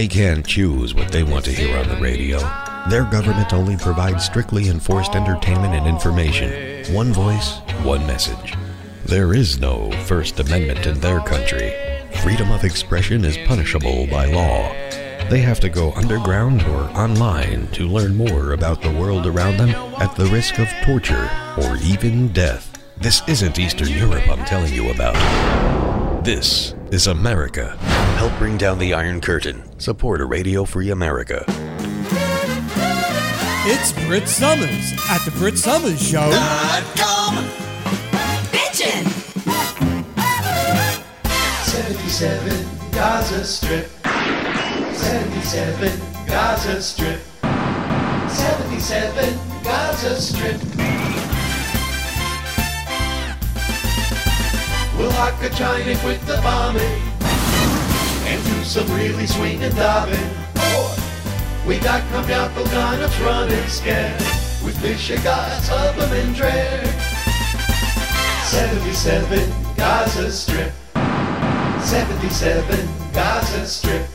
They 0.00 0.08
can't 0.08 0.46
choose 0.46 0.94
what 0.94 1.12
they 1.12 1.22
want 1.22 1.44
to 1.44 1.52
hear 1.52 1.76
on 1.76 1.86
the 1.86 2.00
radio. 2.00 2.38
Their 2.88 3.04
government 3.04 3.52
only 3.52 3.76
provides 3.76 4.24
strictly 4.24 4.70
enforced 4.70 5.14
entertainment 5.14 5.74
and 5.74 5.86
information. 5.86 6.94
One 6.94 7.12
voice, 7.12 7.58
one 7.82 8.06
message. 8.06 8.54
There 9.04 9.34
is 9.34 9.60
no 9.60 9.90
First 10.06 10.40
Amendment 10.40 10.86
in 10.86 11.00
their 11.00 11.20
country. 11.20 11.74
Freedom 12.22 12.50
of 12.50 12.64
expression 12.64 13.26
is 13.26 13.36
punishable 13.46 14.06
by 14.06 14.24
law. 14.24 14.72
They 15.28 15.42
have 15.42 15.60
to 15.60 15.68
go 15.68 15.92
underground 15.92 16.62
or 16.62 16.84
online 16.98 17.66
to 17.72 17.86
learn 17.86 18.16
more 18.16 18.54
about 18.54 18.80
the 18.80 18.94
world 18.94 19.26
around 19.26 19.58
them 19.58 19.68
at 20.00 20.16
the 20.16 20.24
risk 20.28 20.58
of 20.58 20.68
torture 20.82 21.30
or 21.58 21.76
even 21.84 22.32
death. 22.32 22.72
This 22.96 23.20
isn't 23.28 23.58
Eastern 23.58 23.88
Europe 23.88 24.26
I'm 24.30 24.46
telling 24.46 24.72
you 24.72 24.92
about. 24.92 26.24
This 26.24 26.74
is 26.90 27.06
America. 27.06 27.76
Help 28.20 28.36
bring 28.36 28.58
down 28.58 28.78
the 28.78 28.92
Iron 28.92 29.22
Curtain. 29.22 29.62
Support 29.80 30.20
a 30.20 30.26
Radio 30.26 30.66
Free 30.66 30.90
America. 30.90 31.42
It's 33.64 33.92
Brit 34.04 34.28
Somers 34.28 34.92
at 35.08 35.24
the 35.24 35.30
Brit 35.38 35.56
Somers 35.56 36.06
Show. 36.06 36.30
Bitchin'! 38.52 39.08
77 41.64 42.66
Gaza 42.92 43.42
Strip. 43.42 43.88
77 44.04 45.98
Gaza 46.26 46.82
Strip. 46.82 47.20
77 47.40 49.38
Gaza 49.64 50.20
Strip. 50.20 50.60
We'll 54.98 55.10
hock 55.12 55.42
a 55.42 55.48
China 55.56 55.98
with 56.04 56.26
the 56.26 56.38
bombing 56.42 57.09
and 58.30 58.44
do 58.44 58.64
some 58.64 58.86
really 58.94 59.26
swinging 59.26 59.72
dobbing. 59.72 60.30
We 61.66 61.78
got 61.80 62.02
Kamyapo 62.12 62.64
Ganoffs 62.66 63.24
running 63.26 63.68
scared 63.68 64.20
with 64.64 64.80
Michigan, 64.82 65.50
Tubman 65.66 66.12
and 66.12 66.34
Dre. 66.36 66.80
77 68.44 69.52
Gaza 69.76 70.30
Strip. 70.30 70.72
77 71.82 72.88
Gaza 73.12 73.66
Strip. 73.66 74.06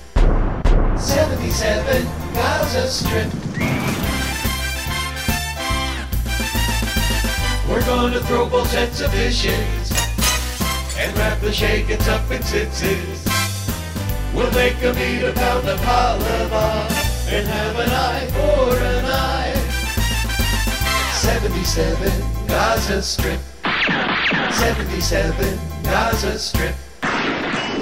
77 0.97 2.05
Gaza 2.33 2.87
Strip. 2.87 3.33
We're 7.69 7.85
gonna 7.85 8.21
throw 8.21 8.47
both 8.47 8.69
sets 8.71 9.01
of 9.01 9.11
dishes 9.11 9.91
and 10.97 11.17
wrap 11.17 11.41
the 11.41 11.51
shakens 11.51 12.07
up 12.07 12.31
in 12.31 12.41
tzitzis. 12.41 13.34
We'll 14.35 14.51
make 14.51 14.75
a 14.83 14.91
pound 15.33 15.65
of 15.69 15.79
halava 15.79 16.91
and 17.31 17.47
have 17.47 17.79
an 17.79 17.89
eye 17.89 18.27
for 18.35 18.77
an 18.77 19.05
eye. 19.05 19.53
77 21.13 22.11
Gaza 22.45 23.01
Strip. 23.01 23.39
77 24.51 25.59
Gaza 25.83 26.37
Strip. 26.37 26.75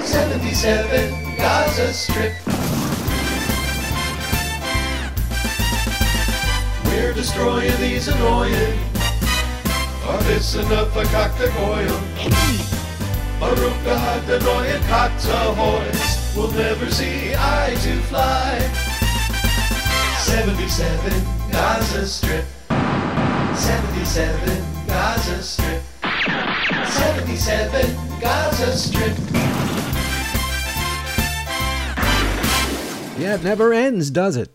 77 0.04 1.36
Gaza 1.36 1.92
Strip. 1.92 2.32
We're 6.84 7.12
destroying 7.14 7.76
these 7.80 8.06
annoying. 8.06 8.78
Are 10.06 10.22
this 10.22 10.54
enough 10.54 10.92
for 10.92 11.02
Cocktagoyim? 11.02 12.00
Aruka 13.40 13.98
had 13.98 14.30
annoying 14.30 14.82
Cocktahoys. 14.82 16.23
We'll 16.36 16.50
never 16.50 16.90
see 16.90 17.32
eye 17.36 17.76
to 17.80 18.00
fly. 18.08 18.58
77 20.18 21.22
Gaza 21.52 22.06
Strip. 22.08 22.44
77 23.54 24.86
Gaza 24.88 25.40
Strip. 25.40 25.82
77 26.88 28.20
Gaza 28.20 28.76
Strip. 28.76 29.16
Yeah, 33.16 33.36
it 33.36 33.44
never 33.44 33.72
ends, 33.72 34.10
does 34.10 34.36
it? 34.36 34.50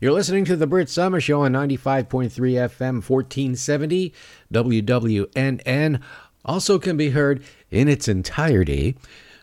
You're 0.00 0.12
listening 0.12 0.44
to 0.44 0.54
the 0.54 0.68
Brit 0.68 0.88
Summer 0.88 1.20
Show 1.20 1.42
on 1.42 1.52
95.3 1.54 2.30
FM 2.30 3.02
1470 3.02 4.14
WWNN. 4.52 6.00
Also 6.44 6.78
can 6.78 6.96
be 6.96 7.10
heard 7.10 7.42
in 7.72 7.88
its 7.88 8.06
entirety 8.06 8.96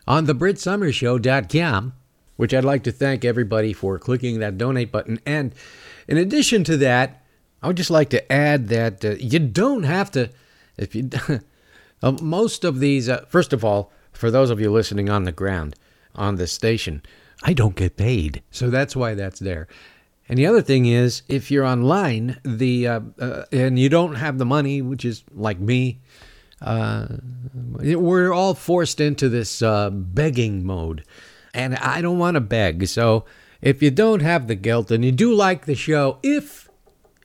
on 0.06 0.26
thebritsummershow.com, 0.26 1.94
which 2.36 2.54
I'd 2.54 2.64
like 2.64 2.82
to 2.84 2.92
thank 2.92 3.24
everybody 3.24 3.72
for 3.72 3.98
clicking 3.98 4.40
that 4.40 4.58
donate 4.58 4.92
button. 4.92 5.20
And 5.24 5.54
in 6.08 6.18
addition 6.18 6.64
to 6.64 6.76
that, 6.78 7.22
I 7.62 7.68
would 7.68 7.76
just 7.76 7.90
like 7.90 8.10
to 8.10 8.32
add 8.32 8.68
that 8.68 9.04
uh, 9.04 9.10
you 9.18 9.38
don't 9.38 9.84
have 9.84 10.10
to, 10.12 10.30
if 10.76 10.94
you, 10.94 11.08
uh, 12.02 12.12
most 12.22 12.64
of 12.64 12.80
these, 12.80 13.08
uh, 13.08 13.24
first 13.28 13.52
of 13.52 13.64
all, 13.64 13.90
for 14.12 14.30
those 14.30 14.50
of 14.50 14.60
you 14.60 14.70
listening 14.70 15.08
on 15.08 15.24
the 15.24 15.32
ground 15.32 15.74
on 16.14 16.36
this 16.36 16.52
station, 16.52 17.02
I 17.42 17.52
don't 17.52 17.76
get 17.76 17.96
paid. 17.96 18.42
So 18.50 18.70
that's 18.70 18.94
why 18.94 19.14
that's 19.14 19.40
there. 19.40 19.66
And 20.28 20.38
the 20.38 20.46
other 20.46 20.62
thing 20.62 20.86
is, 20.86 21.22
if 21.28 21.50
you're 21.50 21.66
online, 21.66 22.38
the 22.44 22.88
uh, 22.88 23.00
uh, 23.18 23.44
and 23.52 23.78
you 23.78 23.90
don't 23.90 24.14
have 24.14 24.38
the 24.38 24.46
money, 24.46 24.80
which 24.80 25.04
is 25.04 25.22
like 25.32 25.58
me, 25.58 26.00
uh, 26.60 27.06
we're 27.52 28.32
all 28.32 28.54
forced 28.54 29.00
into 29.00 29.28
this 29.28 29.62
uh, 29.62 29.90
begging 29.90 30.64
mode, 30.64 31.04
and 31.52 31.76
I 31.76 32.00
don't 32.00 32.18
want 32.18 32.34
to 32.34 32.40
beg. 32.40 32.86
So 32.86 33.24
if 33.60 33.82
you 33.82 33.90
don't 33.90 34.20
have 34.20 34.46
the 34.46 34.54
guilt 34.54 34.90
and 34.90 35.04
you 35.04 35.12
do 35.12 35.34
like 35.34 35.66
the 35.66 35.74
show, 35.74 36.18
if 36.22 36.68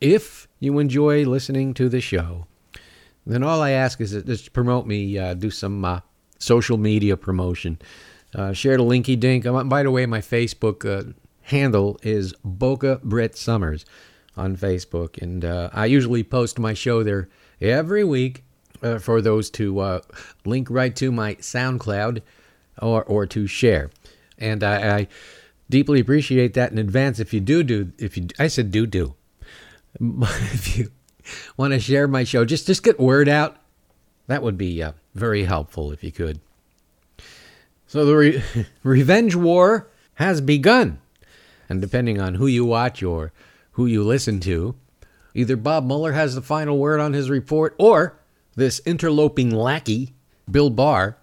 if 0.02 0.48
you 0.60 0.80
enjoy 0.80 1.26
listening 1.26 1.74
to 1.76 1.90
the 1.90 2.02
show, 2.02 2.48
then 3.26 3.44
all 3.44 3.62
I 3.62 3.72
ask 3.72 4.02
is 4.02 4.12
that 4.12 4.26
just 4.26 4.54
promote 4.54 4.88
me, 4.88 5.18
uh, 5.18 5.34
do 5.34 5.52
some 5.52 5.84
uh, 5.86 6.00
social 6.38 6.78
media 6.78 7.18
promotion, 7.18 7.78
uh, 8.34 8.54
share 8.54 8.78
the 8.78 8.84
linky 8.84 9.20
dink. 9.20 9.46
Um, 9.46 9.70
by 9.70 9.84
the 9.84 9.92
way, 9.92 10.06
my 10.06 10.20
Facebook 10.22 10.86
uh, 10.86 11.12
handle 11.44 12.00
is 12.02 12.34
Boca 12.44 13.00
Brit 13.04 13.38
Summers 13.38 13.86
on 14.36 14.56
Facebook, 14.56 15.22
and 15.22 15.44
uh, 15.44 15.70
I 15.74 15.86
usually 15.86 16.24
post 16.24 16.60
my 16.60 16.74
show 16.74 17.04
there 17.04 17.30
every 17.62 18.04
week 18.04 18.44
uh, 18.82 19.00
for 19.00 19.22
those 19.22 19.50
to 19.52 19.80
uh, 19.80 20.02
link 20.46 20.70
right 20.70 20.96
to 20.98 21.12
my 21.12 21.36
SoundCloud 21.36 22.22
or 22.82 23.04
or 23.04 23.26
to 23.28 23.48
share, 23.48 23.90
and 24.38 24.64
I, 24.64 24.98
I 24.98 25.08
deeply 25.70 26.00
appreciate 26.00 26.54
that 26.56 26.72
in 26.72 26.78
advance. 26.78 27.20
If 27.20 27.34
you 27.34 27.40
do 27.40 27.64
do, 27.64 27.92
if 27.98 28.18
you 28.18 28.28
I 28.38 28.48
said 28.48 28.72
do 28.72 28.86
do, 28.86 29.16
if 30.00 30.78
you 30.78 30.92
want 31.58 31.74
to 31.74 31.80
share 31.80 32.08
my 32.08 32.24
show, 32.24 32.46
just 32.46 32.68
just 32.68 32.84
get 32.84 33.00
word 33.00 33.30
out. 33.30 33.58
That 34.28 34.44
would 34.44 34.58
be 34.58 34.82
uh, 34.84 34.92
very 35.16 35.44
helpful 35.44 35.92
if 35.92 36.04
you 36.04 36.12
could. 36.12 36.40
So 37.88 38.06
the 38.06 38.16
re- 38.16 38.44
revenge 38.84 39.36
war 39.36 39.88
has 40.16 40.42
begun. 40.42 41.00
And 41.68 41.82
depending 41.82 42.20
on 42.22 42.36
who 42.36 42.46
you 42.46 42.66
watch 42.66 43.02
or 43.02 43.32
who 43.72 43.86
you 43.86 44.04
listen 44.04 44.40
to, 44.42 44.76
either 45.34 45.56
Bob 45.56 45.86
Mueller 45.86 46.12
has 46.12 46.36
the 46.36 46.42
final 46.42 46.78
word 46.78 47.00
on 47.00 47.14
his 47.14 47.30
report 47.30 47.76
or 47.80 48.20
this 48.60 48.80
interloping 48.86 49.52
lackey, 49.52 50.14
Bill 50.50 50.70
Barr, 50.70 51.18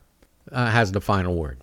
uh, 0.50 0.70
has 0.70 0.92
the 0.92 1.00
final 1.00 1.36
word. 1.36 1.60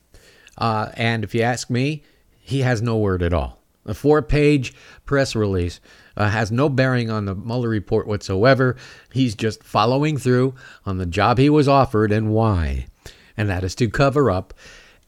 Uh, 0.57 0.91
and 0.95 1.23
if 1.23 1.33
you 1.35 1.41
ask 1.41 1.69
me, 1.69 2.03
he 2.39 2.59
has 2.59 2.81
no 2.81 2.97
word 2.97 3.21
at 3.23 3.33
all. 3.33 3.59
A 3.85 3.93
four 3.93 4.21
page 4.21 4.73
press 5.05 5.35
release 5.35 5.81
uh, 6.15 6.29
has 6.29 6.51
no 6.51 6.69
bearing 6.69 7.09
on 7.09 7.25
the 7.25 7.35
Mueller 7.35 7.67
report 7.69 8.07
whatsoever. 8.07 8.77
He's 9.11 9.35
just 9.35 9.63
following 9.63 10.17
through 10.17 10.55
on 10.85 10.97
the 10.97 11.05
job 11.05 11.37
he 11.37 11.49
was 11.49 11.67
offered 11.67 12.11
and 12.11 12.31
why. 12.33 12.87
And 13.35 13.49
that 13.49 13.63
is 13.63 13.75
to 13.75 13.89
cover 13.89 14.31
up 14.31 14.53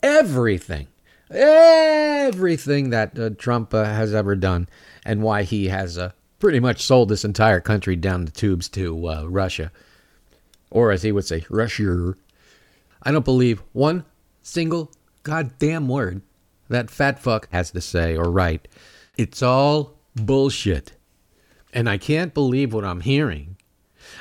everything 0.03 0.87
everything 1.31 2.91
that 2.91 3.17
uh, 3.17 3.29
Trump 3.31 3.73
uh, 3.73 3.83
has 3.83 4.13
ever 4.13 4.35
done 4.35 4.67
and 5.05 5.21
why 5.23 5.43
he 5.43 5.67
has 5.67 5.97
uh, 5.97 6.11
pretty 6.39 6.59
much 6.59 6.83
sold 6.83 7.09
this 7.09 7.25
entire 7.25 7.59
country 7.59 7.95
down 7.95 8.25
the 8.25 8.31
tubes 8.31 8.69
to 8.69 9.09
uh, 9.09 9.23
Russia. 9.25 9.71
Or 10.75 10.91
as 10.91 11.03
he 11.03 11.13
would 11.13 11.25
say, 11.25 11.45
Russia. 11.49 12.15
I 13.01 13.11
don't 13.13 13.23
believe 13.23 13.63
one 13.71 14.03
single 14.41 14.91
goddamn 15.23 15.87
word 15.87 16.21
that 16.67 16.91
fat 16.91 17.17
fuck 17.17 17.47
has 17.53 17.71
to 17.71 17.79
say 17.79 18.17
or 18.17 18.29
write. 18.29 18.67
It's 19.17 19.41
all 19.41 19.97
bullshit. 20.17 20.91
And 21.71 21.89
I 21.89 21.97
can't 21.97 22.33
believe 22.33 22.73
what 22.73 22.83
I'm 22.83 22.99
hearing 22.99 23.55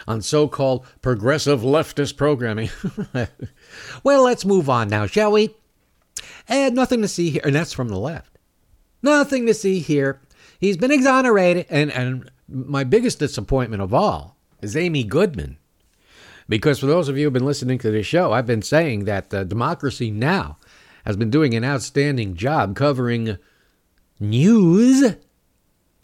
on 0.06 0.23
so 0.23 0.47
called 0.47 0.87
progressive 1.03 1.62
leftist 1.62 2.17
programming. 2.17 2.71
well, 4.05 4.23
let's 4.23 4.45
move 4.45 4.71
on 4.71 4.87
now, 4.87 5.06
shall 5.06 5.33
we? 5.33 5.56
And 6.47 6.77
nothing 6.77 7.03
to 7.03 7.09
see 7.09 7.31
here. 7.31 7.43
And 7.45 7.56
that's 7.56 7.73
from 7.73 7.89
the 7.89 7.99
left. 7.99 8.39
Nothing 9.03 9.45
to 9.47 9.55
see 9.55 9.81
here. 9.81 10.21
He's 10.61 10.77
been 10.77 10.93
exonerated. 10.93 11.67
And, 11.69 11.91
and 11.91 12.31
my 12.49 12.85
biggest 12.85 13.19
disappointment 13.19 13.83
of 13.83 13.93
all 13.93 14.37
is 14.62 14.77
Amy 14.77 15.03
Goodman. 15.03 15.59
Because 16.49 16.79
for 16.79 16.87
those 16.87 17.08
of 17.08 17.17
you 17.17 17.25
who've 17.25 17.32
been 17.32 17.46
listening 17.46 17.79
to 17.79 17.91
this 17.91 18.06
show, 18.06 18.32
I've 18.32 18.46
been 18.46 18.62
saying 18.62 19.05
that 19.05 19.32
uh, 19.32 19.44
Democracy 19.44 20.11
Now! 20.11 20.58
has 21.05 21.17
been 21.17 21.31
doing 21.31 21.55
an 21.55 21.64
outstanding 21.64 22.35
job 22.35 22.75
covering 22.75 23.37
news 24.19 25.17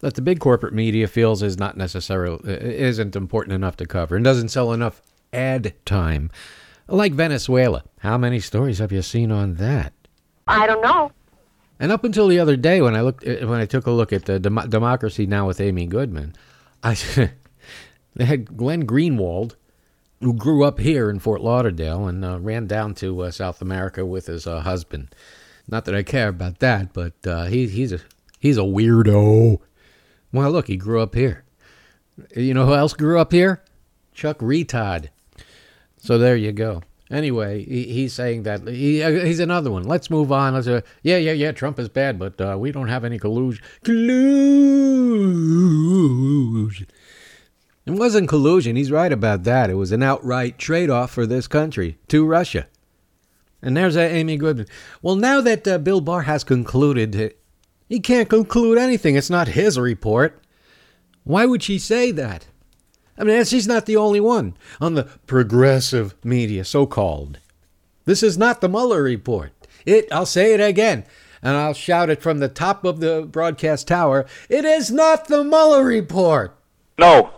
that 0.00 0.14
the 0.14 0.22
big 0.22 0.40
corporate 0.40 0.74
media 0.74 1.06
feels 1.06 1.42
is 1.42 1.58
not 1.58 1.76
necessarily 1.76 2.52
isn't 2.52 3.16
important 3.16 3.54
enough 3.54 3.76
to 3.78 3.86
cover 3.86 4.16
and 4.16 4.24
doesn't 4.24 4.48
sell 4.48 4.72
enough 4.72 5.00
ad 5.32 5.74
time. 5.84 6.30
Like 6.88 7.12
Venezuela. 7.12 7.84
How 8.00 8.18
many 8.18 8.40
stories 8.40 8.78
have 8.78 8.92
you 8.92 9.02
seen 9.02 9.30
on 9.30 9.54
that? 9.54 9.92
I 10.46 10.66
don't 10.66 10.82
know. 10.82 11.12
And 11.78 11.92
up 11.92 12.04
until 12.04 12.28
the 12.28 12.40
other 12.40 12.56
day, 12.56 12.82
when 12.82 12.94
I 12.94 13.00
looked, 13.00 13.26
uh, 13.26 13.46
when 13.46 13.60
I 13.60 13.64
took 13.66 13.86
a 13.86 13.90
look 13.90 14.12
at 14.12 14.24
the 14.24 14.38
Dem- 14.38 14.68
Democracy 14.68 15.24
Now 15.26 15.46
with 15.46 15.60
Amy 15.60 15.86
Goodman, 15.86 16.34
I 16.82 16.94
they 18.14 18.24
had 18.24 18.56
Glenn 18.56 18.86
Greenwald, 18.86 19.54
who 20.20 20.34
grew 20.34 20.64
up 20.64 20.78
here 20.78 21.08
in 21.08 21.18
Fort 21.18 21.40
Lauderdale 21.40 22.06
and 22.06 22.22
uh, 22.24 22.38
ran 22.40 22.66
down 22.66 22.94
to 22.96 23.22
uh, 23.22 23.30
South 23.30 23.62
America 23.62 24.04
with 24.04 24.26
his 24.26 24.46
uh, 24.46 24.60
husband. 24.60 25.14
Not 25.66 25.86
that 25.86 25.94
I 25.94 26.02
care 26.02 26.28
about 26.28 26.58
that, 26.58 26.92
but 26.92 27.14
uh, 27.26 27.46
he, 27.46 27.66
he's 27.68 27.92
a 27.92 28.00
he's 28.38 28.58
a 28.58 28.62
weirdo. 28.62 29.60
Well, 30.32 30.50
look, 30.50 30.66
he 30.66 30.76
grew 30.76 31.00
up 31.00 31.14
here. 31.14 31.44
You 32.36 32.52
know 32.54 32.66
who 32.66 32.74
else 32.74 32.92
grew 32.92 33.18
up 33.18 33.32
here? 33.32 33.62
Chuck 34.12 34.38
Retard. 34.38 35.08
So 35.96 36.18
there 36.18 36.36
you 36.36 36.52
go. 36.52 36.82
Anyway, 37.10 37.64
he, 37.64 37.84
he's 37.84 38.12
saying 38.12 38.42
that 38.44 38.68
he, 38.68 39.02
uh, 39.02 39.10
he's 39.10 39.40
another 39.40 39.70
one. 39.70 39.84
Let's 39.84 40.10
move 40.10 40.30
on. 40.30 40.54
Let's, 40.54 40.68
uh, 40.68 40.82
yeah, 41.02 41.16
yeah, 41.16 41.32
yeah. 41.32 41.52
Trump 41.52 41.78
is 41.78 41.88
bad, 41.88 42.18
but 42.18 42.38
we 42.58 42.72
don't 42.72 42.88
have 42.88 43.04
any 43.04 43.18
collusion. 43.18 43.64
Collusion. 43.82 44.36
It 47.86 47.92
wasn't 47.92 48.28
collusion. 48.28 48.76
He's 48.76 48.90
right 48.90 49.12
about 49.12 49.44
that. 49.44 49.70
It 49.70 49.74
was 49.74 49.92
an 49.92 50.02
outright 50.02 50.58
trade-off 50.58 51.10
for 51.10 51.26
this 51.26 51.46
country 51.46 51.98
to 52.08 52.26
Russia. 52.26 52.66
And 53.62 53.76
there's 53.76 53.96
uh, 53.96 54.00
Amy 54.00 54.36
Goodman. 54.36 54.66
Well, 55.02 55.16
now 55.16 55.40
that 55.40 55.66
uh, 55.66 55.78
Bill 55.78 56.00
Barr 56.00 56.22
has 56.22 56.44
concluded, 56.44 57.34
he 57.88 58.00
can't 58.00 58.28
conclude 58.28 58.78
anything. 58.78 59.16
It's 59.16 59.30
not 59.30 59.48
his 59.48 59.78
report. 59.78 60.42
Why 61.24 61.44
would 61.46 61.62
she 61.62 61.78
say 61.78 62.10
that? 62.12 62.46
I 63.18 63.24
mean, 63.24 63.44
she's 63.44 63.66
not 63.66 63.84
the 63.84 63.96
only 63.96 64.20
one 64.20 64.56
on 64.80 64.94
the 64.94 65.04
progressive 65.26 66.14
media, 66.24 66.64
so 66.64 66.86
called. 66.86 67.38
This 68.06 68.22
is 68.22 68.38
not 68.38 68.60
the 68.60 68.68
Mueller 68.68 69.02
report. 69.02 69.52
It, 69.84 70.08
I'll 70.10 70.26
say 70.26 70.54
it 70.54 70.60
again, 70.60 71.04
and 71.42 71.56
I'll 71.56 71.74
shout 71.74 72.08
it 72.08 72.22
from 72.22 72.38
the 72.38 72.48
top 72.48 72.84
of 72.84 73.00
the 73.00 73.28
broadcast 73.30 73.88
tower. 73.88 74.26
It 74.48 74.64
is 74.64 74.90
not 74.90 75.28
the 75.28 75.44
Mueller 75.44 75.84
report. 75.84 76.56
No. 76.98 77.32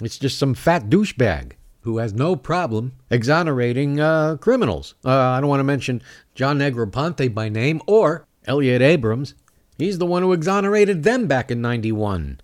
It's 0.00 0.18
just 0.18 0.38
some 0.38 0.54
fat 0.54 0.88
douchebag 0.88 1.52
who 1.80 1.98
has 1.98 2.12
no 2.12 2.36
problem 2.36 2.92
exonerating 3.10 4.00
uh, 4.00 4.36
criminals. 4.38 4.94
Uh, 5.04 5.10
I 5.10 5.40
don't 5.40 5.48
want 5.48 5.60
to 5.60 5.64
mention 5.64 6.02
John 6.34 6.58
Negroponte 6.58 7.32
by 7.32 7.48
name 7.48 7.80
or 7.86 8.26
Elliott 8.44 8.82
Abrams. 8.82 9.34
He's 9.78 9.98
the 9.98 10.06
one 10.06 10.22
who 10.22 10.32
exonerated 10.32 11.04
them 11.04 11.26
back 11.26 11.50
in 11.50 11.60
91 11.60 12.40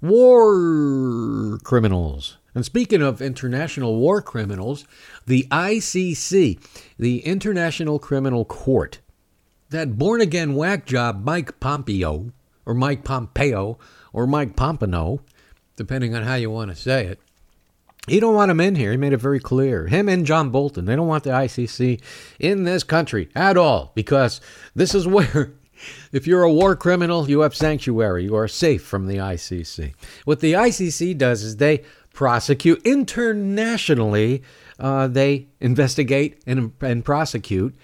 war 0.00 1.58
criminals. 1.62 2.38
And 2.54 2.64
speaking 2.64 3.02
of 3.02 3.20
international 3.20 3.96
war 3.96 4.22
criminals, 4.22 4.84
the 5.26 5.46
ICC, 5.50 6.58
the 6.98 7.18
International 7.20 7.98
Criminal 7.98 8.44
Court, 8.44 9.00
that 9.70 9.98
born 9.98 10.20
again 10.20 10.54
whack 10.54 10.84
job 10.86 11.24
Mike 11.24 11.60
Pompeo, 11.60 12.32
or 12.66 12.74
Mike 12.74 13.04
Pompeo, 13.04 13.78
or 14.12 14.26
Mike 14.26 14.56
Pompano, 14.56 15.20
depending 15.80 16.14
on 16.14 16.24
how 16.24 16.34
you 16.34 16.50
want 16.50 16.70
to 16.70 16.76
say 16.76 17.06
it, 17.06 17.18
he 18.06 18.20
don't 18.20 18.34
want 18.34 18.50
him 18.50 18.60
in 18.60 18.74
here. 18.74 18.90
He 18.90 18.98
made 18.98 19.14
it 19.14 19.16
very 19.16 19.40
clear. 19.40 19.86
Him 19.86 20.10
and 20.10 20.26
John 20.26 20.50
Bolton, 20.50 20.84
they 20.84 20.94
don't 20.94 21.06
want 21.06 21.24
the 21.24 21.30
ICC 21.30 22.02
in 22.38 22.64
this 22.64 22.84
country 22.84 23.30
at 23.34 23.56
all 23.56 23.90
because 23.94 24.42
this 24.74 24.94
is 24.94 25.06
where 25.06 25.54
if 26.12 26.26
you're 26.26 26.42
a 26.42 26.52
war 26.52 26.76
criminal, 26.76 27.30
you 27.30 27.40
have 27.40 27.56
sanctuary. 27.56 28.24
You 28.24 28.36
are 28.36 28.46
safe 28.46 28.82
from 28.82 29.06
the 29.06 29.16
ICC. 29.16 29.94
What 30.26 30.40
the 30.40 30.52
ICC 30.52 31.16
does 31.16 31.42
is 31.42 31.56
they 31.56 31.82
prosecute 32.12 32.82
internationally, 32.84 34.42
uh, 34.78 35.08
they 35.08 35.48
investigate 35.60 36.42
and, 36.46 36.72
and 36.82 37.02
prosecute 37.02 37.74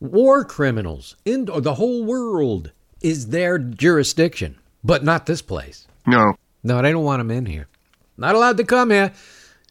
war 0.00 0.44
criminals 0.44 1.14
in 1.24 1.44
the 1.44 1.74
whole 1.74 2.04
world 2.04 2.72
is 3.02 3.28
their 3.28 3.56
jurisdiction, 3.56 4.58
but 4.82 5.04
not 5.04 5.26
this 5.26 5.42
place. 5.42 5.86
No. 6.08 6.34
No, 6.66 6.82
they 6.82 6.90
don't 6.90 7.04
want 7.04 7.20
them 7.20 7.30
in 7.30 7.46
here. 7.46 7.68
Not 8.16 8.34
allowed 8.34 8.56
to 8.56 8.64
come 8.64 8.90
here. 8.90 9.12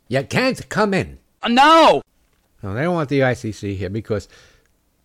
You 0.07 0.23
can't 0.23 0.69
come 0.69 0.93
in. 0.93 1.19
Uh, 1.43 1.49
no! 1.49 2.01
No, 2.63 2.73
they 2.73 2.83
don't 2.83 2.93
want 2.93 3.09
the 3.09 3.19
ICC 3.19 3.75
here 3.75 3.89
because 3.89 4.29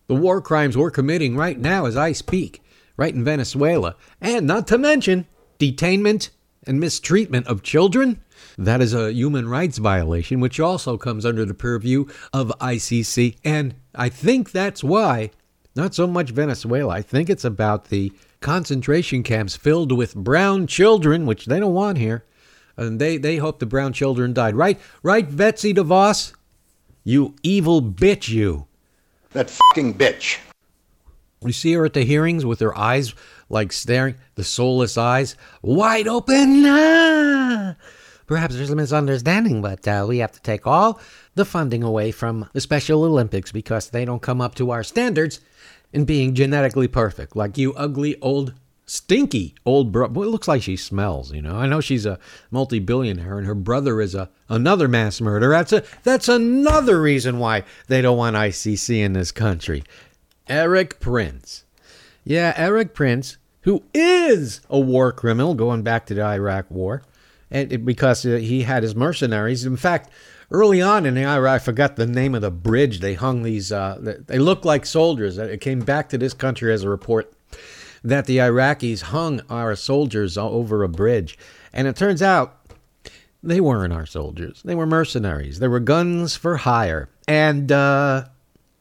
the 0.07 0.15
war 0.15 0.41
crimes 0.41 0.77
we're 0.77 0.89
committing 0.89 1.35
right 1.35 1.59
now 1.59 1.85
as 1.85 1.97
I 1.97 2.13
speak, 2.13 2.63
right 2.95 3.13
in 3.13 3.25
Venezuela, 3.25 3.97
and 4.21 4.47
not 4.47 4.67
to 4.67 4.77
mention 4.77 5.27
detainment 5.59 6.29
and 6.65 6.79
mistreatment 6.79 7.47
of 7.47 7.61
children. 7.61 8.21
That 8.57 8.79
is 8.79 8.93
a 8.93 9.11
human 9.11 9.49
rights 9.49 9.77
violation, 9.77 10.39
which 10.39 10.61
also 10.61 10.97
comes 10.97 11.25
under 11.25 11.43
the 11.43 11.53
purview 11.53 12.05
of 12.31 12.53
ICC. 12.61 13.35
And 13.43 13.75
I 13.93 14.07
think 14.07 14.51
that's 14.51 14.81
why, 14.81 15.31
not 15.75 15.93
so 15.93 16.07
much 16.07 16.29
Venezuela, 16.29 16.93
I 16.93 17.01
think 17.01 17.29
it's 17.29 17.43
about 17.43 17.89
the 17.89 18.13
concentration 18.41 19.23
camps 19.23 19.55
filled 19.55 19.91
with 19.91 20.15
brown 20.15 20.67
children, 20.67 21.25
which 21.25 21.45
they 21.45 21.59
don't 21.59 21.73
want 21.73 21.97
here. 21.97 22.25
And 22.75 22.99
they, 22.99 23.17
they 23.17 23.37
hope 23.37 23.59
the 23.59 23.65
brown 23.65 23.93
children 23.93 24.33
died. 24.33 24.55
Right, 24.55 24.79
right, 25.03 25.35
Betsy 25.35 25.73
DeVos? 25.73 26.33
You 27.03 27.35
evil 27.43 27.81
bitch, 27.81 28.29
you. 28.29 28.67
That 29.31 29.49
fucking 29.49 29.95
bitch. 29.95 30.39
You 31.43 31.51
see 31.51 31.73
her 31.73 31.85
at 31.85 31.93
the 31.93 32.03
hearings 32.03 32.45
with 32.45 32.59
her 32.59 32.77
eyes 32.77 33.13
like 33.49 33.71
staring, 33.71 34.15
the 34.35 34.43
soulless 34.43 34.97
eyes, 34.97 35.35
wide 35.61 36.07
open. 36.07 36.63
Ah! 36.65 37.75
Perhaps 38.27 38.55
there's 38.55 38.69
a 38.69 38.75
misunderstanding, 38.75 39.61
but 39.61 39.85
uh, 39.87 40.05
we 40.07 40.19
have 40.19 40.31
to 40.31 40.41
take 40.41 40.65
all 40.65 40.99
the 41.35 41.43
funding 41.43 41.83
away 41.83 42.11
from 42.11 42.49
the 42.53 42.61
Special 42.61 43.03
Olympics 43.03 43.51
because 43.51 43.89
they 43.89 44.05
don't 44.05 44.21
come 44.21 44.39
up 44.39 44.55
to 44.55 44.71
our 44.71 44.83
standards 44.83 45.41
in 45.93 46.05
being 46.05 46.33
genetically 46.33 46.87
perfect. 46.87 47.35
Like 47.35 47.57
you 47.57 47.73
ugly 47.73 48.19
old 48.21 48.53
stinky 48.85 49.55
old 49.65 49.91
bro. 49.91 50.09
Boy, 50.09 50.23
it 50.23 50.29
looks 50.29 50.47
like 50.47 50.61
she 50.61 50.75
smells. 50.75 51.31
You 51.31 51.41
know, 51.41 51.55
I 51.55 51.65
know 51.65 51.81
she's 51.81 52.05
a 52.05 52.19
multi-billionaire, 52.51 53.37
and 53.37 53.47
her 53.47 53.55
brother 53.55 54.01
is 54.01 54.15
a 54.15 54.29
another 54.49 54.87
mass 54.87 55.21
murderer. 55.21 55.51
That's 55.51 55.73
a 55.73 55.83
that's 56.03 56.27
another 56.27 57.01
reason 57.01 57.39
why 57.39 57.63
they 57.87 58.01
don't 58.01 58.17
want 58.17 58.35
ICC 58.35 58.97
in 58.97 59.13
this 59.13 59.31
country. 59.31 59.83
Erik 60.47 60.99
Prince, 60.99 61.63
yeah, 62.23 62.53
Erik 62.57 62.93
Prince, 62.93 63.37
who 63.61 63.83
is 63.93 64.59
a 64.69 64.79
war 64.79 65.11
criminal, 65.13 65.55
going 65.55 65.83
back 65.83 66.05
to 66.07 66.13
the 66.13 66.23
Iraq 66.23 66.69
War, 66.69 67.03
and 67.49 67.85
because 67.85 68.23
he 68.23 68.63
had 68.63 68.83
his 68.83 68.95
mercenaries. 68.95 69.65
In 69.65 69.77
fact. 69.77 70.09
Early 70.51 70.81
on 70.81 71.05
in 71.05 71.15
the 71.15 71.25
Iraq, 71.25 71.61
I 71.61 71.63
forgot 71.63 71.95
the 71.95 72.05
name 72.05 72.35
of 72.35 72.41
the 72.41 72.51
bridge. 72.51 72.99
They 72.99 73.13
hung 73.13 73.43
these. 73.43 73.71
Uh, 73.71 74.17
they 74.27 74.37
looked 74.37 74.65
like 74.65 74.85
soldiers. 74.85 75.37
It 75.37 75.61
came 75.61 75.79
back 75.79 76.09
to 76.09 76.17
this 76.17 76.33
country 76.33 76.73
as 76.73 76.83
a 76.83 76.89
report 76.89 77.33
that 78.03 78.25
the 78.25 78.37
Iraqis 78.37 79.01
hung 79.01 79.41
our 79.49 79.75
soldiers 79.77 80.37
over 80.37 80.83
a 80.83 80.89
bridge. 80.89 81.37
And 81.71 81.87
it 81.87 81.95
turns 81.95 82.21
out 82.21 82.57
they 83.41 83.61
weren't 83.61 83.93
our 83.93 84.05
soldiers, 84.05 84.61
they 84.63 84.75
were 84.75 84.85
mercenaries. 84.85 85.59
They 85.59 85.69
were 85.69 85.79
guns 85.79 86.35
for 86.35 86.57
hire. 86.57 87.09
And 87.29 87.71
uh, 87.71 88.25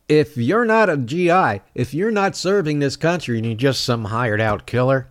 if 0.09 0.37
you're 0.37 0.65
not 0.65 0.91
a 0.91 0.97
GI, 0.97 1.63
if 1.75 1.95
you're 1.95 2.11
not 2.11 2.35
serving 2.35 2.81
this 2.81 2.97
country 2.97 3.37
and 3.37 3.47
you're 3.47 3.55
just 3.55 3.85
some 3.85 4.07
hired 4.07 4.41
out 4.41 4.67
killer, 4.67 5.09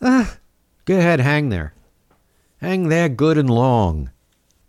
uh, 0.00 0.34
go 0.84 0.98
ahead, 0.98 1.18
hang 1.18 1.48
there. 1.48 1.74
Hang 2.60 2.88
there 2.88 3.08
good 3.08 3.38
and 3.38 3.50
long. 3.50 4.10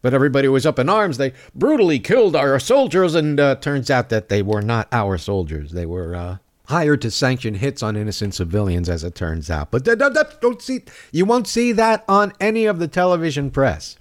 But 0.01 0.13
everybody 0.13 0.47
was 0.47 0.65
up 0.65 0.79
in 0.79 0.89
arms. 0.89 1.17
They 1.17 1.33
brutally 1.53 1.99
killed 1.99 2.35
our 2.35 2.59
soldiers, 2.59 3.15
and 3.15 3.39
uh, 3.39 3.55
turns 3.55 3.89
out 3.91 4.09
that 4.09 4.29
they 4.29 4.41
were 4.41 4.61
not 4.61 4.87
our 4.91 5.17
soldiers. 5.17 5.71
They 5.71 5.85
were 5.85 6.15
uh, 6.15 6.37
hired 6.65 7.01
to 7.03 7.11
sanction 7.11 7.55
hits 7.55 7.83
on 7.83 7.95
innocent 7.95 8.33
civilians, 8.33 8.89
as 8.89 9.03
it 9.03 9.13
turns 9.13 9.51
out. 9.51 9.71
But 9.71 9.83
don't 9.83 10.61
see, 10.61 10.81
you 11.11 11.25
won't 11.25 11.47
see 11.47 11.71
that 11.73 12.03
on 12.07 12.33
any 12.39 12.65
of 12.65 12.79
the 12.79 12.87
television 12.87 13.51
press. 13.51 13.97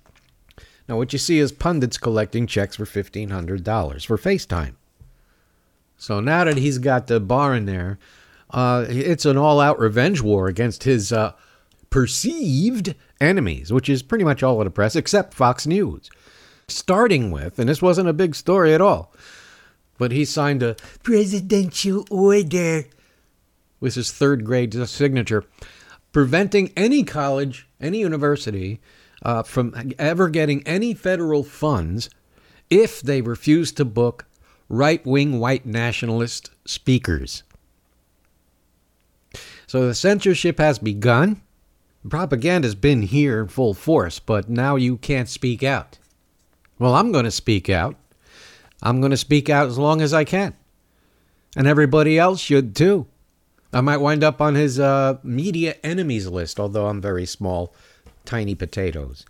Now, 0.88 0.97
what 0.97 1.12
you 1.12 1.19
see 1.19 1.38
is 1.38 1.52
pundits 1.52 1.99
collecting 1.99 2.47
checks 2.47 2.76
for 2.76 2.85
$1,500 2.85 4.07
for 4.07 4.19
FaceTime. 4.19 4.75
So 5.97 6.19
now 6.19 6.45
that 6.45 6.57
he's 6.57 6.78
got 6.78 7.07
the 7.07 7.21
bar 7.21 7.54
in 7.54 7.66
there, 7.66 7.99
uh, 8.50 8.87
it's 8.88 9.25
an 9.25 9.37
all 9.37 9.61
out 9.61 9.78
revenge 9.78 10.21
war 10.21 10.49
against 10.49 10.85
his 10.85 11.12
uh, 11.12 11.35
perceived 11.90 12.95
enemies, 13.21 13.73
which 13.73 13.89
is 13.89 14.03
pretty 14.03 14.25
much 14.25 14.43
all 14.43 14.61
of 14.61 14.65
the 14.65 14.71
press 14.71 14.97
except 14.97 15.35
Fox 15.35 15.67
News. 15.67 16.11
Starting 16.69 17.31
with, 17.31 17.59
and 17.59 17.69
this 17.69 17.83
wasn't 17.83 18.09
a 18.09 18.12
big 18.12 18.35
story 18.35 18.73
at 18.73 18.81
all, 18.81 19.12
but 19.99 20.12
he 20.12 20.25
signed 20.25 20.62
a 20.62 20.77
presidential 21.03 22.05
order 22.11 22.85
with 23.81 23.95
his 23.95 24.12
third 24.12 24.45
grade 24.45 24.73
signature, 24.89 25.45
preventing 26.12 26.73
any 26.77 27.03
college, 27.03 27.69
any 27.81 27.99
university 27.99 28.81
uh, 29.23 29.43
from 29.43 29.93
ever 29.99 30.29
getting 30.29 30.67
any 30.67 30.95
federal 30.95 31.43
funds 31.43 32.09
if 32.69 33.00
they 33.00 33.21
refuse 33.21 33.73
to 33.73 33.85
book 33.85 34.27
right 34.69 35.05
wing 35.05 35.41
white 35.41 35.67
nationalist 35.67 36.50
speakers. 36.65 37.43
So 39.67 39.87
the 39.87 39.95
censorship 39.95 40.59
has 40.59 40.79
begun. 40.79 41.43
Propaganda's 42.09 42.75
been 42.75 43.02
here 43.02 43.40
in 43.40 43.49
full 43.49 43.75
force, 43.75 44.19
but 44.19 44.49
now 44.49 44.76
you 44.76 44.97
can't 44.97 45.28
speak 45.28 45.62
out. 45.62 45.99
Well, 46.78 46.95
I'm 46.95 47.12
going 47.12 47.26
to 47.26 47.30
speak 47.30 47.69
out. 47.69 47.97
I'm 48.83 49.00
going 49.00 49.11
to 49.11 49.16
speak 49.16 49.50
out 49.50 49.69
as 49.69 49.76
long 49.76 50.00
as 50.00 50.14
I 50.14 50.25
can. 50.25 50.54
And 51.57 51.66
everybody 51.66 52.19
else 52.19 52.40
should 52.40 52.75
too. 52.75 53.07
I 53.73 53.80
might 53.83 53.99
wind 53.99 54.25
up 54.25 54.40
on 54.40 54.54
his 54.54 54.80
uh, 54.80 55.19
media 55.23 55.76
enemies 55.85 56.26
list, 56.26 56.59
although 56.59 56.87
I'm 56.87 57.00
very 57.00 57.26
small, 57.26 57.75
tiny 58.25 58.54
potatoes. 58.54 59.26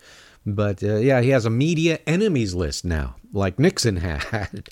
But 0.47 0.83
uh, 0.83 0.97
yeah, 0.97 1.21
he 1.21 1.31
has 1.31 1.45
a 1.45 1.51
media 1.51 1.99
enemies 2.07 2.55
list 2.55 2.85
now, 2.85 3.17
like 3.33 3.59
Nixon 3.59 3.97
had. 3.97 4.69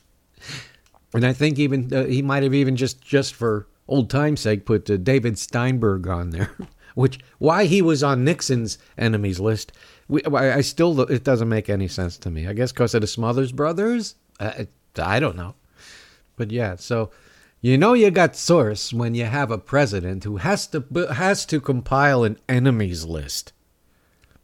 and 1.15 1.27
I 1.27 1.33
think 1.33 1.59
even 1.59 1.93
uh, 1.93 2.05
he 2.05 2.23
might 2.23 2.43
have 2.45 2.55
even 2.55 2.77
just 2.77 3.03
just 3.03 3.35
for 3.35 3.67
old 3.87 4.09
time's 4.09 4.41
sake 4.41 4.65
put 4.65 4.89
uh, 4.89 4.97
David 4.97 5.39
Steinberg 5.39 6.07
on 6.07 6.31
there. 6.31 6.51
Which 6.99 7.21
why 7.39 7.67
he 7.67 7.81
was 7.81 8.03
on 8.03 8.25
Nixon's 8.25 8.77
enemies 8.99 9.39
list, 9.39 9.71
we, 10.09 10.21
I 10.25 10.57
I 10.57 10.61
still 10.63 11.01
it 11.03 11.23
doesn't 11.23 11.49
make 11.49 11.71
any 11.71 11.87
sense 11.87 12.19
to 12.19 12.29
me. 12.29 12.49
I 12.49 12.55
guess 12.55 12.73
because 12.73 12.93
of 12.93 13.03
the 13.03 13.07
Smothers 13.07 13.53
Brothers. 13.53 14.17
Uh, 14.41 14.65
I 15.01 15.21
don't 15.21 15.37
know, 15.37 15.55
but 16.35 16.51
yeah. 16.51 16.75
So 16.75 17.13
you 17.61 17.79
know 17.79 17.93
you 17.93 18.11
got 18.11 18.35
source 18.35 18.93
when 18.93 19.15
you 19.15 19.27
have 19.27 19.53
a 19.53 19.59
president 19.59 20.25
who 20.25 20.39
has 20.39 20.67
to 20.67 20.83
has 21.13 21.47
to 21.47 21.61
compile 21.61 22.25
an 22.25 22.37
enemies 22.49 23.05
list. 23.05 23.53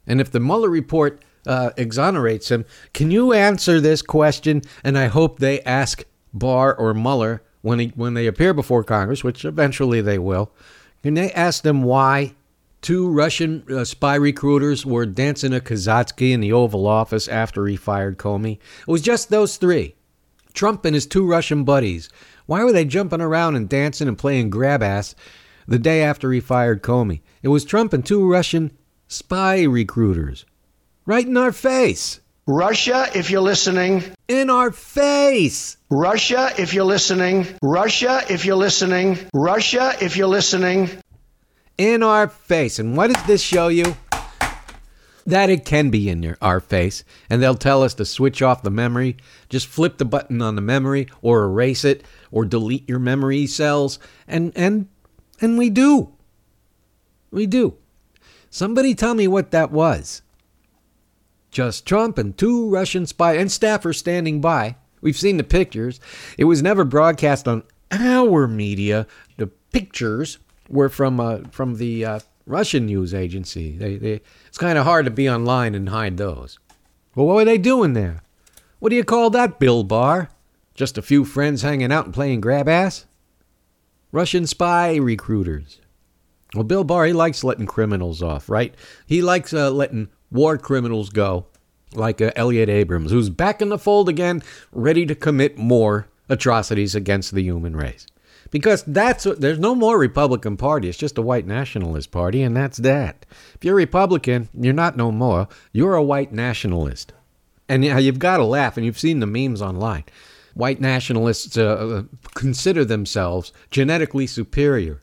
And 0.07 0.21
if 0.21 0.31
the 0.31 0.39
Mueller 0.39 0.69
report 0.69 1.25
uh, 1.45 1.71
exonerates 1.75 2.49
him, 2.49 2.63
can 2.93 3.11
you 3.11 3.33
answer 3.33 3.81
this 3.81 4.01
question? 4.01 4.61
And 4.81 4.97
I 4.97 5.07
hope 5.07 5.39
they 5.39 5.59
ask 5.63 6.05
Barr 6.33 6.73
or 6.73 6.93
Mueller 6.93 7.41
when 7.63 7.79
he, 7.79 7.91
when 7.97 8.13
they 8.13 8.27
appear 8.27 8.53
before 8.53 8.85
Congress, 8.85 9.25
which 9.25 9.43
eventually 9.43 9.99
they 9.99 10.19
will. 10.19 10.53
Can 11.03 11.15
they 11.15 11.33
ask 11.33 11.61
them 11.61 11.83
why 11.83 12.33
two 12.85 13.09
Russian 13.09 13.63
uh, 13.67 13.83
spy 13.83 14.13
recruiters 14.13 14.85
were 14.85 15.07
dancing 15.07 15.55
a 15.55 15.59
Kazatsky 15.59 16.31
in 16.31 16.39
the 16.39 16.53
Oval 16.53 16.85
Office 16.85 17.27
after 17.27 17.65
he 17.65 17.75
fired 17.75 18.19
Comey? 18.19 18.59
It 18.87 18.91
was 18.91 19.01
just 19.01 19.31
those 19.31 19.57
three. 19.57 19.95
Trump 20.53 20.85
and 20.85 20.93
his 20.93 21.07
two 21.07 21.25
Russian 21.25 21.63
buddies. 21.63 22.09
Why 22.45 22.63
were 22.63 22.71
they 22.71 22.85
jumping 22.85 23.21
around 23.21 23.55
and 23.55 23.67
dancing 23.67 24.07
and 24.07 24.15
playing 24.15 24.51
grab 24.51 24.83
ass 24.83 25.15
the 25.67 25.79
day 25.79 26.03
after 26.03 26.31
he 26.31 26.39
fired 26.39 26.83
Comey? 26.83 27.21
It 27.41 27.47
was 27.47 27.65
Trump 27.65 27.91
and 27.91 28.05
two 28.05 28.29
Russian 28.29 28.71
spy 29.07 29.63
recruiters. 29.63 30.45
Right 31.07 31.25
in 31.25 31.37
our 31.37 31.51
face. 31.51 32.21
Russia, 32.47 33.09
if 33.15 33.31
you're 33.31 33.41
listening. 33.41 34.03
In 34.27 34.51
our 34.51 34.71
face. 34.71 35.77
Russia, 35.89 36.51
if 36.59 36.75
you're 36.75 36.85
listening. 36.85 37.47
Russia, 37.63 38.21
if 38.29 38.45
you're 38.45 38.55
listening. 38.55 39.17
Russia, 39.33 39.95
if 39.99 40.15
you're 40.15 40.27
listening. 40.27 40.91
In 41.77 42.03
our 42.03 42.27
face. 42.27 42.79
And 42.79 42.95
what 42.95 43.11
does 43.13 43.25
this 43.25 43.41
show 43.41 43.67
you? 43.67 43.95
That 45.25 45.49
it 45.49 45.65
can 45.65 45.89
be 45.89 46.07
in 46.07 46.21
your, 46.23 46.37
our 46.41 46.59
face. 46.59 47.03
And 47.29 47.41
they'll 47.41 47.55
tell 47.55 47.83
us 47.83 47.93
to 47.95 48.05
switch 48.05 48.41
off 48.41 48.61
the 48.61 48.69
memory. 48.69 49.17
Just 49.49 49.67
flip 49.67 49.97
the 49.97 50.05
button 50.05 50.41
on 50.41 50.55
the 50.55 50.61
memory 50.61 51.07
or 51.21 51.43
erase 51.43 51.83
it 51.83 52.05
or 52.31 52.45
delete 52.45 52.87
your 52.87 52.99
memory 52.99 53.47
cells. 53.47 53.99
And, 54.27 54.53
and, 54.55 54.87
and 55.41 55.57
we 55.57 55.69
do. 55.69 56.13
We 57.31 57.47
do. 57.47 57.75
Somebody 58.49 58.95
tell 58.95 59.15
me 59.15 59.27
what 59.27 59.51
that 59.51 59.71
was. 59.71 60.21
Just 61.51 61.85
Trump 61.85 62.17
and 62.17 62.37
two 62.37 62.69
Russian 62.69 63.05
spies 63.05 63.39
and 63.39 63.49
staffers 63.49 63.95
standing 63.95 64.41
by. 64.41 64.75
We've 65.01 65.17
seen 65.17 65.37
the 65.37 65.43
pictures. 65.43 65.99
It 66.37 66.45
was 66.45 66.61
never 66.61 66.83
broadcast 66.83 67.47
on 67.47 67.63
our 67.91 68.47
media. 68.47 69.07
The 69.37 69.47
pictures 69.47 70.37
were 70.69 70.89
from 70.89 71.19
uh, 71.19 71.39
from 71.51 71.75
the 71.75 72.05
uh, 72.05 72.19
Russian 72.45 72.85
news 72.85 73.13
agency. 73.13 73.77
They, 73.77 73.97
they, 73.97 74.21
it's 74.47 74.57
kind 74.57 74.77
of 74.77 74.85
hard 74.85 75.05
to 75.05 75.11
be 75.11 75.29
online 75.29 75.75
and 75.75 75.89
hide 75.89 76.17
those. 76.17 76.59
Well, 77.15 77.25
what 77.25 77.35
were 77.35 77.45
they 77.45 77.57
doing 77.57 77.93
there? 77.93 78.21
What 78.79 78.89
do 78.89 78.95
you 78.95 79.03
call 79.03 79.29
that, 79.31 79.59
Bill 79.59 79.83
Barr? 79.83 80.29
Just 80.73 80.97
a 80.97 81.01
few 81.01 81.23
friends 81.25 81.61
hanging 81.61 81.91
out 81.91 82.05
and 82.05 82.13
playing 82.13 82.41
grab 82.41 82.67
ass? 82.67 83.05
Russian 84.11 84.45
spy 84.45 84.95
recruiters. 84.95 85.79
Well, 86.53 86.63
Bill 86.63 86.83
Barr, 86.83 87.05
he 87.05 87.13
likes 87.13 87.43
letting 87.43 87.65
criminals 87.65 88.21
off, 88.21 88.49
right? 88.49 88.75
He 89.05 89.21
likes 89.21 89.53
uh, 89.53 89.71
letting 89.71 90.09
war 90.31 90.57
criminals 90.57 91.09
go, 91.09 91.47
like 91.93 92.21
uh, 92.21 92.31
Elliott 92.35 92.69
Abrams, 92.69 93.11
who's 93.11 93.29
back 93.29 93.61
in 93.61 93.69
the 93.69 93.79
fold 93.79 94.07
again, 94.07 94.43
ready 94.71 95.05
to 95.05 95.15
commit 95.15 95.57
more 95.57 96.07
atrocities 96.29 96.95
against 96.95 97.33
the 97.33 97.43
human 97.43 97.75
race. 97.75 98.07
Because 98.55 98.83
that's 98.83 99.25
what, 99.25 99.41
there's 99.41 99.59
no 99.59 99.75
more 99.75 99.99
Republican 99.99 100.55
Party. 100.55 100.87
It's 100.87 100.97
just 100.97 101.17
a 101.17 101.21
white 101.21 101.45
nationalist 101.45 102.11
party, 102.11 102.41
and 102.41 102.55
that's 102.55 102.77
that. 102.77 103.25
If 103.53 103.65
you're 103.65 103.75
Republican, 103.75 104.47
you're 104.57 104.71
not 104.71 104.95
no 104.95 105.11
more. 105.11 105.49
You're 105.73 105.95
a 105.95 106.01
white 106.01 106.31
nationalist. 106.31 107.11
And 107.67 107.83
yeah, 107.83 107.97
you've 107.97 108.17
got 108.17 108.37
to 108.37 108.45
laugh, 108.45 108.77
and 108.77 108.85
you've 108.85 108.97
seen 108.97 109.19
the 109.19 109.25
memes 109.25 109.61
online. 109.61 110.05
White 110.53 110.79
nationalists 110.79 111.57
uh, 111.57 112.03
consider 112.33 112.85
themselves 112.85 113.51
genetically 113.71 114.25
superior. 114.25 115.01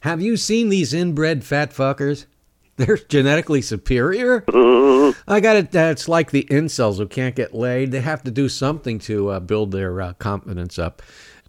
Have 0.00 0.22
you 0.22 0.38
seen 0.38 0.70
these 0.70 0.94
inbred 0.94 1.44
fat 1.44 1.74
fuckers? 1.74 2.24
They're 2.78 2.96
genetically 2.96 3.60
superior. 3.60 4.44
I 5.28 5.40
got 5.40 5.56
it. 5.56 5.74
It's 5.74 6.08
like 6.08 6.30
the 6.30 6.44
incels 6.44 6.96
who 6.96 7.06
can't 7.06 7.36
get 7.36 7.54
laid. 7.54 7.90
They 7.90 8.00
have 8.00 8.22
to 8.22 8.30
do 8.30 8.48
something 8.48 8.98
to 9.00 9.28
uh, 9.28 9.40
build 9.40 9.72
their 9.72 10.00
uh, 10.00 10.14
confidence 10.14 10.78
up. 10.78 11.02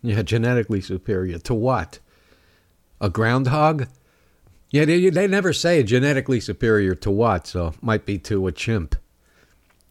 Yeah, 0.05 0.21
genetically 0.21 0.81
superior 0.81 1.39
to 1.39 1.53
what? 1.53 1.99
A 3.01 3.09
groundhog? 3.09 3.87
Yeah, 4.69 4.85
they, 4.85 5.09
they 5.09 5.27
never 5.27 5.51
say 5.51 5.81
genetically 5.83 6.39
superior 6.39 6.93
to 6.95 7.09
what, 7.09 7.47
so 7.47 7.73
might 7.81 8.05
be 8.05 8.17
to 8.19 8.45
a 8.45 8.51
chimp. 8.51 8.95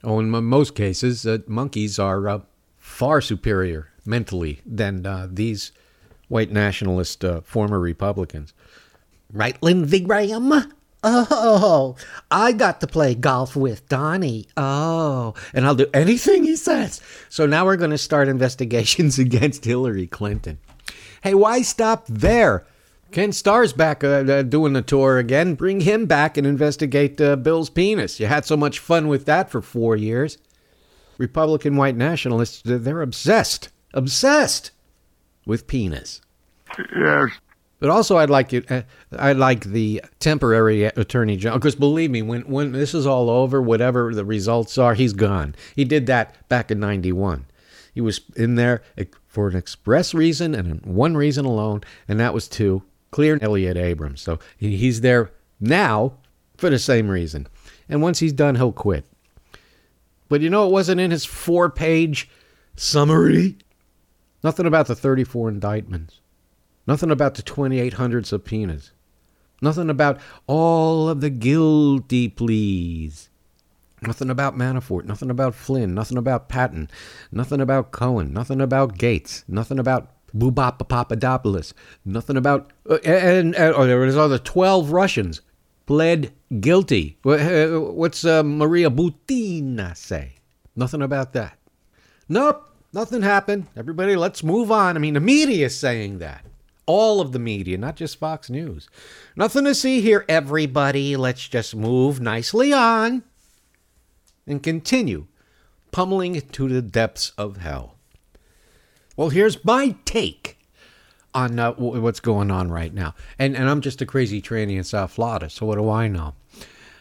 Oh, 0.04 0.20
in 0.20 0.30
most 0.30 0.74
cases, 0.74 1.26
uh, 1.26 1.38
monkeys 1.46 1.98
are 1.98 2.28
uh, 2.28 2.40
far 2.76 3.20
superior 3.20 3.88
mentally 4.06 4.60
than 4.64 5.04
uh, 5.04 5.26
these 5.30 5.72
white 6.28 6.52
nationalist 6.52 7.24
uh, 7.24 7.40
former 7.40 7.80
Republicans. 7.80 8.52
Right, 9.32 9.60
Lindsey 9.62 10.00
Graham? 10.00 10.73
Oh, 11.06 11.96
I 12.30 12.52
got 12.52 12.80
to 12.80 12.86
play 12.86 13.14
golf 13.14 13.54
with 13.54 13.88
Donnie. 13.90 14.48
Oh, 14.56 15.34
and 15.52 15.66
I'll 15.66 15.74
do 15.74 15.86
anything 15.92 16.44
he 16.44 16.56
says. 16.56 17.02
So 17.28 17.44
now 17.44 17.66
we're 17.66 17.76
going 17.76 17.90
to 17.90 17.98
start 17.98 18.26
investigations 18.26 19.18
against 19.18 19.66
Hillary 19.66 20.06
Clinton. 20.06 20.58
Hey, 21.22 21.34
why 21.34 21.60
stop 21.62 22.06
there? 22.06 22.66
Ken 23.12 23.32
Starr's 23.32 23.72
back 23.72 24.02
uh, 24.02 24.08
uh, 24.08 24.42
doing 24.42 24.72
the 24.72 24.82
tour 24.82 25.18
again. 25.18 25.54
Bring 25.54 25.80
him 25.80 26.06
back 26.06 26.36
and 26.36 26.46
investigate 26.46 27.20
uh, 27.20 27.36
Bill's 27.36 27.70
penis. 27.70 28.18
You 28.18 28.26
had 28.26 28.44
so 28.44 28.56
much 28.56 28.78
fun 28.78 29.06
with 29.06 29.26
that 29.26 29.50
for 29.50 29.60
four 29.60 29.94
years. 29.94 30.38
Republican 31.18 31.76
white 31.76 31.96
nationalists, 31.96 32.62
they're 32.64 33.02
obsessed, 33.02 33.68
obsessed 33.92 34.72
with 35.46 35.66
penis. 35.66 36.22
Yes. 36.96 37.30
But 37.84 37.90
also, 37.90 38.16
I'd 38.16 38.30
like 38.30 38.50
you. 38.50 38.64
Uh, 38.70 38.80
I 39.12 39.34
like 39.34 39.64
the 39.64 40.02
temporary 40.18 40.84
attorney 40.84 41.36
general 41.36 41.58
because 41.58 41.74
believe 41.74 42.10
me, 42.10 42.22
when 42.22 42.40
when 42.48 42.72
this 42.72 42.94
is 42.94 43.06
all 43.06 43.28
over, 43.28 43.60
whatever 43.60 44.14
the 44.14 44.24
results 44.24 44.78
are, 44.78 44.94
he's 44.94 45.12
gone. 45.12 45.54
He 45.76 45.84
did 45.84 46.06
that 46.06 46.48
back 46.48 46.70
in 46.70 46.80
'91. 46.80 47.44
He 47.92 48.00
was 48.00 48.22
in 48.36 48.54
there 48.54 48.80
for 49.26 49.48
an 49.48 49.56
express 49.56 50.14
reason 50.14 50.54
and 50.54 50.80
one 50.86 51.14
reason 51.14 51.44
alone, 51.44 51.82
and 52.08 52.18
that 52.18 52.32
was 52.32 52.48
to 52.56 52.82
clear 53.10 53.38
Elliott 53.42 53.76
Abrams. 53.76 54.22
So 54.22 54.38
he's 54.56 55.02
there 55.02 55.30
now 55.60 56.14
for 56.56 56.70
the 56.70 56.78
same 56.78 57.10
reason. 57.10 57.48
And 57.86 58.00
once 58.00 58.18
he's 58.18 58.32
done, 58.32 58.54
he'll 58.54 58.72
quit. 58.72 59.04
But 60.30 60.40
you 60.40 60.48
know, 60.48 60.66
it 60.66 60.72
wasn't 60.72 61.02
in 61.02 61.10
his 61.10 61.26
four-page 61.26 62.30
summary. 62.76 63.58
Nothing 64.42 64.64
about 64.64 64.86
the 64.86 64.96
34 64.96 65.50
indictments. 65.50 66.20
Nothing 66.86 67.10
about 67.10 67.34
the 67.34 67.42
2,800 67.42 68.26
subpoenas. 68.26 68.92
Nothing 69.62 69.88
about 69.88 70.20
all 70.46 71.08
of 71.08 71.20
the 71.20 71.30
guilty 71.30 72.28
pleas. 72.28 73.30
Nothing 74.02 74.28
about 74.28 74.56
Manafort. 74.56 75.04
Nothing 75.04 75.30
about 75.30 75.54
Flynn. 75.54 75.94
Nothing 75.94 76.18
about 76.18 76.48
Patten. 76.48 76.90
Nothing 77.32 77.60
about 77.60 77.90
Cohen. 77.90 78.32
Nothing 78.34 78.60
about 78.60 78.98
Gates. 78.98 79.44
Nothing 79.48 79.78
about 79.78 80.10
Bubapa 80.36 80.86
Papadopoulos. 80.86 81.72
Nothing 82.04 82.36
about. 82.36 82.72
Uh, 82.88 82.98
and, 83.04 83.54
and 83.54 83.74
oh, 83.74 83.86
there 83.86 83.98
was 83.98 84.16
other 84.16 84.38
12 84.38 84.92
Russians 84.92 85.40
pled 85.86 86.32
guilty. 86.60 87.16
Uh, 87.24 87.80
what's 87.80 88.24
uh, 88.24 88.42
Maria 88.42 88.90
Butina 88.90 89.96
say? 89.96 90.34
Nothing 90.76 91.02
about 91.02 91.32
that. 91.32 91.58
Nope. 92.28 92.70
Nothing 92.92 93.22
happened. 93.22 93.66
Everybody, 93.76 94.14
let's 94.14 94.44
move 94.44 94.70
on. 94.70 94.96
I 94.96 95.00
mean, 95.00 95.14
the 95.14 95.20
media 95.20 95.66
is 95.66 95.76
saying 95.76 96.18
that 96.18 96.44
all 96.86 97.20
of 97.20 97.32
the 97.32 97.38
media, 97.38 97.78
not 97.78 97.96
just 97.96 98.18
Fox 98.18 98.50
News. 98.50 98.88
Nothing 99.36 99.64
to 99.64 99.74
see 99.74 100.00
here, 100.00 100.24
everybody. 100.28 101.16
Let's 101.16 101.48
just 101.48 101.74
move 101.74 102.20
nicely 102.20 102.72
on 102.72 103.22
and 104.46 104.62
continue 104.62 105.26
pummeling 105.92 106.40
to 106.40 106.68
the 106.68 106.82
depths 106.82 107.32
of 107.38 107.58
hell. 107.58 107.96
Well, 109.16 109.28
here's 109.28 109.64
my 109.64 109.96
take 110.04 110.58
on 111.32 111.58
uh, 111.58 111.72
what's 111.72 112.20
going 112.20 112.50
on 112.50 112.70
right 112.70 112.92
now. 112.92 113.14
And 113.38 113.56
and 113.56 113.68
I'm 113.68 113.80
just 113.80 114.02
a 114.02 114.06
crazy 114.06 114.40
tranny 114.40 114.76
in 114.76 114.84
South 114.84 115.12
Florida, 115.12 115.50
so 115.50 115.66
what 115.66 115.76
do 115.76 115.88
I 115.90 116.08
know? 116.08 116.34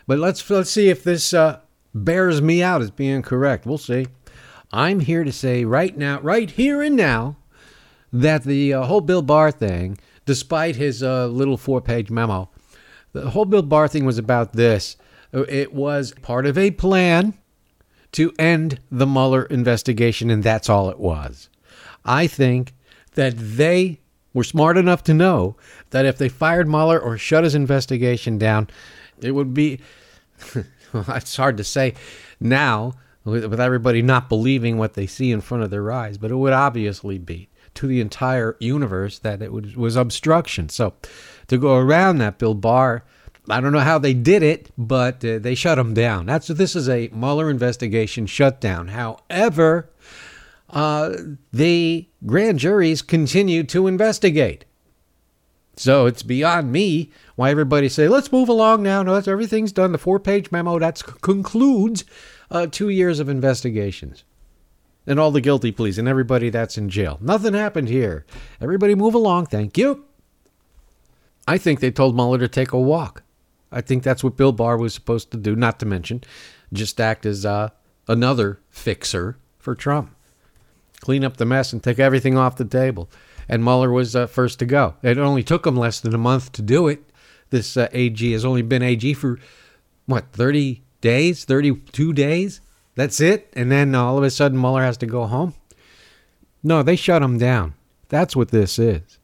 But 0.08 0.20
let's 0.20 0.48
let's 0.50 0.70
see 0.70 0.90
if 0.90 1.04
this 1.04 1.34
uh, 1.34 1.60
bears 1.94 2.42
me 2.42 2.62
out 2.62 2.82
as 2.82 2.92
being 2.92 3.22
correct. 3.22 3.66
We'll 3.66 3.78
see. 3.78 4.08
I'm 4.72 5.02
here 5.02 5.24
to 5.24 5.32
say 5.32 5.66
right 5.66 5.96
now, 5.96 6.20
right 6.22 6.50
here 6.50 6.82
and 6.82 6.96
now, 6.96 7.38
that 8.13 8.43
the 8.43 8.75
uh, 8.75 8.84
whole 8.84 9.01
Bill 9.01 9.24
Barr 9.24 9.51
thing, 9.51 9.98
despite 10.25 10.75
his 10.75 11.01
uh, 11.01 11.27
little 11.27 11.58
four-page 11.58 12.12
memo, 12.12 12.50
the 13.12 13.32
whole 13.32 13.46
Bill 13.46 13.63
Barr 13.63 13.88
thing 13.88 14.05
was 14.05 14.20
about 14.20 14.53
this. 14.53 14.96
It 15.34 15.74
was 15.74 16.13
part 16.22 16.46
of 16.46 16.58
a 16.58 16.72
plan 16.72 17.34
to 18.12 18.32
end 18.38 18.79
the 18.91 19.08
Mueller 19.08 19.43
investigation, 19.46 20.29
and 20.29 20.43
that's 20.43 20.70
all 20.70 20.89
it 20.89 21.00
was. 21.00 21.50
I 22.05 22.27
think 22.27 22.74
that 23.15 23.34
they 23.36 24.00
were 24.34 24.43
smart 24.43 24.77
enough 24.77 25.03
to 25.03 25.13
know 25.13 25.55
that 25.89 26.05
if 26.05 26.17
they 26.20 26.29
fired 26.29 26.67
Mueller 26.67 27.00
or 27.00 27.17
shut 27.17 27.43
his 27.43 27.55
investigation 27.55 28.38
down, 28.38 28.70
it 29.22 29.32
would 29.32 29.53
be. 29.53 29.79
it's 30.93 31.36
hard 31.36 31.58
to 31.58 31.63
say 31.63 31.96
now 32.39 32.93
with 33.24 33.60
everybody 33.60 34.01
not 34.01 34.29
believing 34.29 34.77
what 34.77 34.93
they 34.93 35.08
see 35.08 35.32
in 35.32 35.41
front 35.41 35.63
of 35.63 35.70
their 35.70 35.91
eyes, 35.91 36.17
but 36.17 36.29
it 36.29 36.36
would 36.36 36.53
obviously 36.53 37.17
be 37.17 37.48
to 37.75 37.88
the 37.88 38.01
entire 38.01 38.56
universe 38.60 39.20
that 39.20 39.42
it 39.42 39.51
was, 39.51 39.75
was 39.75 39.96
obstruction. 39.96 40.70
So 40.70 40.94
to 41.48 41.58
go 41.58 41.77
around 41.77 42.18
that, 42.20 42.38
Bill 42.38 42.53
Barr. 42.53 43.03
I 43.50 43.60
don't 43.60 43.74
know 43.74 43.80
how 43.80 43.98
they 43.98 44.13
did 44.13 44.42
it, 44.42 44.72
but 44.77 45.24
uh, 45.25 45.38
they 45.39 45.53
shut 45.53 45.77
him 45.77 45.94
down. 45.94 46.25
That's 46.25 46.48
this 46.48 46.77
is 46.77 46.88
a 46.88 47.10
Mueller 47.10 47.50
investigation 47.50 48.25
shutdown. 48.25 48.88
However, 48.88 49.89
uh, 50.70 51.12
the 51.51 52.08
grand 52.25 52.60
juries 52.60 53.01
continue 53.01 53.63
to 53.65 53.88
investigate. 53.88 54.63
So 55.75 56.06
it's 56.06 56.24
beyond 56.24 56.72
me 56.72 57.12
why 57.36 57.50
everybody 57.50 57.89
say, 57.89 58.08
let's 58.08 58.32
move 58.32 58.48
along 58.48 58.84
now. 58.84 59.03
No, 59.03 59.15
everything's 59.15 59.72
done. 59.72 59.92
The 59.92 59.98
four 59.98 60.20
page 60.20 60.51
memo 60.51 60.80
that 60.80 61.01
concludes 61.22 62.06
uh, 62.50 62.68
two 62.68 62.89
years 62.89 63.20
of 63.20 63.27
investigations 63.27 64.24
and 65.06 65.20
all 65.20 65.32
the 65.32 65.42
guilty 65.42 65.72
pleas 65.72 65.98
and 65.98 66.08
everybody 66.08 66.50
that's 66.50 66.78
in 66.78 66.90
jail. 66.90 67.18
Nothing 67.22 67.54
happened 67.54 67.90
here. 67.90 68.26
Everybody 68.62 68.96
move 68.96 69.14
along. 69.14 69.48
Thank 69.48 69.78
you. 69.78 70.06
I 71.48 71.58
think 71.58 71.80
they 71.80 71.92
told 71.92 72.16
Mueller 72.16 72.38
to 72.40 72.48
take 72.48 72.72
a 72.72 72.80
walk. 72.80 73.24
I 73.72 73.82
think 73.82 74.04
that's 74.04 74.24
what 74.24 74.38
Bill 74.38 74.52
Barr 74.52 74.78
was 74.78 74.94
supposed 74.94 75.32
to 75.32 75.38
do, 75.38 75.56
not 75.56 75.80
to 75.80 75.86
mention 75.86 76.24
just 76.74 77.00
act 77.00 77.26
as 77.26 77.46
uh, 77.46 77.70
another 78.08 78.60
fixer 78.70 79.38
for 79.60 79.76
Trump. 79.76 80.14
Clean 81.00 81.24
up 81.24 81.38
the 81.38 81.46
mess 81.46 81.72
and 81.72 81.84
take 81.84 82.00
everything 82.00 82.38
off 82.38 82.58
the 82.58 82.66
table. 82.66 83.10
And 83.48 83.64
Mueller 83.64 83.92
was 83.92 84.16
uh, 84.16 84.28
first 84.28 84.60
to 84.60 84.66
go. 84.66 84.96
It 85.04 85.18
only 85.18 85.44
took 85.44 85.68
him 85.68 85.78
less 85.78 86.00
than 86.00 86.16
a 86.16 86.18
month 86.18 86.52
to 86.54 86.62
do 86.62 86.88
it. 86.88 87.04
This 87.50 87.78
uh, 87.78 87.90
AG 87.92 88.32
has 88.32 88.46
only 88.46 88.62
been 88.62 88.82
AG 88.82 89.14
for, 89.16 89.38
what, 90.06 90.32
30 90.32 90.82
days, 91.02 91.46
32 91.46 92.14
days? 92.14 92.62
That's 92.96 93.20
it? 93.20 93.52
And 93.54 93.72
then 93.72 93.96
all 93.96 94.18
of 94.18 94.24
a 94.24 94.30
sudden 94.30 94.60
Mueller 94.60 94.84
has 94.84 94.98
to 94.98 95.06
go 95.06 95.26
home? 95.26 95.54
No, 96.64 96.84
they 96.84 96.96
shut 96.96 97.22
him 97.24 97.38
down. 97.38 97.74
That's 98.10 98.36
what 98.36 98.50
this 98.50 98.78
is. 98.80 99.20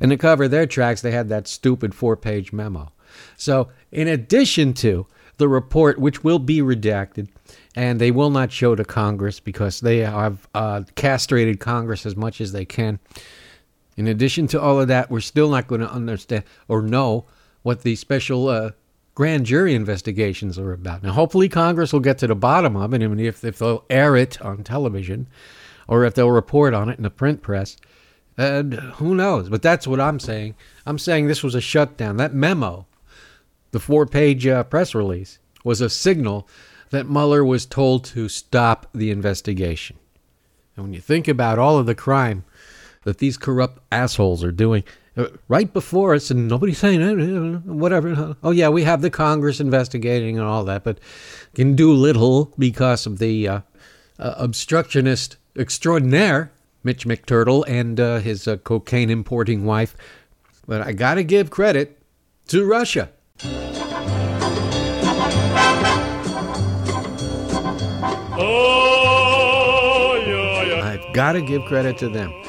And 0.00 0.10
to 0.10 0.16
cover 0.16 0.46
their 0.46 0.66
tracks, 0.66 1.00
they 1.00 1.10
had 1.10 1.28
that 1.30 1.48
stupid 1.48 1.94
four 1.94 2.16
page 2.16 2.52
memo. 2.52 2.92
So, 3.36 3.70
in 3.90 4.08
addition 4.08 4.74
to 4.74 5.06
the 5.38 5.48
report, 5.48 5.98
which 5.98 6.22
will 6.22 6.38
be 6.38 6.58
redacted, 6.58 7.28
and 7.74 8.00
they 8.00 8.10
will 8.10 8.30
not 8.30 8.52
show 8.52 8.74
to 8.74 8.84
Congress 8.84 9.40
because 9.40 9.80
they 9.80 9.98
have 9.98 10.48
uh, 10.54 10.82
castrated 10.94 11.60
Congress 11.60 12.06
as 12.06 12.16
much 12.16 12.40
as 12.40 12.52
they 12.52 12.64
can. 12.64 12.98
In 13.96 14.06
addition 14.06 14.46
to 14.48 14.60
all 14.60 14.80
of 14.80 14.88
that, 14.88 15.10
we're 15.10 15.20
still 15.20 15.50
not 15.50 15.66
going 15.66 15.80
to 15.80 15.90
understand 15.90 16.44
or 16.68 16.82
know 16.82 17.26
what 17.62 17.82
the 17.82 17.96
special 17.96 18.48
uh, 18.48 18.70
grand 19.16 19.46
jury 19.46 19.74
investigations 19.74 20.56
are 20.60 20.72
about. 20.72 21.02
Now, 21.02 21.12
hopefully, 21.12 21.48
Congress 21.48 21.92
will 21.92 22.00
get 22.00 22.18
to 22.18 22.28
the 22.28 22.36
bottom 22.36 22.76
of 22.76 22.94
it, 22.94 23.02
and 23.02 23.20
if, 23.20 23.42
if 23.42 23.58
they'll 23.58 23.84
air 23.90 24.14
it 24.14 24.40
on 24.40 24.62
television 24.62 25.26
or 25.88 26.04
if 26.04 26.14
they'll 26.14 26.30
report 26.30 26.74
on 26.74 26.88
it 26.88 26.98
in 26.98 27.02
the 27.02 27.10
print 27.10 27.42
press. 27.42 27.76
And 28.36 28.74
who 28.74 29.14
knows? 29.14 29.48
But 29.48 29.62
that's 29.62 29.86
what 29.86 30.00
I'm 30.00 30.20
saying. 30.20 30.54
I'm 30.84 30.98
saying 30.98 31.26
this 31.26 31.42
was 31.42 31.54
a 31.54 31.60
shutdown. 31.60 32.18
That 32.18 32.34
memo 32.34 32.86
the 33.72 33.80
four 33.80 34.06
page 34.06 34.46
uh, 34.46 34.64
press 34.64 34.94
release 34.94 35.38
was 35.64 35.80
a 35.80 35.90
signal 35.90 36.48
that 36.90 37.08
Mueller 37.08 37.44
was 37.44 37.66
told 37.66 38.04
to 38.04 38.28
stop 38.28 38.86
the 38.94 39.10
investigation. 39.10 39.96
And 40.76 40.84
when 40.84 40.94
you 40.94 41.00
think 41.00 41.26
about 41.28 41.58
all 41.58 41.78
of 41.78 41.86
the 41.86 41.94
crime 41.94 42.44
that 43.02 43.18
these 43.18 43.36
corrupt 43.36 43.82
assholes 43.90 44.44
are 44.44 44.52
doing 44.52 44.84
right 45.48 45.72
before 45.72 46.14
us, 46.14 46.30
and 46.30 46.48
nobody's 46.48 46.78
saying 46.78 47.02
uh, 47.02 47.58
whatever. 47.60 48.36
Oh, 48.42 48.50
yeah, 48.50 48.68
we 48.68 48.84
have 48.84 49.02
the 49.02 49.10
Congress 49.10 49.60
investigating 49.60 50.38
and 50.38 50.46
all 50.46 50.64
that, 50.64 50.84
but 50.84 50.98
can 51.54 51.74
do 51.74 51.92
little 51.92 52.52
because 52.58 53.06
of 53.06 53.18
the 53.18 53.48
uh, 53.48 53.60
uh, 54.18 54.34
obstructionist 54.36 55.36
extraordinaire, 55.56 56.52
Mitch 56.84 57.06
McTurtle, 57.06 57.64
and 57.66 57.98
uh, 57.98 58.18
his 58.18 58.46
uh, 58.46 58.56
cocaine 58.58 59.10
importing 59.10 59.64
wife. 59.64 59.96
But 60.66 60.82
I 60.82 60.92
got 60.92 61.14
to 61.14 61.24
give 61.24 61.50
credit 61.50 61.98
to 62.48 62.66
Russia. 62.66 63.10
I've 70.82 71.14
got 71.14 71.32
to 71.32 71.42
give 71.42 71.62
credit 71.64 71.98
to 71.98 72.08
them 72.08 72.45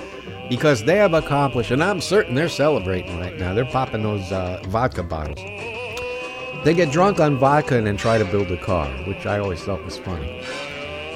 because 0.49 0.83
they 0.83 0.97
have 0.97 1.13
accomplished, 1.13 1.71
and 1.71 1.83
I'm 1.83 2.01
certain 2.01 2.35
they're 2.35 2.49
celebrating 2.49 3.19
right 3.19 3.37
now. 3.37 3.53
They're 3.53 3.65
popping 3.65 4.03
those 4.03 4.31
uh, 4.31 4.61
vodka 4.67 5.03
bottles. 5.03 5.39
They 6.63 6.73
get 6.73 6.91
drunk 6.91 7.19
on 7.19 7.37
vodka 7.37 7.77
and 7.77 7.87
then 7.87 7.97
try 7.97 8.17
to 8.17 8.25
build 8.25 8.51
a 8.51 8.57
car, 8.57 8.87
which 9.05 9.25
I 9.25 9.39
always 9.39 9.61
thought 9.63 9.83
was 9.83 9.97
funny. 9.97 10.43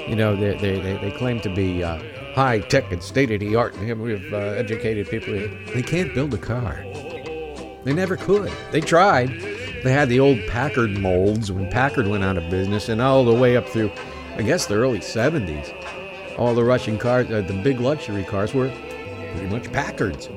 You 0.07 0.15
know, 0.15 0.35
they, 0.35 0.55
they, 0.57 0.79
they, 0.79 0.97
they 0.97 1.11
claim 1.11 1.39
to 1.41 1.53
be 1.53 1.83
uh, 1.83 2.01
high 2.33 2.59
tech 2.59 2.91
and 2.91 3.01
state 3.01 3.31
of 3.31 3.39
the 3.39 3.55
art, 3.55 3.75
and 3.75 4.01
we've 4.01 4.33
uh, 4.33 4.37
educated 4.37 5.09
people. 5.09 5.33
They 5.73 5.81
can't 5.81 6.13
build 6.13 6.33
a 6.33 6.37
car. 6.37 6.83
They 7.83 7.93
never 7.93 8.15
could. 8.15 8.51
They 8.71 8.81
tried. 8.81 9.29
They 9.83 9.91
had 9.91 10.09
the 10.09 10.19
old 10.19 10.39
Packard 10.47 10.97
molds 10.97 11.51
when 11.51 11.69
Packard 11.69 12.07
went 12.07 12.23
out 12.23 12.37
of 12.37 12.49
business, 12.49 12.89
and 12.89 13.01
all 13.01 13.25
the 13.25 13.33
way 13.33 13.57
up 13.57 13.67
through, 13.67 13.91
I 14.35 14.43
guess, 14.43 14.67
the 14.67 14.75
early 14.75 14.99
70s. 14.99 16.37
All 16.37 16.53
the 16.53 16.63
Russian 16.63 16.97
cars, 16.97 17.29
uh, 17.31 17.41
the 17.41 17.61
big 17.61 17.79
luxury 17.79 18.23
cars, 18.23 18.53
were 18.53 18.71
pretty 19.31 19.47
much 19.47 19.71
Packards. 19.71 20.29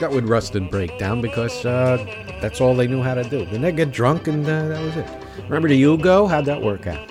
That 0.00 0.10
would 0.10 0.28
rust 0.28 0.54
and 0.54 0.70
break 0.70 0.98
down 0.98 1.20
because 1.20 1.64
uh, 1.64 1.96
that's 2.40 2.60
all 2.60 2.74
they 2.74 2.86
knew 2.86 3.02
how 3.02 3.14
to 3.14 3.24
do. 3.24 3.44
Then 3.46 3.62
they 3.62 3.72
get 3.72 3.90
drunk, 3.90 4.28
and 4.28 4.44
uh, 4.44 4.68
that 4.68 4.82
was 4.82 4.96
it. 4.96 5.08
Remember 5.44 5.68
the 5.68 5.82
Yugo? 5.82 6.28
How'd 6.28 6.44
that 6.44 6.62
work 6.62 6.86
out? 6.86 7.08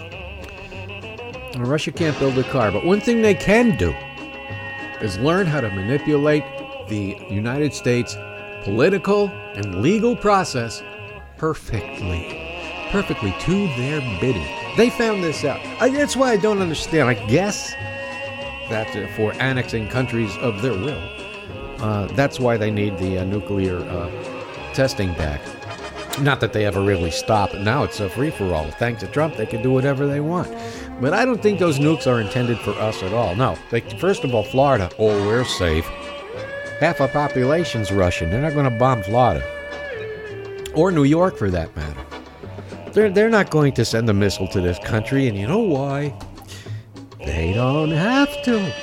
Well, 1.56 1.66
Russia 1.66 1.92
can't 1.92 2.18
build 2.20 2.38
a 2.38 2.44
car, 2.44 2.72
but 2.72 2.86
one 2.86 3.02
thing 3.02 3.22
they 3.22 3.34
can 3.34 3.78
do 3.78 3.94
is 5.02 5.18
learn 5.20 5.48
how 5.48 5.62
to 5.62 5.70
manipulate 5.70 6.44
the 6.88 7.18
United 7.30 7.74
States 7.74 8.16
political 8.64 9.28
and 9.56 9.82
legal 9.82 10.16
process 10.16 10.82
perfectly. 11.38 12.44
Perfectly 12.92 13.36
to 13.42 13.68
their 13.76 14.00
bidding. 14.22 14.48
They 14.78 14.90
found 14.90 15.24
this 15.24 15.44
out. 15.44 15.60
That's 15.80 16.16
why 16.16 16.32
I 16.32 16.38
don't 16.38 16.62
understand. 16.62 17.10
I 17.10 17.16
guess 17.28 17.74
that 18.70 18.96
uh, 18.96 19.08
for 19.16 19.34
annexing 19.42 19.90
countries 19.90 20.36
of 20.38 20.62
their 20.62 20.74
will, 20.74 21.02
uh, 21.80 22.08
that's 22.14 22.40
why 22.40 22.58
they 22.58 22.72
need 22.72 22.98
the 22.98 23.20
uh, 23.20 23.24
nuclear 23.24 23.78
uh, 23.78 24.10
testing 24.74 25.14
back. 25.14 25.42
Not 26.22 26.40
that 26.40 26.52
they 26.52 26.66
ever 26.66 26.82
really 26.82 27.12
stop. 27.12 27.54
Now 27.54 27.84
it's 27.84 28.00
a 28.00 28.10
free 28.10 28.32
for 28.32 28.54
all. 28.54 28.70
Thanks 28.72 29.02
to 29.02 29.08
Trump, 29.08 29.36
they 29.36 29.46
can 29.46 29.62
do 29.62 29.72
whatever 29.72 30.08
they 30.08 30.20
want. 30.20 30.52
But 31.00 31.14
I 31.14 31.26
don't 31.26 31.42
think 31.42 31.60
those 31.60 31.78
nukes 31.78 32.08
are 32.08 32.20
intended 32.20 32.58
for 32.60 32.72
us 32.72 33.04
at 33.04 33.14
all. 33.14 33.36
No. 33.36 33.56
Like, 33.72 34.00
first 34.00 34.24
of 34.24 34.34
all, 34.34 34.44
Florida, 34.44 34.90
oh, 34.98 35.28
we're 35.28 35.46
safe. 35.46 35.86
Half 36.80 37.02
our 37.02 37.08
population's 37.08 37.92
Russian. 37.92 38.32
They're 38.32 38.42
not 38.42 38.54
going 38.54 38.72
to 38.72 38.78
bomb 38.78 39.04
Florida. 39.04 39.44
Or 40.74 40.92
New 40.92 41.04
York, 41.04 41.38
for 41.38 41.52
that 41.52 41.76
matter. 41.76 42.04
They're, 42.94 43.12
they're 43.12 43.30
not 43.30 43.52
going 43.52 43.74
to 43.74 43.86
send 43.86 44.10
a 44.10 44.14
missile 44.14 44.48
to 44.48 44.62
this 44.62 44.80
country, 44.80 45.28
and 45.28 45.38
you 45.38 45.48
know 45.48 45.60
why? 45.60 46.18
They 47.38 47.54
don't 47.54 47.92
have 47.92 48.42
to. 48.46 48.74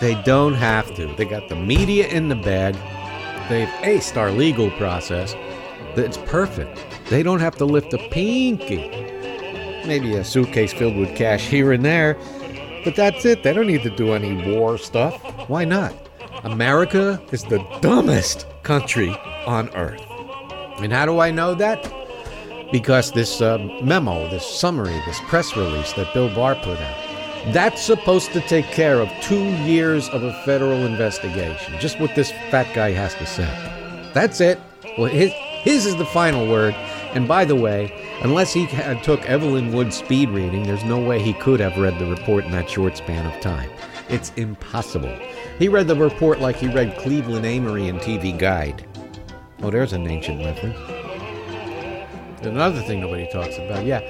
They 0.00 0.14
don't 0.22 0.54
have 0.54 0.94
to. 0.94 1.14
They 1.14 1.26
got 1.26 1.50
the 1.50 1.56
media 1.56 2.08
in 2.08 2.30
the 2.30 2.34
bag. 2.34 2.74
They've 3.50 3.68
aced 3.82 4.16
our 4.16 4.30
legal 4.30 4.70
process. 4.70 5.34
It's 5.94 6.16
perfect. 6.16 6.82
They 7.10 7.22
don't 7.22 7.40
have 7.40 7.54
to 7.56 7.66
lift 7.66 7.92
a 7.92 7.98
pinky. 8.08 8.88
Maybe 9.86 10.14
a 10.14 10.24
suitcase 10.24 10.72
filled 10.72 10.96
with 10.96 11.14
cash 11.14 11.46
here 11.48 11.70
and 11.70 11.84
there, 11.84 12.16
but 12.82 12.96
that's 12.96 13.26
it. 13.26 13.42
They 13.42 13.52
don't 13.52 13.66
need 13.66 13.82
to 13.82 13.94
do 13.94 14.14
any 14.14 14.56
war 14.56 14.78
stuff. 14.78 15.14
Why 15.50 15.66
not? 15.66 15.94
America 16.44 17.22
is 17.30 17.44
the 17.44 17.58
dumbest 17.82 18.46
country 18.62 19.10
on 19.46 19.68
earth. 19.76 20.00
And 20.78 20.94
how 20.94 21.04
do 21.04 21.18
I 21.18 21.30
know 21.30 21.54
that? 21.56 21.92
Because 22.72 23.12
this 23.12 23.42
uh, 23.42 23.58
memo, 23.82 24.30
this 24.30 24.46
summary, 24.46 24.98
this 25.04 25.20
press 25.28 25.54
release 25.58 25.92
that 25.92 26.14
Bill 26.14 26.34
Barr 26.34 26.54
put 26.54 26.78
out, 26.78 27.01
That's 27.46 27.82
supposed 27.82 28.32
to 28.34 28.40
take 28.40 28.66
care 28.66 29.00
of 29.00 29.10
two 29.20 29.44
years 29.64 30.08
of 30.10 30.22
a 30.22 30.32
federal 30.44 30.86
investigation. 30.86 31.78
Just 31.80 31.98
what 31.98 32.14
this 32.14 32.30
fat 32.50 32.72
guy 32.72 32.92
has 32.92 33.14
to 33.16 33.26
say. 33.26 33.48
That's 34.14 34.40
it. 34.40 34.60
Well, 34.96 35.10
his, 35.10 35.32
his 35.32 35.86
is 35.86 35.96
the 35.96 36.04
final 36.04 36.48
word. 36.48 36.74
And 37.14 37.26
by 37.26 37.44
the 37.44 37.56
way, 37.56 37.92
unless 38.22 38.52
he 38.52 38.66
had 38.66 39.02
took 39.02 39.28
Evelyn 39.28 39.72
Wood's 39.72 39.96
speed 39.96 40.30
reading, 40.30 40.62
there's 40.62 40.84
no 40.84 41.00
way 41.00 41.20
he 41.20 41.32
could 41.32 41.58
have 41.58 41.76
read 41.76 41.98
the 41.98 42.06
report 42.06 42.44
in 42.44 42.52
that 42.52 42.70
short 42.70 42.96
span 42.96 43.26
of 43.26 43.40
time. 43.40 43.70
It's 44.08 44.32
impossible. 44.36 45.14
He 45.58 45.68
read 45.68 45.88
the 45.88 45.96
report 45.96 46.38
like 46.40 46.56
he 46.56 46.68
read 46.68 46.96
Cleveland 46.98 47.44
Amory 47.44 47.88
and 47.88 47.98
TV 47.98 48.38
Guide. 48.38 48.86
Oh, 49.62 49.70
there's 49.70 49.92
an 49.92 50.06
ancient 50.06 50.44
reference. 50.44 50.78
Another 52.42 52.80
thing 52.82 53.00
nobody 53.00 53.28
talks 53.32 53.56
about, 53.58 53.84
yeah, 53.84 54.00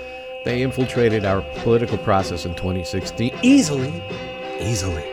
they 0.44 0.62
infiltrated 0.62 1.24
our 1.24 1.42
political 1.58 1.98
process 1.98 2.44
in 2.44 2.54
2016 2.54 3.38
easily, 3.42 4.02
easily, 4.60 5.04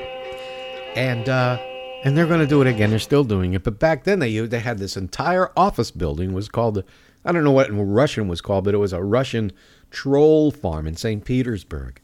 and 0.95 1.29
uh, 1.29 1.57
and 2.03 2.17
they're 2.17 2.27
going 2.27 2.39
to 2.39 2.47
do 2.47 2.61
it 2.61 2.67
again. 2.67 2.89
They're 2.89 2.99
still 2.99 3.23
doing 3.23 3.53
it, 3.53 3.63
but 3.63 3.79
back 3.79 4.03
then 4.03 4.19
they 4.19 4.37
they 4.39 4.59
had 4.59 4.79
this 4.79 4.97
entire 4.97 5.51
office 5.57 5.91
building 5.91 6.33
was 6.33 6.49
called 6.49 6.83
I 7.25 7.31
don't 7.31 7.43
know 7.43 7.51
what 7.51 7.69
in 7.69 7.79
Russian 7.79 8.27
was 8.27 8.41
called, 8.41 8.65
but 8.65 8.73
it 8.73 8.77
was 8.77 8.93
a 8.93 9.03
Russian 9.03 9.51
troll 9.91 10.51
farm 10.51 10.87
in 10.87 10.95
St. 10.95 11.23
Petersburg, 11.23 11.99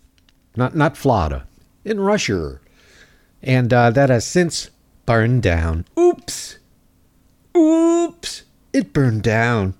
not 0.55 0.75
not 0.75 0.97
Florida, 0.97 1.47
in 1.83 1.99
Russia, 1.99 2.59
and 3.41 3.73
uh, 3.73 3.89
that 3.91 4.09
has 4.09 4.25
since 4.25 4.69
burned 5.05 5.41
down. 5.43 5.85
Oops, 5.97 6.59
oops, 7.55 8.43
it 8.73 8.91
burned 8.91 9.23
down. 9.23 9.75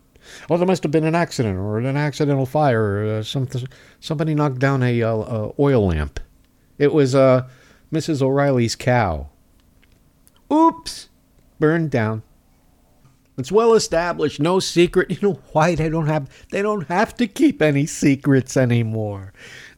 Well, 0.50 0.60
there 0.60 0.68
must 0.68 0.84
have 0.84 0.92
been 0.92 1.06
an 1.06 1.16
accident 1.16 1.58
or 1.58 1.80
an 1.80 1.98
accidental 1.98 2.46
fire. 2.46 2.84
Or, 2.84 3.18
uh, 3.18 3.24
something, 3.24 3.68
somebody 4.00 4.36
knocked 4.36 4.60
down 4.60 4.84
a, 4.84 5.02
uh, 5.02 5.52
oil 5.60 5.88
lamp. 5.88 6.20
It 6.78 6.94
was 6.94 7.16
uh, 7.16 7.48
Mrs. 7.92 8.22
O'Reilly's 8.22 8.76
cow. 8.76 9.30
Oops, 10.52 11.10
burned 11.60 11.92
down. 11.92 12.24
It's 13.38 13.52
well 13.52 13.74
established, 13.74 14.40
no 14.40 14.60
secret. 14.60 15.10
You 15.16 15.18
know 15.22 15.40
why 15.52 15.76
they 15.76 15.90
don't 15.90 16.08
have 16.08 16.30
they 16.52 16.62
don't 16.62 16.88
have 16.88 17.16
to 17.18 17.28
keep 17.28 17.62
any 17.62 17.86
secrets 17.86 18.56
anymore. 18.58 19.34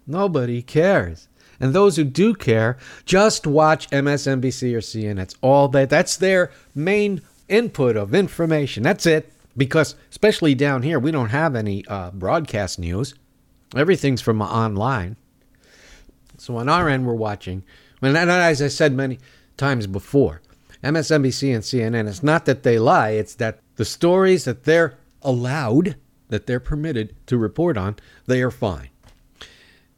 Nobody 0.05 0.61
cares. 0.61 1.27
And 1.59 1.73
those 1.73 1.95
who 1.95 2.03
do 2.03 2.33
care 2.35 2.77
just 3.05 3.47
watch 3.47 3.89
MSNBC 3.89 4.73
or 4.73 4.79
CNN. 4.79 5.15
That's 5.15 5.35
all 5.41 5.67
that 5.69 5.89
that's 5.89 6.17
their 6.17 6.51
main 6.75 7.21
input 7.47 7.97
of 7.97 8.13
information. 8.13 8.83
That's 8.83 9.05
it. 9.05 9.31
Because 9.57 9.95
especially 10.11 10.55
down 10.55 10.83
here, 10.83 10.99
we 10.99 11.11
don't 11.11 11.29
have 11.29 11.55
any 11.55 11.85
uh, 11.87 12.11
broadcast 12.11 12.77
news. 12.77 13.15
Everything's 13.75 14.21
from 14.21 14.41
online. 14.41 15.17
So 16.37 16.57
on 16.57 16.69
our 16.69 16.87
end, 16.87 17.05
we're 17.05 17.15
watching. 17.15 17.63
And 18.01 18.15
as 18.15 18.61
I 18.61 18.67
said 18.67 18.93
many 18.93 19.19
times 19.57 19.87
before, 19.87 20.41
MSNBC 20.83 21.53
and 21.53 21.63
CNN, 21.63 22.07
it's 22.07 22.21
not 22.21 22.45
that 22.45 22.63
they 22.63 22.77
lie, 22.77 23.09
it's 23.09 23.35
that 23.35 23.59
the 23.75 23.85
stories 23.85 24.45
that 24.45 24.63
they're 24.63 24.97
allowed, 25.23 25.95
that 26.29 26.45
they're 26.45 26.59
permitted 26.59 27.15
to 27.27 27.37
report 27.37 27.77
on, 27.77 27.95
they 28.27 28.41
are 28.43 28.51
fine. 28.51 28.89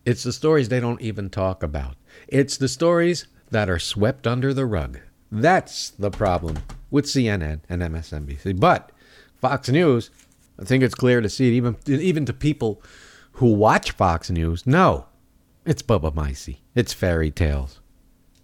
It's 0.06 0.24
the 0.24 0.34
stories 0.34 0.69
they 0.69 0.80
don't 0.80 1.02
even 1.02 1.30
talk 1.30 1.62
about. 1.62 1.95
It's 2.28 2.58
the 2.58 2.69
stories 2.69 3.28
that 3.52 3.69
are 3.69 3.80
swept 3.80 4.26
under 4.26 4.54
the 4.54 4.65
rug. 4.65 5.00
That's 5.32 5.89
the 5.89 6.10
problem 6.10 6.60
with 6.89 7.06
CNN 7.06 7.62
and 7.69 7.82
MSNBC. 7.82 8.60
But 8.60 8.91
Fox 9.41 9.69
News, 9.69 10.10
I 10.60 10.65
think 10.65 10.84
it's 10.84 10.95
clear 10.95 11.21
to 11.21 11.30
see 11.30 11.47
it, 11.47 11.54
even 11.54 11.78
even 11.88 12.25
to 12.25 12.34
people 12.34 12.82
who 13.34 13.54
watch 13.54 13.91
Fox 13.91 14.30
News. 14.30 14.67
No, 14.67 15.06
it's 15.65 15.82
Bubba 15.82 16.13
Micey. 16.13 16.58
It's 16.75 16.93
fairy 16.93 17.32
tales. 17.32 17.80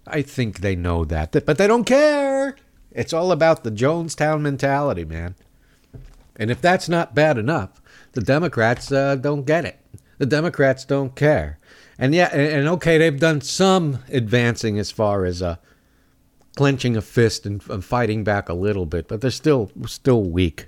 I 0.08 0.21
think 0.21 0.60
they 0.60 0.75
know 0.75 1.03
that, 1.05 1.31
but 1.45 1.58
they 1.58 1.67
don't 1.67 1.84
care. 1.84 2.55
It's 2.91 3.13
all 3.13 3.31
about 3.31 3.63
the 3.63 3.71
Jonestown 3.71 4.41
mentality, 4.41 5.03
man. 5.03 5.36
And 6.38 6.51
if 6.51 6.62
that's 6.62 6.88
not 6.88 7.15
bad 7.15 7.38
enough, 7.38 7.81
the 8.13 8.21
Democrats 8.21 8.91
uh, 8.91 9.15
don't 9.15 9.45
get 9.45 9.65
it. 9.65 9.79
The 10.17 10.25
Democrats 10.25 10.86
don't 10.86 11.15
care. 11.15 11.60
And 11.97 12.13
yeah, 12.13 12.27
and, 12.36 12.67
okay, 12.67 12.97
they've 12.97 13.19
done 13.19 13.41
some 13.41 13.99
advancing 14.10 14.77
as 14.79 14.91
far 14.91 15.25
as 15.25 15.41
uh, 15.41 15.55
clenching 16.55 16.95
a 16.95 17.01
fist 17.01 17.45
and, 17.45 17.62
and 17.69 17.84
fighting 17.84 18.23
back 18.23 18.49
a 18.49 18.53
little 18.53 18.86
bit, 18.86 19.08
but 19.08 19.21
they're 19.21 19.31
still 19.31 19.71
still 19.88 20.23
weak. 20.23 20.67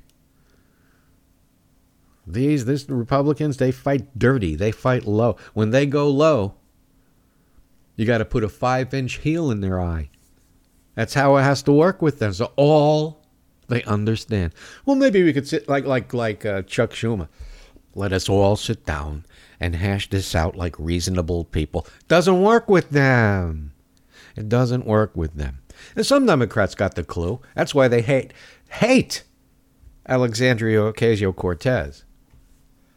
These 2.28 2.66
this 2.66 2.90
Republicans 2.90 3.58
they 3.58 3.72
fight 3.72 4.20
dirty. 4.20 4.56
They 4.56 4.72
fight 4.72 5.06
low. 5.06 5.38
When 5.54 5.70
they 5.72 5.86
go 5.86 6.10
low, 6.10 6.56
you 7.96 8.06
got 8.06 8.18
to 8.18 8.26
put 8.26 8.44
a 8.44 8.50
five 8.50 8.94
inch 8.94 9.20
heel 9.20 9.50
in 9.50 9.62
their 9.62 9.82
eye. 9.82 10.10
That's 10.96 11.14
how 11.14 11.38
it 11.38 11.44
has 11.44 11.64
to 11.64 11.72
work 11.72 12.02
with 12.02 12.20
them. 12.20 12.34
So 12.34 12.52
all 12.58 13.24
they 13.70 13.84
understand. 13.84 14.54
Well, 14.86 14.96
maybe 14.96 15.24
we 15.24 15.32
could 15.32 15.48
sit 15.48 15.70
like 15.70 15.86
like 15.86 16.14
like 16.14 16.46
uh, 16.46 16.64
Chuck 16.64 16.92
Schumer. 16.92 17.30
Let 17.96 18.12
us 18.12 18.28
all 18.28 18.56
sit 18.58 18.86
down 18.86 19.26
and 19.60 19.76
hash 19.76 20.10
this 20.10 20.36
out 20.36 20.56
like 20.56 20.78
reasonable 20.78 21.46
people. 21.46 21.88
Doesn't 22.08 22.42
work 22.42 22.70
with 22.70 22.90
them. 22.90 23.72
It 24.36 24.50
doesn't 24.50 24.86
work 24.86 25.16
with 25.16 25.36
them. 25.36 25.60
And 25.96 26.06
some 26.06 26.26
Democrats 26.26 26.76
got 26.76 26.96
the 26.96 27.04
clue. 27.04 27.40
That's 27.56 27.74
why 27.74 27.88
they 27.88 28.02
hate 28.02 28.34
hate 28.70 29.24
Alexandria 30.08 30.80
Ocasio 30.80 31.36
Cortez. 31.36 32.04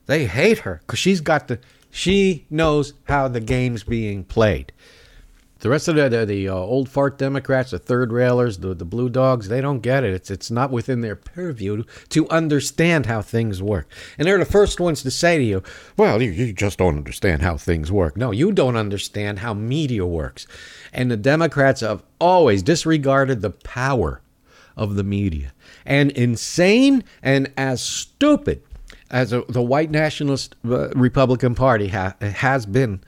They 0.07 0.27
hate 0.27 0.61
her 0.61 0.81
because 0.87 0.99
she's 0.99 1.21
got 1.21 1.49
the 1.49 1.59
she 1.91 2.47
knows 2.51 2.95
how 3.05 3.29
the 3.29 3.41
game's 3.41 3.85
being 3.85 4.25
played. 4.25 4.73
The 5.61 5.69
rest 5.69 5.89
of 5.89 5.97
the 5.97 6.09
the, 6.09 6.25
the 6.25 6.49
uh, 6.49 6.55
old 6.55 6.89
fart 6.89 7.19
Democrats, 7.19 7.73
the 7.73 7.79
third 7.79 8.13
railers, 8.13 8.59
the 8.59 8.75
the 8.75 8.87
blue 8.87 9.11
dogs, 9.11 9.49
they 9.49 9.61
don't 9.61 9.81
get 9.81 10.05
it. 10.05 10.15
It's 10.15 10.31
it's 10.31 10.51
not 10.51 10.71
within 10.71 11.03
their 11.03 11.17
purview 11.17 11.85
to 12.09 12.29
understand 12.31 13.07
how 13.07 13.21
things 13.21 13.63
work. 13.63 13.87
And 14.17 14.27
they're 14.27 14.39
the 14.39 14.47
first 14.47 14.81
ones 14.81 15.03
to 15.03 15.11
say 15.11 15.37
to 15.37 15.45
you, 15.45 15.63
"Well, 15.99 16.23
you, 16.23 16.31
you 16.31 16.53
just 16.55 16.79
don't 16.79 16.97
understand 16.97 17.43
how 17.43 17.59
things 17.59 17.93
work." 17.93 18.17
No, 18.17 18.31
you 18.31 18.53
don't 18.53 18.77
understand 18.77 19.41
how 19.41 19.53
media 19.53 20.07
works. 20.07 20.47
And 20.95 21.11
the 21.11 21.19
Democrats 21.19 21.83
have 21.83 22.03
always 22.19 22.63
disregarded 22.63 23.43
the 23.43 23.51
power 23.51 24.23
of 24.79 24.95
the 24.95 25.05
media. 25.05 25.53
And 25.85 26.11
insane 26.13 27.05
and 27.23 27.53
as 27.59 27.83
stupid 27.83 28.63
as 29.11 29.33
a, 29.33 29.43
the 29.49 29.63
white 29.63 29.91
nationalist 29.91 30.57
uh, 30.65 30.89
Republican 30.91 31.55
Party 31.55 31.89
ha- 31.89 32.15
has 32.21 32.67
been, 32.67 33.03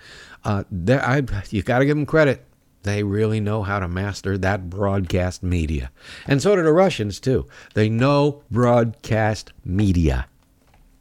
uh, 0.45 0.65
I, 0.89 1.23
you 1.51 1.63
got 1.63 1.81
to 1.81 1.87
give 1.87 1.97
them 1.97 2.07
credit. 2.07 2.45
They 2.83 3.05
really 3.05 3.39
know 3.39 3.63
how 3.63 3.79
to 3.79 3.87
master 3.87 4.37
that 4.39 4.69
broadcast 4.69 5.43
media. 5.43 5.93
And 6.27 6.43
so 6.43 6.57
do 6.57 6.63
the 6.63 6.73
Russians, 6.73 7.21
too. 7.21 7.47
They 7.75 7.89
know 7.89 8.43
broadcast 8.51 9.53
media. 9.65 10.27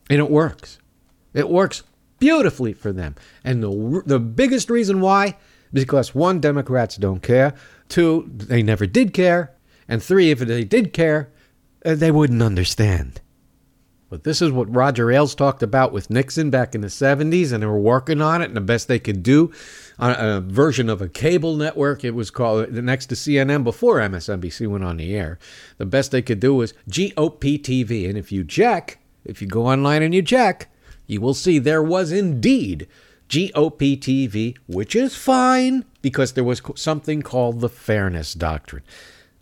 And 0.10 0.20
it 0.20 0.30
works. 0.30 0.78
It 1.34 1.50
works 1.50 1.82
beautifully 2.20 2.74
for 2.74 2.92
them. 2.92 3.16
And 3.44 3.64
the, 3.64 4.04
the 4.06 4.20
biggest 4.20 4.70
reason 4.70 5.02
why 5.02 5.38
because 5.74 6.14
one, 6.14 6.40
Democrats 6.40 6.98
don't 6.98 7.22
care. 7.22 7.54
Two, 7.90 8.30
they 8.34 8.62
never 8.62 8.86
did 8.86 9.14
care. 9.14 9.54
And 9.88 10.02
three, 10.02 10.32
if 10.32 10.40
they 10.40 10.64
did 10.64 10.94
care, 10.94 11.30
uh, 11.86 11.96
they 11.96 12.12
wouldn't 12.12 12.42
understand. 12.42 13.22
But 14.12 14.26
this 14.26 14.42
is 14.42 14.52
what 14.52 14.76
Roger 14.76 15.10
Ailes 15.10 15.34
talked 15.34 15.64
about 15.64 15.94
with 15.94 16.10
Nixon 16.10 16.50
back 16.50 16.76
in 16.76 16.82
the 16.82 16.88
70s, 16.88 17.54
and 17.54 17.64
they 17.64 17.68
were 17.68 17.80
working 17.80 18.22
on 18.22 18.42
it, 18.42 18.50
and 18.50 18.58
the 18.58 18.62
best 18.62 18.90
they 18.90 19.00
could 19.00 19.24
do 19.24 19.54
on 19.98 20.12
a 20.12 20.42
version 20.42 20.90
of 20.90 21.02
a 21.02 21.08
cable 21.08 21.56
network. 21.56 22.04
It 22.04 22.12
was 22.12 22.30
called 22.30 22.74
next 22.74 23.06
to 23.06 23.16
CNN 23.16 23.64
before 23.64 24.00
MSNBC 24.00 24.68
went 24.68 24.84
on 24.84 24.98
the 24.98 25.16
air. 25.16 25.40
The 25.78 25.86
best 25.86 26.12
they 26.12 26.22
could 26.22 26.42
do 26.42 26.54
was 26.54 26.74
GOP 26.90 27.58
TV. 27.58 28.10
And 28.10 28.18
if 28.18 28.34
you 28.34 28.44
check, 28.44 29.00
if 29.24 29.42
you 29.42 29.48
go 29.48 29.66
online 29.66 30.04
and 30.04 30.14
you 30.14 30.22
check, 30.22 30.70
you 31.08 31.22
will 31.22 31.34
see 31.34 31.58
there 31.58 31.82
was 31.82 32.12
indeed 32.12 32.90
GOP 33.30 33.98
TV, 33.98 34.58
which 34.68 34.94
is 34.94 35.16
fine 35.16 35.86
because 36.02 36.34
there 36.34 36.44
was 36.44 36.62
something 36.76 37.22
called 37.22 37.62
the 37.62 37.70
Fairness 37.70 38.34
Doctrine. 38.34 38.84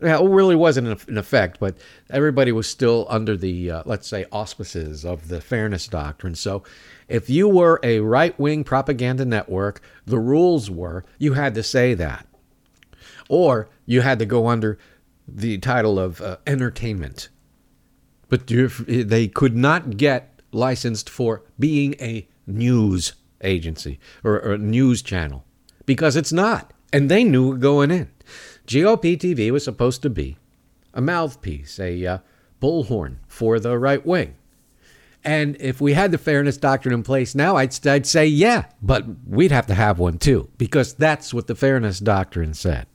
Well, 0.01 0.25
it 0.25 0.29
really 0.29 0.55
wasn't 0.55 1.07
in 1.09 1.17
effect, 1.17 1.59
but 1.59 1.77
everybody 2.09 2.51
was 2.51 2.67
still 2.67 3.05
under 3.09 3.35
the, 3.35 3.71
uh, 3.71 3.83
let's 3.85 4.07
say, 4.07 4.25
auspices 4.31 5.03
of 5.03 5.27
the 5.27 5.41
Fairness 5.41 5.87
Doctrine. 5.87 6.35
So 6.35 6.63
if 7.09 7.29
you 7.29 7.49
were 7.49 7.79
a 7.83 7.99
right 7.99 8.37
wing 8.39 8.63
propaganda 8.63 9.25
network, 9.25 9.81
the 10.05 10.19
rules 10.19 10.69
were 10.69 11.03
you 11.17 11.33
had 11.33 11.53
to 11.55 11.63
say 11.63 11.93
that. 11.95 12.25
Or 13.27 13.69
you 13.85 14.01
had 14.01 14.19
to 14.19 14.25
go 14.25 14.47
under 14.47 14.79
the 15.27 15.57
title 15.57 15.99
of 15.99 16.21
uh, 16.21 16.37
entertainment. 16.47 17.29
But 18.29 18.47
they 18.47 19.27
could 19.27 19.55
not 19.55 19.97
get 19.97 20.41
licensed 20.51 21.09
for 21.09 21.43
being 21.57 21.95
a 21.99 22.27
news 22.47 23.13
agency 23.41 23.99
or, 24.23 24.39
or, 24.39 24.53
a 24.53 24.57
news 24.57 25.01
channel 25.01 25.45
because 25.85 26.15
it's 26.15 26.31
not. 26.31 26.73
And 26.91 27.09
they 27.09 27.23
knew 27.23 27.57
going 27.57 27.91
in. 27.91 28.09
GOP 28.69 29.17
TV 29.17 29.49
was 29.49 29.63
supposed 29.63 30.03
to 30.03 30.11
be 30.11 30.37
a 30.93 31.01
mouthpiece, 31.01 31.79
a 31.79 32.05
uh, 32.05 32.17
bullhorn 32.61 33.15
for 33.27 33.59
the 33.59 33.79
right 33.79 34.05
wing. 34.05 34.35
And 35.23 35.57
if 35.59 35.81
we 35.81 35.93
had 35.93 36.11
the 36.11 36.19
fairness 36.19 36.55
doctrine 36.55 36.93
in 36.93 37.01
place 37.01 37.33
now, 37.33 37.55
I'd, 37.55 37.87
I'd 37.87 38.05
say 38.05 38.27
yeah, 38.27 38.65
but 38.79 39.05
we'd 39.27 39.51
have 39.51 39.65
to 39.67 39.73
have 39.73 39.97
one 39.97 40.19
too, 40.19 40.51
because 40.59 40.93
that's 40.93 41.33
what 41.33 41.47
the 41.47 41.55
fairness 41.55 41.99
doctrine 41.99 42.53
said. 42.53 42.85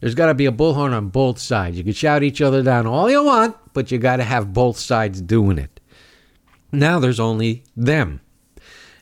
There's 0.00 0.16
got 0.16 0.26
to 0.26 0.34
be 0.34 0.46
a 0.46 0.52
bullhorn 0.52 0.92
on 0.92 1.10
both 1.10 1.38
sides. 1.38 1.78
You 1.78 1.84
can 1.84 1.92
shout 1.92 2.24
each 2.24 2.40
other 2.40 2.60
down 2.60 2.88
all 2.88 3.08
you 3.08 3.22
want, 3.22 3.56
but 3.72 3.92
you 3.92 3.98
got 3.98 4.16
to 4.16 4.24
have 4.24 4.52
both 4.52 4.76
sides 4.76 5.20
doing 5.20 5.56
it. 5.56 5.78
Now 6.72 6.98
there's 6.98 7.20
only 7.20 7.62
them. 7.76 8.22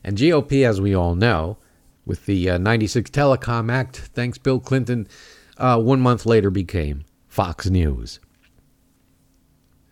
And 0.05 0.19
GOP, 0.19 0.69
as 0.69 0.83
we 0.83 0.95
all 0.95 1.15
know, 1.15 1.57
with 2.05 2.27
the 2.27 2.51
uh, 2.51 2.59
96 2.59 3.11
Telecom 3.11 3.73
Act, 3.73 3.97
thanks 4.13 4.37
Bill 4.37 4.61
Clinton, 4.61 5.09
uh, 5.59 5.81
one 5.81 6.01
month 6.01 6.25
later 6.27 6.51
became 6.51 7.05
Fox 7.27 7.67
News. 7.67 8.21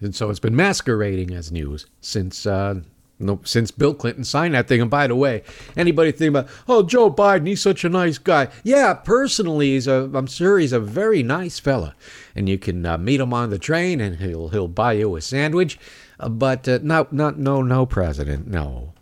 And 0.00 0.14
so 0.14 0.31
it's 0.31 0.40
been 0.40 0.57
masquerading 0.57 1.33
as 1.33 1.50
news 1.50 1.87
since 2.00 2.46
uh, 2.46 2.81
no, 3.18 3.40
since 3.44 3.70
Bill 3.70 3.94
Clinton 3.94 4.24
signed 4.24 4.55
that 4.55 4.68
thing. 4.68 4.83
And 4.83 4.90
by 4.90 5.07
the 5.07 5.16
way, 5.16 5.42
anybody 5.76 6.12
think 6.12 6.31
about, 6.31 6.48
oh, 6.68 6.83
Joe 6.83 7.11
Biden, 7.11 7.46
he's 7.46 7.62
such 7.62 7.85
a 7.85 7.88
nice 7.88 8.18
guy. 8.18 8.48
Yeah, 8.62 8.92
personally, 8.92 9.68
he's 9.68 9.87
a, 9.87 10.11
I'm 10.12 10.26
sure 10.26 10.59
he's 10.59 10.72
a 10.72 10.81
very 10.81 11.22
nice 11.22 11.59
fella. 11.59 11.94
And 12.35 12.48
you 12.48 12.59
can 12.59 12.85
uh, 12.85 12.98
meet 12.98 13.20
him 13.20 13.33
on 13.33 13.50
the 13.50 13.59
train 13.59 14.00
and 14.00 14.16
he'll, 14.16 14.48
he'll 14.48 14.68
buy 14.68 14.94
you 14.94 15.16
a 15.16 15.22
sandwich. 15.22 15.79
Uh, 16.20 16.29
but 16.29 16.68
uh, 16.68 16.79
not, 16.83 17.12
not, 17.12 17.38
no, 17.38 17.62
no 17.62 17.87
president, 17.87 18.48
no. 18.48 18.92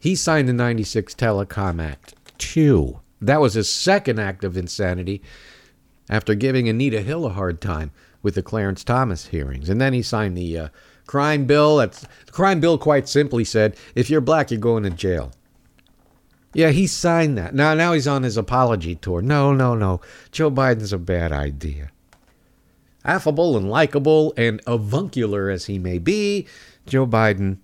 He 0.00 0.14
signed 0.14 0.48
the 0.48 0.52
96 0.52 1.14
Telecom 1.14 1.82
Act, 1.82 2.14
too. 2.38 3.00
That 3.20 3.40
was 3.40 3.54
his 3.54 3.68
second 3.68 4.18
act 4.18 4.44
of 4.44 4.56
insanity 4.56 5.22
after 6.08 6.34
giving 6.34 6.68
Anita 6.68 7.00
Hill 7.02 7.26
a 7.26 7.30
hard 7.30 7.60
time 7.60 7.90
with 8.22 8.34
the 8.34 8.42
Clarence 8.42 8.84
Thomas 8.84 9.26
hearings. 9.26 9.68
And 9.68 9.80
then 9.80 9.92
he 9.92 10.02
signed 10.02 10.36
the 10.36 10.58
uh, 10.58 10.68
crime 11.06 11.46
bill. 11.46 11.76
That's, 11.78 12.06
the 12.26 12.32
crime 12.32 12.60
bill 12.60 12.78
quite 12.78 13.08
simply 13.08 13.44
said 13.44 13.76
if 13.94 14.08
you're 14.10 14.20
black, 14.20 14.50
you're 14.50 14.60
going 14.60 14.84
to 14.84 14.90
jail. 14.90 15.32
Yeah, 16.54 16.70
he 16.70 16.86
signed 16.86 17.36
that. 17.36 17.54
Now, 17.54 17.74
now 17.74 17.92
he's 17.92 18.08
on 18.08 18.22
his 18.22 18.36
apology 18.36 18.94
tour. 18.94 19.20
No, 19.20 19.52
no, 19.52 19.74
no. 19.74 20.00
Joe 20.32 20.50
Biden's 20.50 20.92
a 20.92 20.98
bad 20.98 21.30
idea. 21.30 21.90
Affable 23.04 23.56
and 23.56 23.70
likable 23.70 24.32
and 24.36 24.60
avuncular 24.66 25.50
as 25.50 25.66
he 25.66 25.78
may 25.78 25.98
be, 25.98 26.46
Joe 26.86 27.06
Biden, 27.06 27.58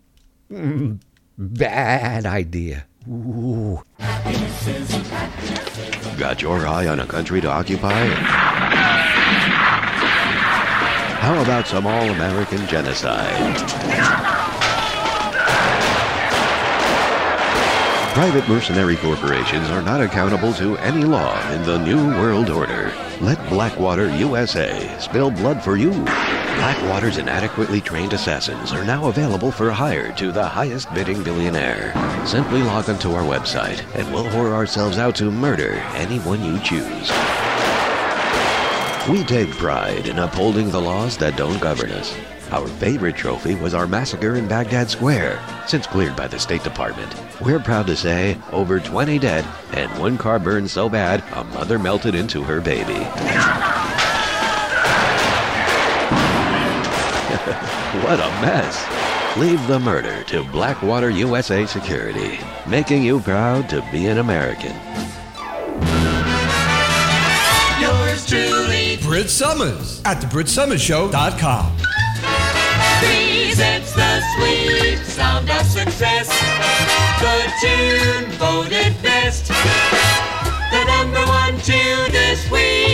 mm, 0.50 1.00
bad 1.38 2.26
idea. 2.26 2.86
Ooh. 3.06 3.82
Got 6.16 6.40
your 6.40 6.66
eye 6.66 6.86
on 6.86 7.00
a 7.00 7.06
country 7.06 7.40
to 7.42 7.50
occupy? 7.50 8.06
How 11.20 11.42
about 11.42 11.66
some 11.66 11.86
all 11.86 12.08
American 12.10 12.66
genocide? 12.66 13.58
Private 18.14 18.48
mercenary 18.48 18.96
corporations 18.96 19.68
are 19.70 19.82
not 19.82 20.00
accountable 20.00 20.54
to 20.54 20.78
any 20.78 21.04
law 21.04 21.36
in 21.50 21.62
the 21.64 21.78
New 21.78 22.08
World 22.18 22.48
Order. 22.48 22.94
Let 23.20 23.38
Blackwater 23.50 24.08
USA 24.16 24.96
spill 24.98 25.30
blood 25.30 25.62
for 25.62 25.76
you. 25.76 25.92
Blackwater's 26.56 27.18
inadequately 27.18 27.80
trained 27.80 28.12
assassins 28.12 28.72
are 28.72 28.84
now 28.84 29.08
available 29.08 29.50
for 29.50 29.70
hire 29.70 30.12
to 30.12 30.32
the 30.32 30.46
highest 30.46 30.92
bidding 30.94 31.22
billionaire. 31.22 31.92
Simply 32.26 32.62
log 32.62 32.88
onto 32.88 33.12
our 33.12 33.22
website 33.22 33.84
and 33.94 34.12
we'll 34.12 34.24
whore 34.24 34.52
ourselves 34.52 34.98
out 34.98 35.14
to 35.16 35.30
murder 35.30 35.72
anyone 35.94 36.42
you 36.44 36.58
choose. 36.60 37.10
We 39.08 39.22
take 39.24 39.50
pride 39.50 40.06
in 40.06 40.18
upholding 40.18 40.70
the 40.70 40.80
laws 40.80 41.18
that 41.18 41.36
don't 41.36 41.60
govern 41.60 41.90
us. 41.90 42.16
Our 42.50 42.66
favorite 42.66 43.16
trophy 43.16 43.54
was 43.54 43.74
our 43.74 43.86
massacre 43.86 44.36
in 44.36 44.48
Baghdad 44.48 44.88
Square, 44.88 45.42
since 45.66 45.86
cleared 45.86 46.14
by 46.14 46.28
the 46.28 46.38
State 46.38 46.62
Department. 46.62 47.14
We're 47.40 47.60
proud 47.60 47.86
to 47.88 47.96
say 47.96 48.38
over 48.52 48.80
20 48.80 49.18
dead 49.18 49.44
and 49.72 49.90
one 49.98 50.16
car 50.16 50.38
burned 50.38 50.70
so 50.70 50.88
bad 50.88 51.22
a 51.34 51.44
mother 51.44 51.78
melted 51.78 52.14
into 52.14 52.42
her 52.44 52.60
baby. 52.60 53.04
what 58.04 58.18
a 58.20 58.28
mess. 58.40 59.36
Leave 59.36 59.66
the 59.66 59.78
murder 59.78 60.22
to 60.24 60.44
Blackwater 60.44 61.10
USA 61.10 61.66
Security, 61.66 62.38
making 62.66 63.02
you 63.02 63.20
proud 63.20 63.68
to 63.68 63.86
be 63.92 64.06
an 64.06 64.16
American. 64.16 64.74
Yours 67.78 68.24
truly, 68.26 68.96
Brit 69.02 69.28
Somers 69.28 70.00
at 70.06 70.22
thebritSummersShow.com. 70.22 71.76
presents 73.00 73.92
the 73.92 74.22
sweet 74.36 75.04
sound 75.04 75.50
of 75.50 75.66
success. 75.66 76.28
The 77.20 77.52
tune 77.60 78.30
voted 78.38 78.94
best. 79.02 79.48
The 79.48 80.84
number 80.86 81.20
one 81.26 81.60
tune 81.60 82.10
this 82.10 82.50
week. 82.50 82.93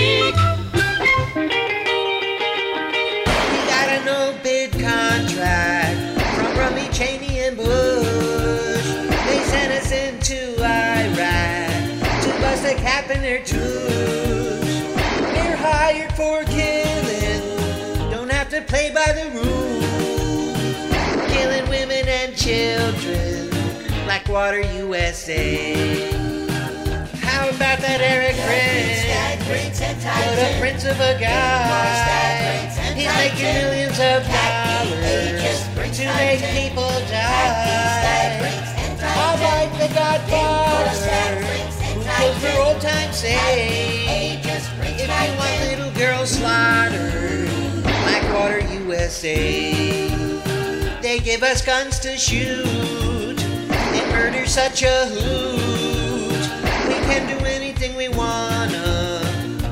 By 19.00 19.12
the 19.12 19.30
rules. 19.30 20.92
Killing 21.32 21.66
women 21.70 22.06
and 22.06 22.36
children, 22.36 23.48
Blackwater, 24.04 24.60
USA. 24.60 25.72
How 27.16 27.48
about 27.48 27.78
that 27.80 28.02
Erik 28.02 28.36
Prince? 28.44 29.00
What 30.04 30.38
a 30.38 30.60
prince 30.60 30.84
of 30.84 31.00
a 31.00 31.18
guy. 31.18 32.68
He's 32.94 33.08
making 33.16 33.54
millions 33.54 33.98
of 33.98 34.20
dollars 34.28 35.64
to 35.96 36.04
make 36.20 36.44
people 36.52 36.92
die. 37.08 38.52
All 39.16 39.38
like 39.40 39.72
the 39.80 39.88
Godfather, 39.94 41.40
who 41.94 42.04
killed 42.04 42.36
for 42.36 42.54
old 42.60 42.80
time's 42.82 43.16
sake. 43.16 44.44
If 44.44 45.00
you 45.00 45.08
want 45.38 45.56
little 45.70 45.90
girls 45.92 46.32
slaughtered, 46.32 47.48
Blackwater, 47.82 48.79
USA. 49.10 49.82
They 51.02 51.18
give 51.18 51.42
us 51.42 51.62
guns 51.66 51.98
to 51.98 52.16
shoot, 52.16 53.42
and 53.42 54.12
murder 54.12 54.46
such 54.46 54.84
a 54.84 55.06
hoot. 55.06 56.40
We 56.86 56.94
can 57.10 57.26
do 57.26 57.44
anything 57.44 57.96
we 57.96 58.08
wanna, 58.08 59.20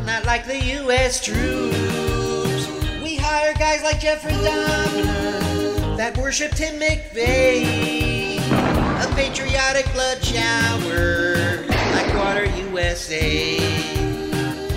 not 0.04 0.24
like 0.24 0.44
the 0.44 0.58
U.S. 0.82 1.24
troops. 1.24 2.66
We 3.00 3.14
hire 3.14 3.54
guys 3.54 3.84
like 3.84 4.00
Jeffrey 4.00 4.32
Dahmer 4.32 5.96
that 5.96 6.18
worship 6.18 6.50
Tim 6.50 6.80
McVeigh. 6.80 8.38
A 8.50 9.14
patriotic 9.14 9.86
blood 9.92 10.20
shower, 10.20 11.64
like 11.92 12.12
water 12.16 12.46
USA. 12.72 13.56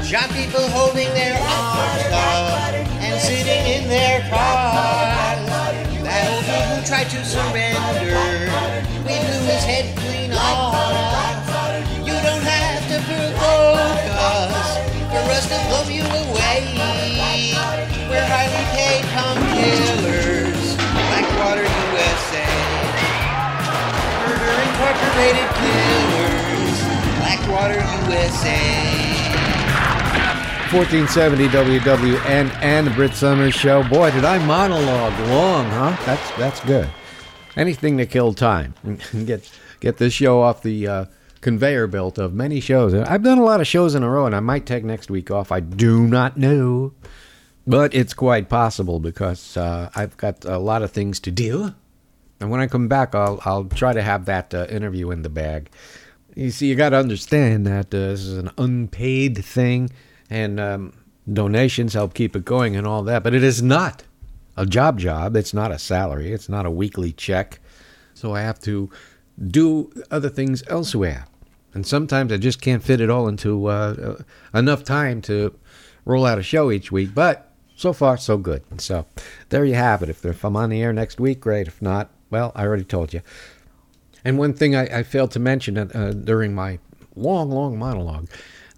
Shot 0.04 0.30
people 0.30 0.68
holding 0.68 1.10
their 1.16 1.34
arms 1.42 2.06
up 2.12 2.81
sitting 3.32 3.66
in 3.76 3.88
their 3.88 4.20
cars. 4.28 5.40
That 6.04 6.28
old 6.36 6.44
dude 6.44 6.68
who 6.68 6.80
tried 6.84 7.08
to 7.16 7.20
surrender, 7.24 8.20
we 9.08 9.16
blew 9.24 9.44
his 9.48 9.64
head 9.64 9.88
clean 10.04 10.34
off. 10.36 10.76
You 12.04 12.12
don't 12.28 12.44
have 12.44 12.84
to 12.92 12.98
provoke 13.08 14.04
us 14.36 14.68
for 15.08 15.24
us 15.32 15.46
to 15.48 15.58
blow 15.72 15.88
you 15.88 16.04
away. 16.04 16.76
We're 18.12 18.28
highly 18.28 18.66
paid 18.76 19.08
come 19.16 19.40
killers, 19.56 20.76
Blackwater 21.08 21.64
USA. 21.64 22.52
Murder 24.28 24.56
Incorporated 24.68 25.50
killers, 25.56 26.76
Blackwater 27.24 27.80
USA. 28.12 29.01
1470 30.74 31.50
WWNN, 31.50 32.86
the 32.86 32.92
Brit 32.92 33.14
Somers 33.14 33.54
Show. 33.54 33.84
Boy, 33.90 34.10
did 34.12 34.24
I 34.24 34.38
monologue 34.46 35.20
long, 35.28 35.66
huh? 35.66 35.98
That's 36.06 36.32
that's 36.38 36.62
good. 36.62 36.90
Anything 37.58 37.98
to 37.98 38.06
kill 38.06 38.34
time. 38.34 38.74
get 39.26 39.52
get 39.82 39.98
this 39.98 40.14
show 40.14 40.42
off 40.42 40.64
the 40.64 40.88
uh, 40.88 41.06
conveyor 41.42 41.88
belt 41.88 42.18
of 42.18 42.34
many 42.34 42.62
shows. 42.62 42.94
I've 42.94 43.22
done 43.22 43.38
a 43.38 43.44
lot 43.44 43.60
of 43.60 43.68
shows 43.68 43.96
in 43.96 44.04
a 44.04 44.10
row, 44.10 44.26
and 44.26 44.34
I 44.34 44.40
might 44.40 44.66
take 44.66 44.86
next 44.86 45.12
week 45.12 45.30
off. 45.30 45.52
I 45.52 45.60
do 45.60 46.08
not 46.08 46.38
know, 46.38 46.94
but 47.68 47.94
it's 47.94 48.14
quite 48.14 48.48
possible 48.48 49.02
because 49.02 49.58
uh, 49.58 49.90
I've 49.94 50.16
got 50.16 50.46
a 50.46 50.58
lot 50.58 50.84
of 50.84 50.92
things 50.92 51.20
to 51.22 51.32
do. 51.32 51.76
And 52.40 52.50
when 52.50 52.62
I 52.62 52.68
come 52.68 52.88
back, 52.88 53.14
I'll 53.14 53.42
I'll 53.44 53.66
try 53.66 53.92
to 53.92 54.02
have 54.02 54.24
that 54.28 54.54
uh, 54.54 54.68
interview 54.70 55.12
in 55.12 55.24
the 55.24 55.30
bag. 55.30 55.70
You 56.34 56.50
see, 56.50 56.68
you 56.68 56.76
got 56.76 56.92
to 56.92 56.98
understand 56.98 57.68
that 57.68 57.88
uh, 57.88 57.98
this 57.98 58.22
is 58.22 58.38
an 58.38 58.52
unpaid 58.58 59.44
thing, 59.44 59.90
and 60.32 60.60
um, 60.62 60.94
donations 61.32 61.94
help 61.94 62.14
keep 62.14 62.36
it 62.36 62.46
going 62.46 62.76
and 62.76 62.88
all 62.88 63.04
that. 63.04 63.22
But 63.22 63.36
it 63.36 63.44
is 63.44 63.62
not 63.62 64.04
a 64.58 64.66
job 64.66 64.98
job. 64.98 65.36
It's 65.36 65.54
not 65.54 65.72
a 65.72 65.78
salary. 65.78 66.32
It's 66.32 66.50
not 66.50 66.66
a 66.66 66.72
weekly 66.72 67.12
check. 67.12 67.60
So 68.14 68.34
I 68.34 68.42
have 68.42 68.60
to 68.62 68.90
do 69.48 69.92
other 70.10 70.30
things 70.30 70.64
elsewhere. 70.68 71.26
And 71.74 71.86
sometimes 71.86 72.32
I 72.32 72.38
just 72.38 72.62
can't 72.62 72.84
fit 72.84 73.02
it 73.02 73.10
all 73.10 73.28
into 73.28 73.68
uh, 73.68 74.24
enough 74.54 74.84
time 74.84 75.22
to 75.24 75.54
roll 76.06 76.26
out 76.26 76.40
a 76.40 76.44
show 76.44 76.72
each 76.72 76.92
week. 76.92 77.14
But 77.14 77.52
so 77.76 77.92
far, 77.92 78.18
so 78.18 78.38
good. 78.38 78.64
So 78.82 79.06
there 79.50 79.66
you 79.66 79.76
have 79.76 80.02
it. 80.02 80.10
If, 80.10 80.26
if 80.26 80.46
I'm 80.46 80.56
on 80.56 80.70
the 80.70 80.82
air 80.82 80.94
next 80.94 81.20
week, 81.20 81.42
great. 81.42 81.68
If 81.68 81.82
not, 81.82 82.10
well, 82.30 82.54
I 82.56 82.64
already 82.64 82.86
told 82.86 83.14
you. 83.14 83.22
And 84.24 84.38
one 84.38 84.54
thing 84.54 84.76
I, 84.76 85.00
I 85.00 85.04
failed 85.04 85.32
to 85.32 85.40
mention 85.40 85.78
uh, 85.78 86.14
during 86.24 86.54
my 86.54 86.80
long, 87.16 87.50
long 87.50 87.78
monologue 87.78 88.30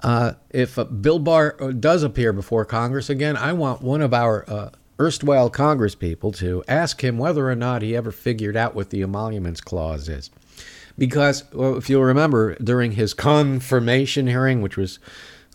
uh, 0.04 0.34
if 0.50 0.78
uh, 0.78 0.84
Bill 0.84 1.20
Barr 1.20 1.56
uh, 1.60 1.72
does 1.72 2.04
appear 2.04 2.34
before 2.34 2.66
Congress 2.66 3.10
again, 3.10 3.38
I 3.38 3.54
want 3.54 3.82
one 3.82 4.02
of 4.02 4.14
our 4.14 4.50
uh, 4.50 4.70
erstwhile 5.00 5.50
Congress 5.50 5.96
people 5.96 6.32
to 6.34 6.64
ask 6.68 7.04
him 7.04 7.18
whether 7.18 7.50
or 7.50 7.56
not 7.56 7.82
he 7.82 7.96
ever 7.96 8.12
figured 8.12 8.58
out 8.58 8.76
what 8.76 8.90
the 8.90 9.02
emoluments 9.02 9.62
clause 9.62 10.10
is. 10.10 10.30
Because 10.98 11.46
well, 11.54 11.78
if 11.78 11.90
you'll 11.90 12.04
remember, 12.04 12.56
during 12.56 12.92
his 12.92 13.14
confirmation 13.14 14.28
hearing, 14.28 14.62
which 14.62 14.78
was 14.78 15.00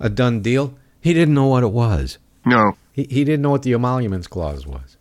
a 0.01 0.09
done 0.09 0.41
deal, 0.41 0.75
he 1.01 1.13
didn't 1.13 1.35
know 1.35 1.47
what 1.47 1.63
it 1.63 1.73
was. 1.73 2.19
No. 2.45 2.73
He, 2.93 3.05
he 3.05 3.25
didn't 3.25 3.43
know 3.43 3.51
what 3.51 3.63
the 3.63 3.75
emoluments 3.75 4.27
clause 4.27 4.67
was, 4.67 4.97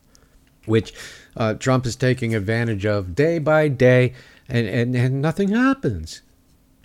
which 0.65 0.93
uh, 1.37 1.53
Trump 1.53 1.85
is 1.85 1.95
taking 1.95 2.35
advantage 2.35 2.85
of 2.85 3.15
day 3.15 3.39
by 3.39 3.69
day, 3.69 4.13
and, 4.49 4.67
and, 4.67 4.95
and 4.95 5.21
nothing 5.21 5.49
happens. 5.49 6.21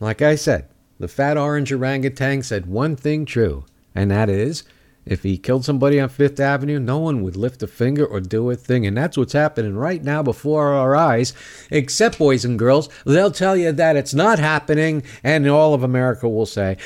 Like 0.00 0.22
I 0.22 0.36
said, 0.36 0.66
the 1.02 1.08
fat 1.08 1.36
orange 1.36 1.72
orangutan 1.72 2.44
said 2.44 2.66
one 2.66 2.94
thing 2.94 3.24
true, 3.24 3.64
and 3.92 4.08
that 4.12 4.30
is 4.30 4.62
if 5.04 5.24
he 5.24 5.36
killed 5.36 5.64
somebody 5.64 5.98
on 5.98 6.08
Fifth 6.08 6.38
Avenue, 6.38 6.78
no 6.78 6.98
one 6.98 7.22
would 7.22 7.34
lift 7.34 7.60
a 7.64 7.66
finger 7.66 8.06
or 8.06 8.20
do 8.20 8.48
a 8.50 8.54
thing. 8.54 8.86
And 8.86 8.96
that's 8.96 9.16
what's 9.16 9.32
happening 9.32 9.74
right 9.76 10.00
now 10.00 10.22
before 10.22 10.74
our 10.74 10.94
eyes. 10.94 11.32
Except, 11.72 12.18
boys 12.18 12.44
and 12.44 12.56
girls, 12.56 12.88
they'll 13.04 13.32
tell 13.32 13.56
you 13.56 13.72
that 13.72 13.96
it's 13.96 14.14
not 14.14 14.38
happening, 14.38 15.02
and 15.24 15.48
all 15.48 15.74
of 15.74 15.82
America 15.82 16.28
will 16.28 16.46
say, 16.46 16.76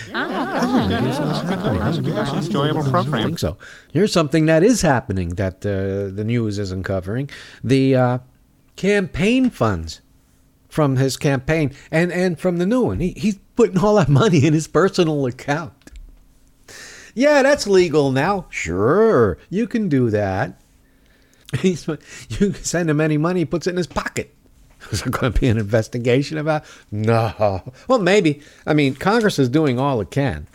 Enjoyable 2.39 2.85
program. 2.85 3.25
think 3.25 3.39
so. 3.39 3.59
Here's 3.93 4.15
something 4.15 4.47
that 4.47 4.63
is 4.63 4.81
happening 4.81 5.29
that 5.35 5.57
uh, 5.67 6.09
the 6.15 6.25
news 6.25 6.59
isn't 6.59 6.85
covering 6.85 7.29
the 7.63 7.95
uh, 7.95 8.19
campaign 8.77 9.51
funds 9.51 10.01
from 10.77 10.97
his 10.97 11.17
campaign 11.17 11.75
and, 11.91 12.13
and 12.13 12.39
from 12.39 12.59
the 12.59 12.67
new 12.67 12.83
one. 12.83 13.01
He, 13.01 13.13
he's 13.17 13.39
putting 13.57 13.79
all 13.79 13.95
that 13.95 14.11
money 14.11 14.45
in 14.45 14.53
his 14.53 14.69
personal 14.69 15.25
account. 15.25 15.73
Yeah, 17.15 17.43
that's 17.43 17.67
legal 17.67 18.13
now. 18.13 18.45
Sure, 18.51 19.39
you 19.49 19.67
can 19.67 19.89
do 19.89 20.11
that. 20.11 20.61
He's, 21.61 21.89
you 22.29 22.53
send 22.53 22.91
him 22.91 23.01
any 23.01 23.17
money, 23.17 23.41
he 23.41 23.45
puts 23.47 23.67
it 23.67 23.71
in 23.71 23.79
his 23.79 23.87
pocket. 23.87 24.35
Is 24.91 25.03
there 25.03 25.11
going 25.11 25.33
to 25.33 25.41
be 25.41 25.47
an 25.47 25.57
investigation 25.57 26.37
about? 26.37 26.65
No. 26.91 27.63
Well, 27.89 28.01
maybe. 28.01 28.43
I 28.67 28.75
mean, 28.75 28.97
Congress 28.97 29.39
is 29.39 29.49
doing 29.49 29.79
all 29.79 30.03
it 30.03 30.11
can, 30.11 30.47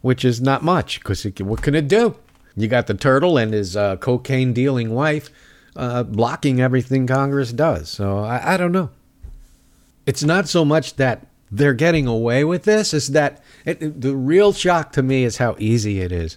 which 0.00 0.24
is 0.24 0.40
not 0.40 0.62
much 0.62 1.00
because 1.00 1.22
what 1.40 1.60
can 1.60 1.74
it 1.74 1.86
do? 1.86 2.16
You 2.56 2.68
got 2.68 2.86
the 2.86 2.94
turtle 2.94 3.36
and 3.36 3.52
his 3.52 3.76
uh, 3.76 3.96
cocaine 3.96 4.54
dealing 4.54 4.94
wife 4.94 5.30
uh, 5.76 6.02
blocking 6.04 6.62
everything 6.62 7.06
Congress 7.06 7.52
does. 7.52 7.90
So 7.90 8.20
I, 8.20 8.54
I 8.54 8.56
don't 8.56 8.72
know. 8.72 8.88
It's 10.06 10.22
not 10.22 10.48
so 10.48 10.64
much 10.64 10.96
that 10.96 11.26
they're 11.50 11.74
getting 11.74 12.06
away 12.06 12.44
with 12.44 12.64
this, 12.64 12.94
is 12.94 13.08
that 13.08 13.42
it, 13.64 14.00
the 14.00 14.16
real 14.16 14.52
shock 14.52 14.92
to 14.92 15.02
me 15.02 15.24
is 15.24 15.38
how 15.38 15.56
easy 15.58 16.00
it 16.00 16.12
is. 16.12 16.36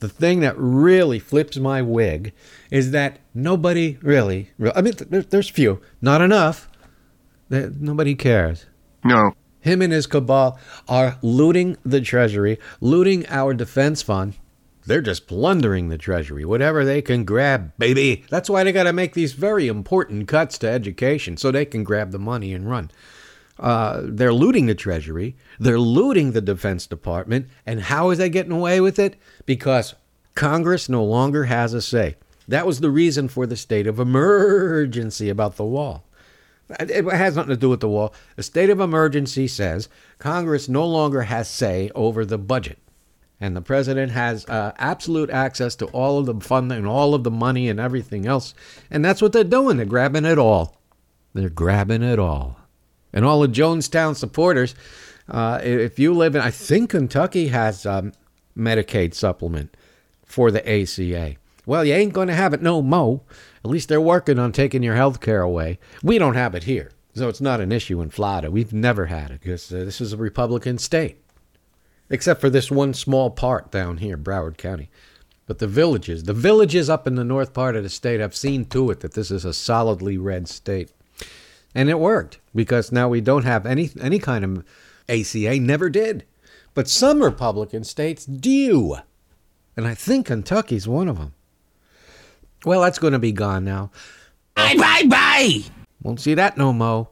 The 0.00 0.08
thing 0.08 0.40
that 0.40 0.54
really 0.56 1.18
flips 1.18 1.56
my 1.56 1.82
wig 1.82 2.32
is 2.70 2.92
that 2.92 3.18
nobody 3.34 3.98
really, 4.00 4.50
I 4.74 4.80
mean, 4.80 4.94
there's 5.08 5.48
few, 5.48 5.80
not 6.00 6.20
enough, 6.20 6.68
that 7.48 7.80
nobody 7.80 8.14
cares. 8.14 8.66
No. 9.04 9.32
Him 9.60 9.82
and 9.82 9.92
his 9.92 10.06
cabal 10.06 10.58
are 10.88 11.18
looting 11.20 11.76
the 11.84 12.00
treasury, 12.00 12.58
looting 12.80 13.26
our 13.28 13.54
defense 13.54 14.02
fund. 14.02 14.34
They're 14.88 15.02
just 15.02 15.26
plundering 15.26 15.90
the 15.90 15.98
treasury, 15.98 16.46
whatever 16.46 16.82
they 16.82 17.02
can 17.02 17.24
grab, 17.24 17.72
baby. 17.76 18.24
That's 18.30 18.48
why 18.48 18.64
they 18.64 18.72
got 18.72 18.84
to 18.84 18.92
make 18.94 19.12
these 19.12 19.34
very 19.34 19.68
important 19.68 20.28
cuts 20.28 20.56
to 20.58 20.68
education 20.68 21.36
so 21.36 21.50
they 21.50 21.66
can 21.66 21.84
grab 21.84 22.10
the 22.10 22.18
money 22.18 22.54
and 22.54 22.68
run. 22.68 22.90
Uh, 23.58 24.00
they're 24.04 24.32
looting 24.32 24.64
the 24.64 24.74
treasury, 24.74 25.36
they're 25.60 25.78
looting 25.78 26.32
the 26.32 26.40
defense 26.40 26.86
department, 26.86 27.48
and 27.66 27.82
how 27.82 28.08
is 28.08 28.16
they 28.16 28.30
getting 28.30 28.52
away 28.52 28.80
with 28.80 28.98
it? 28.98 29.16
Because 29.44 29.94
Congress 30.34 30.88
no 30.88 31.04
longer 31.04 31.44
has 31.44 31.74
a 31.74 31.82
say. 31.82 32.16
That 32.46 32.66
was 32.66 32.80
the 32.80 32.90
reason 32.90 33.28
for 33.28 33.46
the 33.46 33.56
state 33.56 33.86
of 33.86 33.98
emergency 33.98 35.28
about 35.28 35.56
the 35.56 35.66
wall. 35.66 36.04
It 36.80 37.04
has 37.04 37.36
nothing 37.36 37.50
to 37.50 37.56
do 37.56 37.68
with 37.68 37.80
the 37.80 37.88
wall. 37.88 38.14
The 38.36 38.42
state 38.42 38.70
of 38.70 38.80
emergency 38.80 39.48
says 39.48 39.90
Congress 40.18 40.66
no 40.66 40.86
longer 40.86 41.22
has 41.22 41.50
say 41.50 41.90
over 41.94 42.24
the 42.24 42.38
budget. 42.38 42.78
And 43.40 43.56
the 43.56 43.62
president 43.62 44.12
has 44.12 44.44
uh, 44.46 44.72
absolute 44.78 45.30
access 45.30 45.76
to 45.76 45.86
all 45.86 46.18
of 46.18 46.26
the 46.26 46.34
funding 46.40 46.78
and 46.78 46.86
all 46.88 47.14
of 47.14 47.22
the 47.22 47.30
money 47.30 47.68
and 47.68 47.78
everything 47.78 48.26
else. 48.26 48.52
And 48.90 49.04
that's 49.04 49.22
what 49.22 49.32
they're 49.32 49.44
doing. 49.44 49.76
They're 49.76 49.86
grabbing 49.86 50.24
it 50.24 50.38
all. 50.38 50.80
They're 51.34 51.48
grabbing 51.48 52.02
it 52.02 52.18
all. 52.18 52.58
And 53.12 53.24
all 53.24 53.40
the 53.40 53.48
Jonestown 53.48 54.16
supporters, 54.16 54.74
uh, 55.28 55.60
if 55.62 55.98
you 55.98 56.14
live 56.14 56.34
in, 56.34 56.42
I 56.42 56.50
think 56.50 56.90
Kentucky 56.90 57.48
has 57.48 57.86
um, 57.86 58.12
Medicaid 58.56 59.14
supplement 59.14 59.76
for 60.24 60.50
the 60.50 60.68
ACA. 60.68 61.36
Well, 61.64 61.84
you 61.84 61.94
ain't 61.94 62.12
going 62.12 62.28
to 62.28 62.34
have 62.34 62.54
it 62.54 62.62
no 62.62 62.82
mo. 62.82 63.22
At 63.64 63.70
least 63.70 63.88
they're 63.88 64.00
working 64.00 64.38
on 64.38 64.52
taking 64.52 64.82
your 64.82 64.94
health 64.96 65.20
care 65.20 65.42
away. 65.42 65.78
We 66.02 66.18
don't 66.18 66.34
have 66.34 66.54
it 66.54 66.64
here. 66.64 66.90
So 67.14 67.28
it's 67.28 67.40
not 67.40 67.60
an 67.60 67.72
issue 67.72 68.00
in 68.00 68.10
Florida. 68.10 68.50
We've 68.50 68.72
never 68.72 69.06
had 69.06 69.30
it 69.30 69.40
because 69.40 69.72
uh, 69.72 69.84
this 69.84 70.00
is 70.00 70.12
a 70.12 70.16
Republican 70.16 70.78
state, 70.78 71.22
except 72.10 72.40
for 72.40 72.50
this 72.50 72.70
one 72.70 72.94
small 72.94 73.30
part 73.30 73.70
down 73.70 73.98
here, 73.98 74.16
Broward 74.16 74.56
County. 74.56 74.90
But 75.46 75.58
the 75.58 75.66
villages, 75.66 76.24
the 76.24 76.34
villages 76.34 76.90
up 76.90 77.06
in 77.06 77.14
the 77.14 77.24
north 77.24 77.54
part 77.54 77.74
of 77.74 77.82
the 77.82 77.88
state 77.88 78.20
have 78.20 78.36
seen 78.36 78.66
to 78.66 78.90
it 78.90 79.00
that 79.00 79.14
this 79.14 79.30
is 79.30 79.44
a 79.44 79.54
solidly 79.54 80.18
red 80.18 80.46
state. 80.48 80.92
And 81.74 81.88
it 81.88 81.98
worked 81.98 82.38
because 82.54 82.92
now 82.92 83.08
we 83.08 83.20
don't 83.20 83.44
have 83.44 83.64
any 83.64 83.90
any 84.00 84.18
kind 84.18 84.44
of 84.44 84.64
ACA, 85.08 85.58
never 85.58 85.88
did. 85.88 86.24
But 86.74 86.88
some 86.88 87.22
Republican 87.22 87.84
states 87.84 88.26
do. 88.26 88.96
And 89.76 89.86
I 89.86 89.94
think 89.94 90.26
Kentucky's 90.26 90.86
one 90.86 91.08
of 91.08 91.18
them. 91.18 91.34
Well, 92.64 92.82
that's 92.82 92.98
going 92.98 93.12
to 93.12 93.18
be 93.18 93.32
gone 93.32 93.64
now. 93.64 93.90
Bye, 94.54 94.74
bye, 94.76 95.04
bye. 95.08 95.60
Won't 96.02 96.20
see 96.20 96.34
that 96.34 96.58
no 96.58 96.72
mo. 96.72 97.10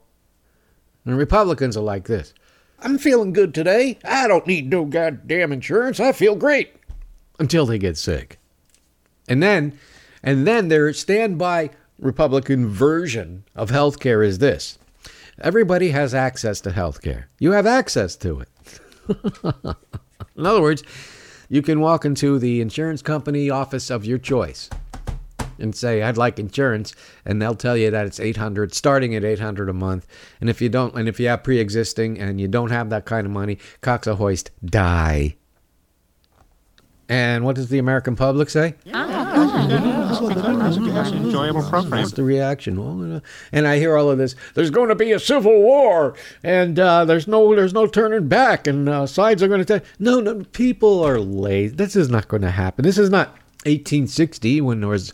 And 1.05 1.17
Republicans 1.17 1.77
are 1.77 1.83
like 1.83 2.05
this. 2.05 2.33
I'm 2.79 2.97
feeling 2.97 3.33
good 3.33 3.53
today. 3.53 3.97
I 4.03 4.27
don't 4.27 4.47
need 4.47 4.69
no 4.69 4.85
goddamn 4.85 5.51
insurance. 5.51 5.99
I 5.99 6.11
feel 6.11 6.35
great. 6.35 6.75
Until 7.39 7.65
they 7.65 7.77
get 7.77 7.97
sick. 7.97 8.39
And 9.27 9.41
then, 9.41 9.77
and 10.23 10.47
then 10.47 10.67
their 10.67 10.93
standby 10.93 11.71
Republican 11.99 12.67
version 12.67 13.43
of 13.55 13.71
healthcare 13.71 14.25
is 14.25 14.37
this. 14.39 14.77
Everybody 15.39 15.89
has 15.89 16.13
access 16.13 16.61
to 16.61 16.71
healthcare. 16.71 17.25
You 17.39 17.51
have 17.51 17.65
access 17.65 18.15
to 18.17 18.41
it. 18.41 18.49
In 20.35 20.45
other 20.45 20.61
words, 20.61 20.83
you 21.49 21.61
can 21.61 21.79
walk 21.79 22.05
into 22.05 22.39
the 22.39 22.61
insurance 22.61 23.01
company 23.01 23.49
office 23.49 23.89
of 23.89 24.05
your 24.05 24.17
choice 24.17 24.69
and 25.59 25.75
say 25.75 26.01
I'd 26.01 26.17
like 26.17 26.39
insurance 26.39 26.93
and 27.25 27.41
they'll 27.41 27.55
tell 27.55 27.77
you 27.77 27.91
that 27.91 28.05
it's 28.05 28.19
800 28.19 28.73
starting 28.73 29.15
at 29.15 29.23
800 29.23 29.69
a 29.69 29.73
month 29.73 30.07
and 30.39 30.49
if 30.49 30.61
you 30.61 30.69
don't 30.69 30.95
and 30.95 31.07
if 31.07 31.19
you 31.19 31.27
have 31.27 31.43
pre-existing 31.43 32.19
and 32.19 32.39
you 32.39 32.47
don't 32.47 32.71
have 32.71 32.89
that 32.89 33.05
kind 33.05 33.25
of 33.25 33.31
money 33.31 33.57
cox 33.81 34.07
a 34.07 34.15
hoist 34.15 34.51
die 34.65 35.35
and 37.09 37.45
what 37.45 37.55
does 37.55 37.69
the 37.69 37.79
American 37.79 38.15
public 38.17 38.49
say? 38.49 38.75
Enjoyable 41.25 41.63
program. 41.63 41.91
That's 41.91 42.11
the 42.11 42.23
reaction. 42.23 42.77
Well, 42.77 43.17
uh, 43.17 43.19
and 43.51 43.65
I 43.65 43.77
hear 43.77 43.95
all 43.95 44.11
of 44.11 44.17
this. 44.17 44.35
There's 44.55 44.71
going 44.71 44.89
to 44.89 44.95
be 44.95 45.13
a 45.13 45.19
civil 45.19 45.61
war, 45.61 46.15
and 46.43 46.77
uh, 46.77 47.05
there's 47.05 47.27
no 47.27 47.55
there's 47.55 47.73
no 47.73 47.87
turning 47.87 48.27
back, 48.27 48.67
and 48.67 48.89
uh, 48.89 49.07
sides 49.07 49.41
are 49.41 49.47
going 49.47 49.63
to. 49.63 49.65
Tell 49.65 49.87
No, 49.99 50.19
no, 50.19 50.43
people 50.51 51.01
are 51.03 51.19
lazy. 51.19 51.75
This 51.75 51.95
is 51.95 52.09
not 52.09 52.27
going 52.27 52.41
to 52.41 52.51
happen. 52.51 52.83
This 52.83 52.97
is 52.97 53.09
not 53.09 53.29
1860 53.65 54.59
when 54.61 54.81
there 54.81 54.89
was 54.89 55.13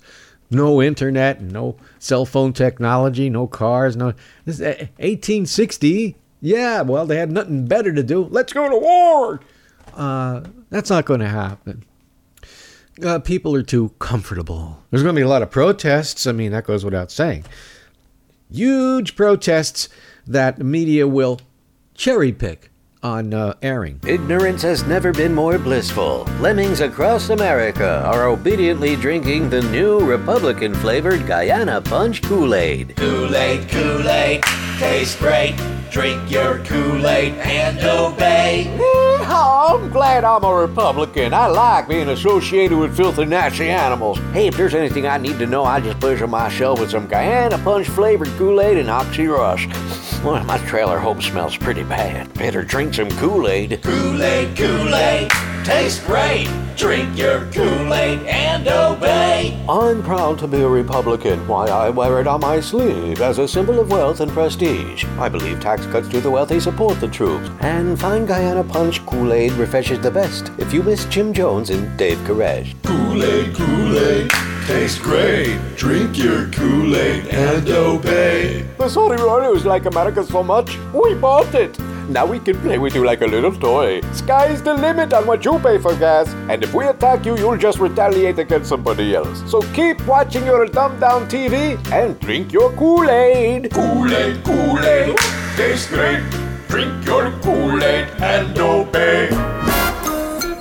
no 0.53 0.81
internet, 0.81 1.41
no 1.41 1.75
cell 1.99 2.25
phone 2.25 2.53
technology, 2.53 3.29
no 3.29 3.47
cars, 3.47 3.95
no. 3.95 4.13
This 4.45 4.61
uh, 4.61 4.87
1860. 4.97 6.15
Yeah, 6.41 6.81
well, 6.81 7.05
they 7.05 7.17
had 7.17 7.31
nothing 7.31 7.65
better 7.65 7.93
to 7.93 8.03
do. 8.03 8.25
Let's 8.25 8.51
go 8.51 8.69
to 8.69 8.77
war. 8.77 9.39
Uh, 9.93 10.41
that's 10.69 10.89
not 10.89 11.05
going 11.05 11.21
to 11.21 11.29
happen 11.29 11.85
uh, 13.01 13.19
people 13.19 13.55
are 13.55 13.63
too 13.63 13.89
comfortable. 13.99 14.83
There's 14.89 15.03
going 15.03 15.15
to 15.15 15.19
be 15.19 15.23
a 15.23 15.29
lot 15.29 15.41
of 15.41 15.49
protests. 15.49 16.27
I 16.27 16.31
mean, 16.31 16.51
that 16.51 16.65
goes 16.65 16.85
without 16.85 17.11
saying. 17.11 17.45
Huge 18.51 19.15
protests 19.15 19.89
that 20.27 20.57
the 20.57 20.63
media 20.63 21.07
will 21.07 21.39
cherry 21.95 22.31
pick 22.31 22.69
on 23.03 23.33
uh, 23.33 23.53
airing. 23.61 23.99
Ignorance 24.07 24.61
has 24.61 24.85
never 24.85 25.11
been 25.11 25.33
more 25.33 25.59
blissful. 25.59 26.23
Lemmings 26.39 26.79
across 26.79 27.29
America 27.29 28.01
are 28.05 28.27
obediently 28.27 28.95
drinking 28.95 29.49
the 29.49 29.61
new 29.63 29.99
Republican 29.99 30.73
flavored 30.73 31.27
Guyana 31.27 31.81
Punch 31.81 32.21
Kool 32.23 32.55
Aid. 32.55 32.95
Kool 32.95 33.35
Aid, 33.35 33.69
Kool 33.69 34.09
Aid, 34.09 34.43
tastes 34.79 35.15
great. 35.17 35.55
Drink 35.93 36.31
your 36.31 36.57
Kool 36.65 37.07
Aid 37.07 37.33
and 37.33 37.77
obey. 37.81 38.67
I'm 39.27 39.91
glad 39.91 40.23
I'm 40.23 40.43
a 40.43 40.51
Republican. 40.51 41.35
I 41.35 41.45
like 41.45 41.87
being 41.87 42.09
associated 42.09 42.75
with 42.75 42.97
filthy, 42.97 43.25
nasty 43.25 43.69
animals. 43.69 44.17
Hey, 44.31 44.47
if 44.47 44.57
there's 44.57 44.73
anything 44.73 45.05
I 45.05 45.19
need 45.19 45.37
to 45.37 45.45
know, 45.45 45.63
I 45.63 45.79
just 45.79 45.99
push 45.99 46.19
on 46.23 46.31
my 46.31 46.49
shelf 46.49 46.79
with 46.79 46.89
some 46.89 47.05
Guyana 47.05 47.59
Punch 47.59 47.87
flavored 47.89 48.29
Kool 48.39 48.59
Aid 48.59 48.79
and 48.79 48.89
Oxy 48.89 49.27
Rush. 49.27 49.67
Well, 50.23 50.43
my 50.45 50.57
trailer 50.65 50.97
home 50.97 51.21
smells 51.21 51.55
pretty 51.55 51.83
bad. 51.83 52.33
Better 52.33 52.63
drink 52.63 52.95
some 52.95 53.11
Kool 53.11 53.47
Aid. 53.47 53.79
Kool 53.83 54.23
Aid, 54.23 54.57
Kool 54.57 54.95
Aid, 54.95 55.29
tastes 55.63 56.03
great. 56.07 56.47
Drink 56.75 57.17
your 57.17 57.45
Kool 57.51 57.93
Aid 57.93 58.19
and 58.25 58.67
obey. 58.67 59.63
I'm 59.69 60.01
proud 60.01 60.39
to 60.39 60.47
be 60.47 60.61
a 60.61 60.67
Republican. 60.67 61.47
Why, 61.47 61.67
I 61.67 61.89
wear 61.89 62.19
it 62.19 62.27
on 62.27 62.41
my 62.41 62.59
sleeve 62.59 63.21
as 63.21 63.37
a 63.37 63.47
symbol 63.47 63.79
of 63.79 63.91
wealth 63.91 64.21
and 64.21 64.31
prestige. 64.31 65.05
I 65.19 65.29
believe 65.29 65.59
tax 65.61 65.85
cuts 65.85 66.09
to 66.09 66.19
the 66.19 66.31
wealthy 66.31 66.59
support 66.59 66.99
the 66.99 67.07
troops. 67.07 67.49
And 67.59 67.99
fine 67.99 68.25
Guyana 68.25 68.63
Punch 68.63 69.05
Kool 69.05 69.33
Aid 69.33 69.51
refreshes 69.53 69.99
the 69.99 70.11
best 70.11 70.51
if 70.57 70.73
you 70.73 70.81
miss 70.83 71.05
Jim 71.05 71.31
Jones 71.31 71.69
and 71.69 71.95
Dave 71.97 72.17
Koresh. 72.19 72.73
Kool 72.83 73.23
Aid, 73.23 73.55
Kool 73.55 73.97
Aid, 73.97 74.31
tastes 74.65 74.99
great. 74.99 75.59
Drink 75.75 76.17
your 76.17 76.49
Kool 76.49 76.95
Aid 76.95 77.27
and 77.27 77.69
obey. 77.69 78.65
The 78.77 78.89
Saudi 78.89 79.21
Royals 79.21 79.65
like 79.65 79.85
America 79.85 80.23
so 80.23 80.43
much, 80.43 80.77
we 80.93 81.13
bought 81.13 81.53
it. 81.53 81.77
Now 82.09 82.25
we 82.25 82.39
can 82.39 82.59
play 82.59 82.77
with 82.77 82.95
you 82.95 83.05
like 83.05 83.21
a 83.21 83.25
little 83.27 83.51
toy. 83.53 84.01
Sky's 84.11 84.61
the 84.61 84.73
limit 84.73 85.13
on 85.13 85.25
what 85.25 85.45
you 85.45 85.57
pay 85.59 85.77
for 85.77 85.95
gas. 85.95 86.27
And 86.49 86.63
if 86.63 86.73
we 86.73 86.85
attack 86.87 87.25
you, 87.25 87.37
you'll 87.37 87.57
just 87.57 87.79
retaliate 87.79 88.39
against 88.39 88.69
somebody 88.69 89.15
else. 89.15 89.43
So 89.49 89.61
keep 89.73 90.05
watching 90.05 90.45
your 90.45 90.65
dumbed 90.65 90.99
down 90.99 91.27
TV 91.29 91.77
and 91.91 92.19
drink 92.19 92.51
your 92.51 92.71
Kool 92.73 93.09
Aid. 93.09 93.71
Kool 93.71 94.13
Aid, 94.13 94.43
Kool 94.43 94.79
Aid, 94.79 95.17
tastes 95.55 95.87
great. 95.87 96.23
Drink 96.67 97.05
your 97.05 97.31
Kool 97.41 97.81
Aid 97.83 98.07
and 98.21 98.57
obey. 98.57 99.29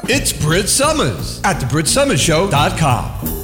It's 0.09 0.32
Brit 0.32 0.68
Somers 0.68 1.40
at 1.45 1.57
thebritsomers.show.com. 1.57 3.09
Where 3.11 3.41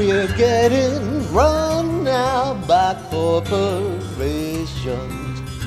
We're 0.00 0.34
getting 0.34 1.30
run 1.30 2.04
now 2.04 2.54
by 2.66 2.96
corporations, 3.10 4.86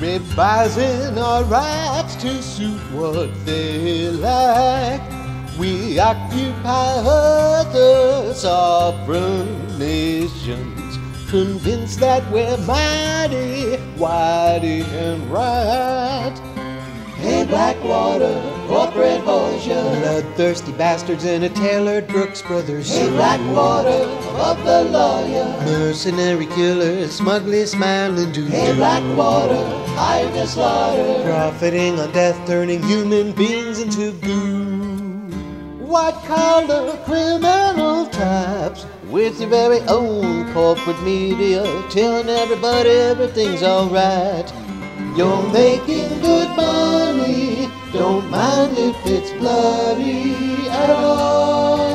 revising 0.00 1.16
our 1.16 1.44
rights 1.44 2.16
to 2.16 2.42
suit 2.42 2.80
what 2.90 3.30
they 3.46 4.10
like. 4.10 5.00
We 5.56 6.00
occupy 6.00 6.94
other 7.06 8.34
sovereign 8.34 9.78
nations, 9.78 10.98
convinced 11.30 12.00
that 12.00 12.28
we're 12.32 12.56
mighty, 12.56 13.78
mighty 13.96 14.80
and 14.80 15.30
right. 15.30 16.34
Blackwater, 17.46 18.40
corporate 18.68 19.20
hosier. 19.20 19.74
Bloodthirsty 19.74 20.72
bastards 20.72 21.24
in 21.24 21.42
a 21.42 21.48
tailored 21.48 22.06
Brooks 22.08 22.42
Brothers. 22.42 22.92
Hey, 22.92 23.08
Blackwater, 23.10 24.04
above 24.30 24.64
the 24.64 24.84
lawyer. 24.84 25.44
Mercenary 25.64 26.46
killers, 26.46 27.12
smugly 27.12 27.66
smiling 27.66 28.32
do 28.32 28.44
Hey, 28.46 28.74
Blackwater, 28.74 29.64
hired 29.94 30.32
to 30.34 30.46
slaughter. 30.46 31.22
Profiting 31.24 31.98
on 31.98 32.12
death, 32.12 32.38
turning 32.46 32.82
human 32.82 33.32
beings 33.32 33.80
into 33.80 34.12
goo. 34.20 34.64
White 35.84 36.14
collar 36.26 36.96
criminal 37.04 38.06
types 38.06 38.84
with 39.10 39.38
your 39.38 39.48
very 39.48 39.80
own 39.82 40.52
corporate 40.52 41.00
media 41.02 41.62
telling 41.90 42.28
everybody 42.28 42.90
everything's 42.90 43.62
alright. 43.62 44.52
You're 45.16 45.48
making 45.52 46.20
good 46.22 46.48
money, 46.56 47.70
don't 47.92 48.28
mind 48.30 48.76
if 48.76 48.96
it's 49.06 49.30
bloody 49.38 50.34
at 50.68 50.90
all. 50.90 51.93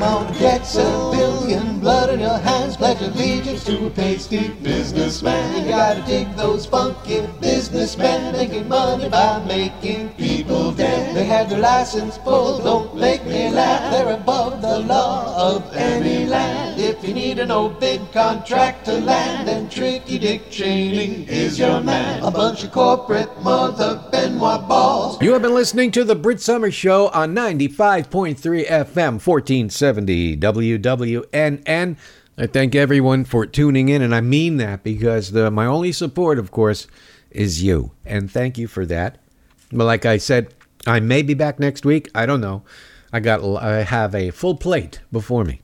Come 0.00 0.26
on, 0.28 0.32
get 0.38 0.66
billion 0.72 1.78
blood 1.78 2.08
in 2.08 2.20
your 2.20 2.38
hands, 2.38 2.74
pledge 2.74 3.02
allegiance 3.02 3.64
to 3.64 3.86
a 3.86 3.90
pasty 3.90 4.48
businessman. 4.62 5.62
You 5.62 5.68
gotta 5.72 6.00
dig 6.06 6.34
those 6.36 6.64
funky 6.64 7.26
businessmen 7.38 8.32
making 8.32 8.66
money 8.66 9.10
by 9.10 9.44
making 9.44 10.08
people 10.14 10.72
dead. 10.72 11.14
They 11.14 11.24
have 11.24 11.50
their 11.50 11.58
license 11.58 12.16
pulled. 12.16 12.64
don't 12.64 12.96
make 12.96 13.26
me 13.26 13.50
laugh. 13.50 13.92
They're 13.92 14.14
above 14.14 14.62
the 14.62 14.78
law 14.78 15.36
of 15.36 15.70
any 15.76 16.24
land. 16.24 16.80
If 16.80 17.06
you 17.06 17.12
need 17.12 17.38
an 17.38 17.50
old 17.50 17.78
big 17.78 18.00
contract 18.10 18.86
to 18.86 18.98
land, 19.00 19.48
then 19.48 19.68
Tricky 19.68 20.18
Dick 20.18 20.50
Cheney 20.50 21.26
is 21.28 21.58
your 21.58 21.82
man. 21.82 22.22
A 22.22 22.30
bunch 22.30 22.64
of 22.64 22.72
corporate 22.72 23.42
mother. 23.42 24.02
You 25.20 25.34
have 25.34 25.42
been 25.42 25.52
listening 25.52 25.90
to 25.90 26.02
the 26.02 26.14
Brit 26.14 26.40
Somers 26.40 26.72
Show 26.72 27.08
on 27.08 27.34
95.3 27.34 28.36
FM, 28.66 29.20
1470 29.20 30.38
WWNN. 30.38 31.96
I 32.38 32.46
thank 32.46 32.74
everyone 32.74 33.26
for 33.26 33.44
tuning 33.44 33.90
in, 33.90 34.00
and 34.00 34.14
I 34.14 34.22
mean 34.22 34.56
that 34.56 34.82
because 34.82 35.32
the, 35.32 35.50
my 35.50 35.66
only 35.66 35.92
support, 35.92 36.38
of 36.38 36.50
course, 36.50 36.86
is 37.30 37.62
you. 37.62 37.92
And 38.06 38.30
thank 38.30 38.56
you 38.56 38.66
for 38.66 38.86
that. 38.86 39.18
But 39.70 39.84
like 39.84 40.06
I 40.06 40.16
said, 40.16 40.54
I 40.86 41.00
may 41.00 41.20
be 41.20 41.34
back 41.34 41.60
next 41.60 41.84
week. 41.84 42.08
I 42.14 42.24
don't 42.24 42.40
know. 42.40 42.62
I 43.12 43.20
got 43.20 43.44
I 43.62 43.82
have 43.82 44.14
a 44.14 44.30
full 44.30 44.56
plate 44.56 45.00
before 45.12 45.44
me. 45.44 45.60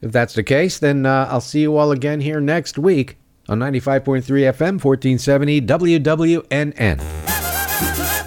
If 0.00 0.12
that's 0.12 0.34
the 0.34 0.44
case, 0.44 0.78
then 0.78 1.06
uh, 1.06 1.26
I'll 1.28 1.40
see 1.40 1.62
you 1.62 1.76
all 1.76 1.90
again 1.90 2.20
here 2.20 2.40
next 2.40 2.78
week 2.78 3.18
on 3.48 3.58
95.3 3.58 4.22
FM, 4.22 4.80
1470 4.80 5.60
WWNN. 5.62 7.29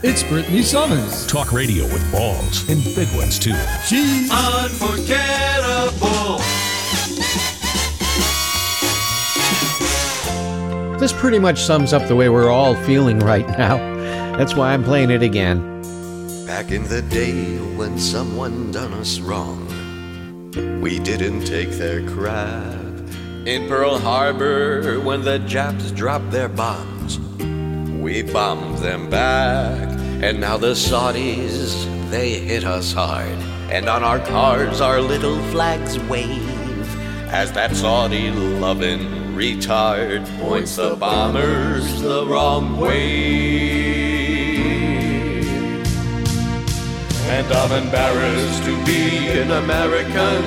It's 0.06 0.22
Britany 0.22 0.64
Somers. 0.64 1.26
Talk 1.28 1.54
radio 1.54 1.86
with 1.86 2.12
balls 2.12 2.70
and 2.70 2.84
big 2.94 3.08
ones 3.16 3.40
too. 3.40 3.56
She's 3.86 4.30
Unforgettable. 4.30 6.40
This 11.00 11.14
pretty 11.14 11.40
much 11.40 11.62
sums 11.62 11.94
up 11.94 12.06
the 12.10 12.18
way 12.18 12.28
we're 12.28 12.52
all 12.52 12.76
feeling 12.84 13.20
right 13.20 13.48
now. 13.58 13.78
That's 14.36 14.56
why 14.56 14.74
I'm 14.74 14.84
playing 14.84 15.10
it 15.10 15.24
again. 15.24 15.62
Back 16.46 16.72
in 16.72 16.84
the 16.90 17.02
day 17.02 17.56
when 17.78 17.98
someone 17.98 18.74
done 18.74 18.92
us 18.96 19.22
wrong, 19.22 19.62
we 20.82 21.00
didn't 21.00 21.46
take 21.46 21.70
their 21.70 22.06
crap. 22.10 22.76
In 23.46 23.70
Pearl 23.70 23.98
Harbor, 24.00 25.00
when 25.00 25.22
the 25.22 25.40
Japs 25.40 25.92
dropped 25.92 26.30
their 26.32 26.50
bombs, 26.50 27.20
we 28.04 28.22
bombed 28.22 28.80
them 28.80 29.10
back. 29.10 29.88
And 30.22 30.42
now 30.42 30.58
the 30.58 30.74
Saudis, 30.74 31.86
they 32.10 32.32
hit 32.32 32.66
us 32.66 32.92
hard. 32.92 33.38
And 33.72 33.88
on 33.88 34.04
our 34.04 34.20
cars, 34.20 34.82
our 34.82 35.00
little 35.00 35.42
flags 35.52 35.98
wave 36.00 36.50
as 37.32 37.54
that 37.54 37.76
Saudi 37.76 38.30
loving 38.30 39.00
retard 39.34 40.24
points 40.40 40.76
the 40.76 40.96
bombers 40.98 42.02
the 42.02 42.28
wrong 42.28 42.78
way. 42.78 44.04
And 47.30 47.48
I'm 47.52 47.86
embarrassed 47.86 48.64
to 48.66 48.86
be 48.86 49.30
an 49.30 49.50
American 49.50 50.44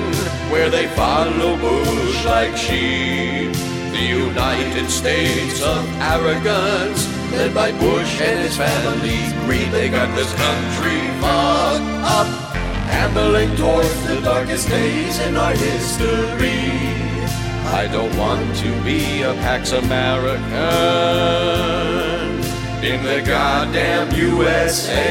where 0.51 0.69
they 0.69 0.87
follow 0.95 1.57
Bush 1.57 2.23
like 2.23 2.55
sheep. 2.55 3.51
The 3.91 4.03
United 4.03 4.89
States 4.89 5.61
of 5.63 5.83
arrogance, 5.99 7.16
led 7.31 7.53
by 7.53 7.71
Bush 7.71 8.21
and 8.21 8.39
his 8.39 8.57
family 8.57 9.19
greed, 9.45 9.71
they 9.71 9.89
got 9.89 10.13
this 10.15 10.33
country 10.33 10.99
fucked 11.21 11.81
up, 12.03 12.27
handling 12.87 13.55
towards 13.55 14.07
the 14.07 14.21
darkest 14.21 14.69
days 14.69 15.19
in 15.19 15.35
our 15.35 15.53
history. 15.53 16.71
I 17.81 17.87
don't 17.91 18.15
want 18.17 18.55
to 18.57 18.83
be 18.83 19.21
a 19.23 19.33
Pax 19.35 19.71
American 19.71 20.43
in 22.83 23.03
the 23.03 23.21
goddamn 23.25 24.13
USA. 24.15 25.05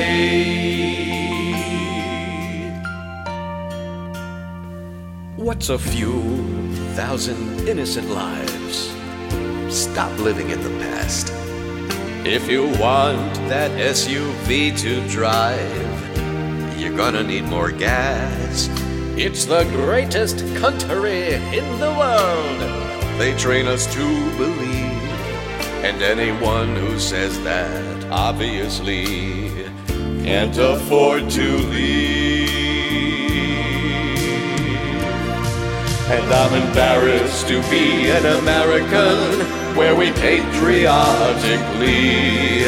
What's 5.37 5.69
a 5.69 5.79
few 5.79 6.23
thousand 6.95 7.69
innocent 7.69 8.09
lives 8.11 8.57
Stop 9.77 10.17
living 10.21 10.49
in 10.51 10.63
the 10.63 10.71
past. 10.79 11.33
If 12.29 12.51
you 12.51 12.65
want 12.81 13.35
that 13.49 13.71
SUV 13.71 14.77
to 14.79 15.09
drive, 15.09 16.77
you're 16.77 16.97
gonna 16.97 17.23
need 17.23 17.45
more 17.45 17.71
gas. 17.71 18.69
It's 19.17 19.45
the 19.45 19.63
greatest 19.67 20.39
country 20.57 21.35
in 21.35 21.79
the 21.79 21.93
world. 21.97 22.59
They 23.21 23.33
train 23.37 23.69
us 23.69 23.87
to 23.95 24.05
believe, 24.37 25.07
and 25.87 26.03
anyone 26.03 26.75
who 26.75 26.99
says 26.99 27.41
that 27.45 28.05
obviously 28.11 29.49
can't 30.25 30.59
afford 30.59 31.31
to 31.31 31.59
leave. 31.69 32.36
And 36.09 36.33
I'm 36.33 36.55
embarrassed 36.69 37.49
to 37.49 37.61
be 37.69 38.11
an 38.11 38.25
American 38.39 39.45
where 39.77 39.97
we 39.97 40.13
patriotically 40.13 42.63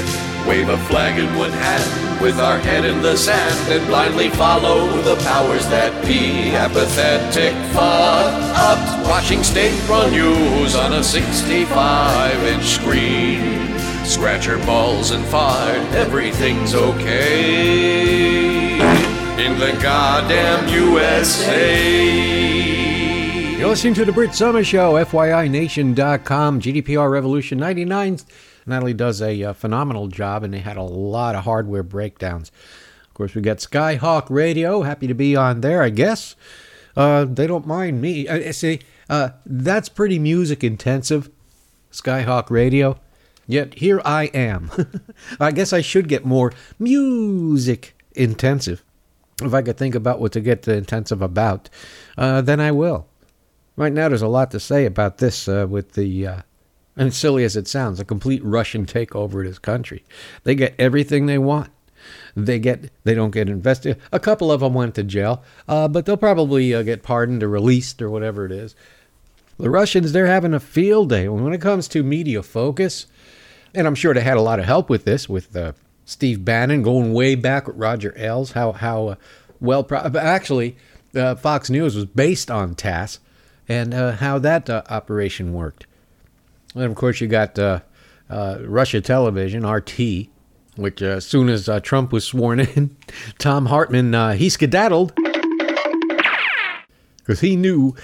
wave 0.45 0.69
a 0.69 0.77
flag 0.89 1.21
in 1.21 1.33
one 1.37 1.53
hand 1.53 2.21
with 2.21 2.41
our 2.41 2.59
head 2.59 2.85
in 2.85 3.01
the 3.01 3.17
sand 3.17 3.73
and 3.73 3.87
blindly 3.87 4.29
follow 4.31 4.89
the 5.03 5.15
powers 5.23 5.69
that 5.69 6.05
be. 6.05 6.51
Apathetic 6.51 7.55
fuck 7.73 8.35
up, 8.57 9.07
watching 9.07 9.45
state 9.45 9.89
run 9.89 10.11
news 10.11 10.75
on 10.75 10.95
a 10.95 11.05
65 11.05 12.43
inch 12.43 12.65
screen. 12.65 13.79
Scratch 14.05 14.47
your 14.47 14.59
balls 14.67 15.13
and 15.13 15.25
fart, 15.27 15.79
everything's 15.95 16.75
okay 16.75 18.81
in 19.39 19.57
the 19.61 19.79
goddamn 19.81 20.67
USA. 20.69 22.78
You're 23.69 23.75
listening 23.75 23.95
to 23.95 24.07
the 24.07 24.13
Brit 24.13 24.35
Somers 24.35 24.67
Show, 24.67 24.95
FYINation.com, 24.95 26.61
GDPR 26.63 27.11
Revolution 27.11 27.59
99. 27.59 28.17
Natalie 28.65 28.95
does 28.95 29.21
a 29.21 29.45
uh, 29.45 29.53
phenomenal 29.53 30.09
job, 30.09 30.43
and 30.43 30.55
they 30.55 30.61
had 30.61 30.79
a 30.79 30.83
lot 30.83 31.35
of 31.35 31.45
hardware 31.45 31.83
breakdowns. 31.83 32.51
Of 33.07 33.13
course, 33.13 33.35
we 33.35 33.43
got 33.43 33.59
Skyhawk 33.59 34.31
Radio. 34.31 34.81
Happy 34.81 35.07
to 35.07 35.13
be 35.13 35.37
on 35.37 35.61
there, 35.61 35.83
I 35.83 35.91
guess. 35.91 36.35
Uh, 36.97 37.27
they 37.27 37.47
don't 37.47 37.67
mind 37.67 38.01
me. 38.01 38.27
Uh, 38.27 38.53
see, 38.53 38.81
uh, 39.11 39.33
that's 39.45 39.91
pretty 39.91 40.19
music 40.19 40.65
intensive, 40.65 41.29
Skyhawk 41.93 42.49
Radio. 42.49 42.99
Yet 43.47 43.75
here 43.75 44.01
I 44.03 44.31
am. 44.33 44.71
I 45.41 45.51
guess 45.51 45.75
I 45.75 45.83
should 45.83 46.09
get 46.09 46.25
more 46.25 46.55
music 46.79 47.95
intensive. 48.13 48.83
If 49.43 49.53
I 49.53 49.61
could 49.61 49.77
think 49.77 49.95
about 49.95 50.21
what 50.21 50.33
to 50.33 50.41
get 50.41 50.63
the 50.63 50.75
intensive 50.75 51.21
about, 51.21 51.69
then 52.17 52.61
I 52.61 52.73
will. 52.73 53.09
Right 53.79 53.93
now, 53.93 54.09
there's 54.09 54.23
a 54.23 54.27
lot 54.27 54.51
to 54.51 54.59
say 54.59 54.87
about 54.87 55.19
this 55.19 55.47
uh, 55.47 55.65
with 55.71 55.93
the, 55.93 56.27
uh, 56.27 56.43
and 56.97 57.15
silly 57.15 57.45
as 57.45 57.55
it 57.55 57.69
sounds, 57.69 58.01
a 58.01 58.05
complete 58.05 58.45
Russian 58.45 58.87
takeover 58.87 59.43
of 59.43 59.47
this 59.47 59.61
country. 59.61 60.05
They 60.43 60.57
get 60.57 60.75
everything 60.81 61.27
they 61.27 61.39
want. 61.39 61.71
They 62.35 62.59
get, 62.59 62.91
they 63.05 63.15
don't 63.15 63.31
get 63.31 63.49
invested. 63.49 64.01
A 64.11 64.19
couple 64.19 64.51
of 64.51 64.63
them 64.63 64.75
went 64.75 64.97
to 64.97 65.05
jail, 65.05 65.45
uh, 65.69 65.87
but 65.87 66.07
they'll 66.07 66.17
probably 66.17 66.75
uh, 66.75 66.83
get 66.83 67.05
pardoned 67.05 67.45
or 67.45 67.49
released 67.49 68.03
or 68.03 68.11
whatever 68.11 68.45
it 68.45 68.51
is. 68.51 68.75
The 69.59 69.71
Russians, 69.71 70.11
they're 70.11 70.27
having 70.27 70.55
a 70.55 70.61
field 70.61 71.11
day 71.11 71.29
when 71.29 71.53
it 71.53 71.61
comes 71.61 71.87
to 71.89 72.03
media 72.03 72.43
focus, 72.43 73.07
and 73.77 73.87
I'm 73.87 73.95
sure 73.95 74.13
they 74.13 74.23
had 74.23 74.37
a 74.39 74.43
lot 74.43 74.59
of 74.59 74.65
help 74.65 74.91
with 74.91 75.05
this, 75.05 75.29
with 75.29 75.55
uh, 75.55 75.75
Steve 76.05 76.45
Bannon 76.45 76.83
going 76.83 77.13
way 77.13 77.37
back 77.37 77.69
with 77.69 77.77
Roger 77.77 78.13
Ailes. 78.17 78.53
How 78.53 78.73
how 78.73 79.07
uh, 79.07 79.15
well, 79.61 79.85
pro- 79.85 80.01
actually, 80.01 80.77
Fox 81.13 81.71
News 81.71 81.95
was 81.95 82.07
based 82.07 82.51
on 82.51 82.75
TASS 82.75 83.21
and 83.69 83.93
uh, 83.93 84.13
how 84.13 84.39
that 84.39 84.71
uh, 84.71 84.83
operation 84.89 85.53
worked. 85.53 85.87
And 86.75 86.85
of 86.85 86.95
course, 86.95 87.21
you 87.21 87.29
got 87.29 87.59
uh, 87.59 87.81
uh 88.31 88.59
Russia 88.63 89.01
Television, 89.01 89.67
RT, 89.67 90.29
which 90.77 91.03
uh, 91.03 91.07
as 91.07 91.27
soon 91.27 91.49
as 91.49 91.69
uh, 91.69 91.81
Trump 91.81 92.13
was 92.13 92.25
sworn 92.25 92.61
in, 92.77 92.97
Thom 93.39 93.67
Hartmann, 93.67 94.37
he 94.37 94.49
skedaddled. 94.49 95.13
Because 97.19 97.41
he 97.41 97.57
knew 97.57 97.95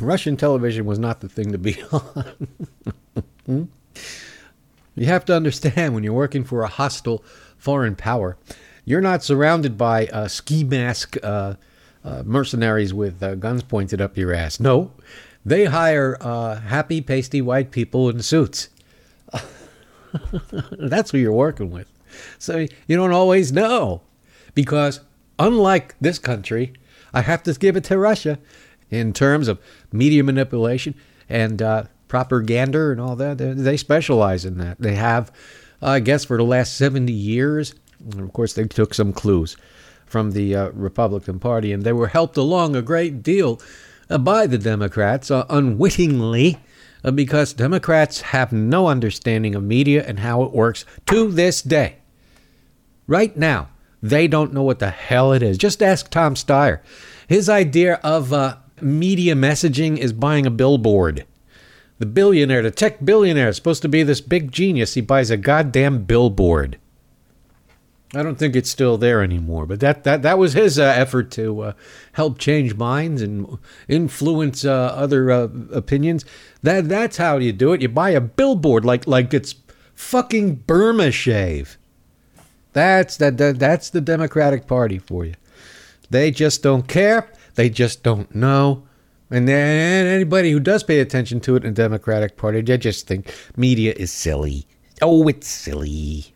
Russian 0.00 0.36
television 0.36 0.86
was 0.86 1.00
not 1.00 1.20
the 1.20 1.28
thing 1.28 1.50
to 1.50 1.58
be 1.58 1.82
on. 1.92 3.68
you 4.94 5.06
have 5.06 5.24
to 5.24 5.34
understand 5.34 5.94
when 5.94 6.04
you're 6.04 6.12
working 6.12 6.44
for 6.44 6.62
a 6.62 6.68
hostile 6.68 7.24
foreign 7.58 7.96
power, 7.96 8.36
you're 8.84 9.00
not 9.00 9.24
surrounded 9.24 9.76
by 9.76 10.06
ski 10.28 10.62
mask 10.62 11.16
uh, 11.24 11.54
mercenaries 12.24 12.94
with 12.94 13.22
uh, 13.22 13.34
guns 13.34 13.62
pointed 13.62 14.00
up 14.00 14.16
your 14.16 14.32
ass. 14.32 14.60
No, 14.60 14.92
they 15.44 15.66
hire 15.66 16.16
uh, 16.20 16.56
happy, 16.60 17.00
pasty 17.00 17.40
white 17.40 17.70
people 17.70 18.08
in 18.08 18.22
suits. 18.22 18.68
That's 20.72 21.10
who 21.10 21.18
you're 21.18 21.32
working 21.32 21.70
with. 21.70 21.90
So 22.38 22.66
you 22.86 22.96
don't 22.96 23.12
always 23.12 23.52
know. 23.52 24.02
Because 24.54 25.00
unlike 25.38 25.94
this 26.00 26.18
country, 26.18 26.72
I 27.12 27.22
have 27.22 27.42
to 27.44 27.54
give 27.54 27.76
it 27.76 27.84
to 27.84 27.98
Russia 27.98 28.38
in 28.90 29.12
terms 29.12 29.48
of 29.48 29.60
media 29.92 30.24
manipulation 30.24 30.94
and 31.28 31.62
uh, 31.62 31.84
propaganda 32.08 32.90
and 32.90 33.00
all 33.00 33.16
that. 33.16 33.38
They 33.38 33.76
specialize 33.76 34.44
in 34.44 34.58
that. 34.58 34.80
They 34.80 34.96
have, 34.96 35.30
I 35.80 36.00
guess, 36.00 36.24
for 36.24 36.36
the 36.36 36.44
last 36.44 36.76
70 36.76 37.12
years. 37.12 37.74
And 38.12 38.20
of 38.20 38.32
course, 38.32 38.54
they 38.54 38.64
took 38.64 38.94
some 38.94 39.12
clues 39.12 39.56
from 40.10 40.32
the 40.32 40.54
uh, 40.54 40.70
Republican 40.70 41.38
Party, 41.38 41.72
and 41.72 41.84
they 41.84 41.92
were 41.92 42.08
helped 42.08 42.36
along 42.36 42.74
a 42.74 42.82
great 42.82 43.22
deal 43.22 43.60
uh, 44.10 44.18
by 44.18 44.46
the 44.46 44.58
Democrats 44.58 45.30
uh, 45.30 45.46
unwittingly 45.48 46.58
uh, 47.04 47.12
because 47.12 47.52
Democrats 47.52 48.20
have 48.20 48.52
no 48.52 48.88
understanding 48.88 49.54
of 49.54 49.62
media 49.62 50.04
and 50.04 50.18
how 50.18 50.42
it 50.42 50.52
works 50.52 50.84
to 51.06 51.30
this 51.30 51.62
day. 51.62 51.96
Right 53.06 53.36
now, 53.36 53.68
they 54.02 54.26
don't 54.26 54.52
know 54.52 54.64
what 54.64 54.80
the 54.80 54.90
hell 54.90 55.32
it 55.32 55.42
is. 55.42 55.56
Just 55.58 55.82
ask 55.82 56.10
Tom 56.10 56.34
Steyer. 56.34 56.80
His 57.28 57.48
idea 57.48 58.00
of 58.02 58.32
uh, 58.32 58.56
media 58.80 59.34
messaging 59.34 59.96
is 59.96 60.12
buying 60.12 60.44
a 60.44 60.50
billboard. 60.50 61.24
The 61.98 62.06
billionaire, 62.06 62.62
the 62.62 62.70
tech 62.70 63.04
billionaire, 63.04 63.50
is 63.50 63.56
supposed 63.56 63.82
to 63.82 63.88
be 63.88 64.02
this 64.02 64.20
big 64.20 64.50
genius. 64.50 64.94
He 64.94 65.02
buys 65.02 65.30
a 65.30 65.36
goddamn 65.36 66.04
billboard. 66.04 66.78
I 68.12 68.24
don't 68.24 68.36
think 68.36 68.56
it's 68.56 68.70
still 68.70 68.98
there 68.98 69.22
anymore, 69.22 69.66
but 69.66 69.78
that 69.80 70.02
that 70.02 70.22
that 70.22 70.36
was 70.36 70.52
his 70.52 70.80
uh, 70.80 70.82
effort 70.82 71.30
to 71.32 71.60
uh, 71.60 71.72
help 72.12 72.38
change 72.38 72.74
minds 72.74 73.22
and 73.22 73.58
influence 73.86 74.64
uh, 74.64 74.92
other 74.96 75.30
uh, 75.30 75.48
opinions. 75.72 76.24
That 76.62 76.88
that's 76.88 77.18
how 77.18 77.38
you 77.38 77.52
do 77.52 77.72
it. 77.72 77.82
You 77.82 77.88
buy 77.88 78.10
a 78.10 78.20
billboard 78.20 78.84
like 78.84 79.06
like 79.06 79.32
it's 79.32 79.54
fucking 79.94 80.56
Burma 80.56 81.12
shave. 81.12 81.78
That's 82.72 83.16
that, 83.18 83.38
that 83.38 83.60
that's 83.60 83.90
the 83.90 84.00
Democratic 84.00 84.66
Party 84.66 84.98
for 84.98 85.24
you. 85.24 85.34
They 86.10 86.32
just 86.32 86.64
don't 86.64 86.88
care. 86.88 87.30
They 87.54 87.70
just 87.70 88.02
don't 88.02 88.34
know. 88.34 88.86
And 89.30 89.46
then 89.46 90.06
anybody 90.06 90.50
who 90.50 90.58
does 90.58 90.82
pay 90.82 90.98
attention 90.98 91.38
to 91.42 91.54
it 91.54 91.64
in 91.64 91.74
the 91.74 91.82
Democratic 91.82 92.36
Party, 92.36 92.60
they 92.60 92.76
just 92.76 93.06
think 93.06 93.32
media 93.56 93.94
is 93.96 94.10
silly. 94.10 94.66
Oh, 95.00 95.28
it's 95.28 95.46
silly. 95.46 96.34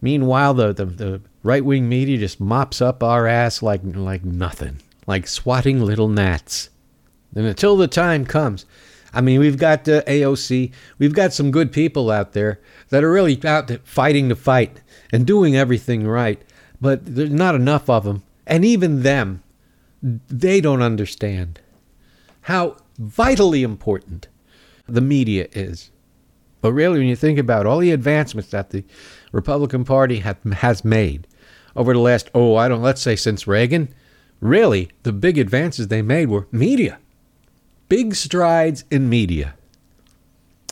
Meanwhile, 0.00 0.54
the, 0.54 0.72
the, 0.72 0.84
the 0.86 1.20
right 1.42 1.64
wing 1.64 1.88
media 1.88 2.18
just 2.18 2.40
mops 2.40 2.80
up 2.80 3.02
our 3.02 3.26
ass 3.26 3.62
like, 3.62 3.82
like 3.84 4.24
nothing, 4.24 4.78
like 5.06 5.26
swatting 5.26 5.80
little 5.82 6.08
gnats. 6.08 6.70
And 7.34 7.46
until 7.46 7.76
the 7.76 7.88
time 7.88 8.24
comes, 8.24 8.64
I 9.12 9.20
mean, 9.20 9.40
we've 9.40 9.58
got 9.58 9.88
uh, 9.88 10.02
AOC, 10.02 10.72
we've 10.98 11.14
got 11.14 11.32
some 11.32 11.50
good 11.50 11.72
people 11.72 12.10
out 12.10 12.32
there 12.32 12.60
that 12.88 13.04
are 13.04 13.12
really 13.12 13.38
out 13.44 13.70
fighting 13.84 14.28
the 14.28 14.36
fight 14.36 14.80
and 15.12 15.26
doing 15.26 15.56
everything 15.56 16.06
right, 16.06 16.40
but 16.80 17.04
there's 17.04 17.30
not 17.30 17.54
enough 17.54 17.90
of 17.90 18.04
them. 18.04 18.22
And 18.46 18.64
even 18.64 19.02
them, 19.02 19.42
they 20.02 20.60
don't 20.60 20.82
understand 20.82 21.60
how 22.42 22.76
vitally 22.98 23.62
important 23.62 24.28
the 24.88 25.00
media 25.00 25.48
is. 25.52 25.90
But 26.60 26.72
really, 26.72 26.98
when 26.98 27.08
you 27.08 27.16
think 27.16 27.38
about 27.38 27.66
all 27.66 27.78
the 27.78 27.92
advancements 27.92 28.50
that 28.50 28.70
the 28.70 28.84
Republican 29.32 29.84
Party 29.84 30.20
have, 30.20 30.42
has 30.44 30.84
made 30.84 31.26
over 31.76 31.92
the 31.92 31.98
last, 31.98 32.30
oh, 32.34 32.56
I 32.56 32.68
don't, 32.68 32.82
let's 32.82 33.02
say 33.02 33.16
since 33.16 33.46
Reagan, 33.46 33.94
really, 34.40 34.90
the 35.02 35.12
big 35.12 35.38
advances 35.38 35.88
they 35.88 36.02
made 36.02 36.28
were 36.28 36.46
media. 36.50 36.98
Big 37.88 38.14
strides 38.14 38.84
in 38.90 39.08
media. 39.08 39.54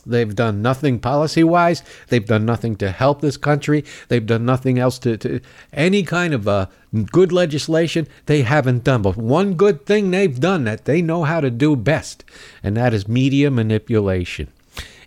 They've 0.08 0.34
done 0.34 0.62
nothing 0.62 1.00
policy 1.00 1.44
wise. 1.44 1.82
They've 2.08 2.24
done 2.24 2.46
nothing 2.46 2.76
to 2.76 2.90
help 2.90 3.20
this 3.20 3.36
country. 3.36 3.84
They've 4.08 4.24
done 4.24 4.46
nothing 4.46 4.78
else 4.78 4.98
to, 5.00 5.18
to 5.18 5.40
any 5.72 6.02
kind 6.02 6.32
of 6.32 6.48
uh, 6.48 6.66
good 7.12 7.30
legislation. 7.30 8.08
They 8.24 8.42
haven't 8.42 8.84
done. 8.84 9.02
But 9.02 9.16
one 9.16 9.54
good 9.54 9.84
thing 9.84 10.10
they've 10.10 10.38
done 10.38 10.64
that 10.64 10.86
they 10.86 11.02
know 11.02 11.24
how 11.24 11.40
to 11.40 11.50
do 11.50 11.76
best, 11.76 12.24
and 12.62 12.76
that 12.76 12.94
is 12.94 13.06
media 13.06 13.50
manipulation. 13.50 14.48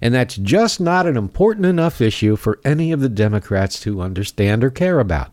And 0.02 0.14
that's 0.14 0.36
just 0.36 0.80
not 0.80 1.06
an 1.06 1.16
important 1.16 1.66
enough 1.66 2.02
issue 2.02 2.36
for 2.36 2.60
any 2.66 2.92
of 2.92 3.02
the 3.02 3.10
Democrats 3.10 3.80
to 3.82 4.02
understand 4.02 4.64
or 4.64 4.72
care 4.72 5.00
about. 5.00 5.32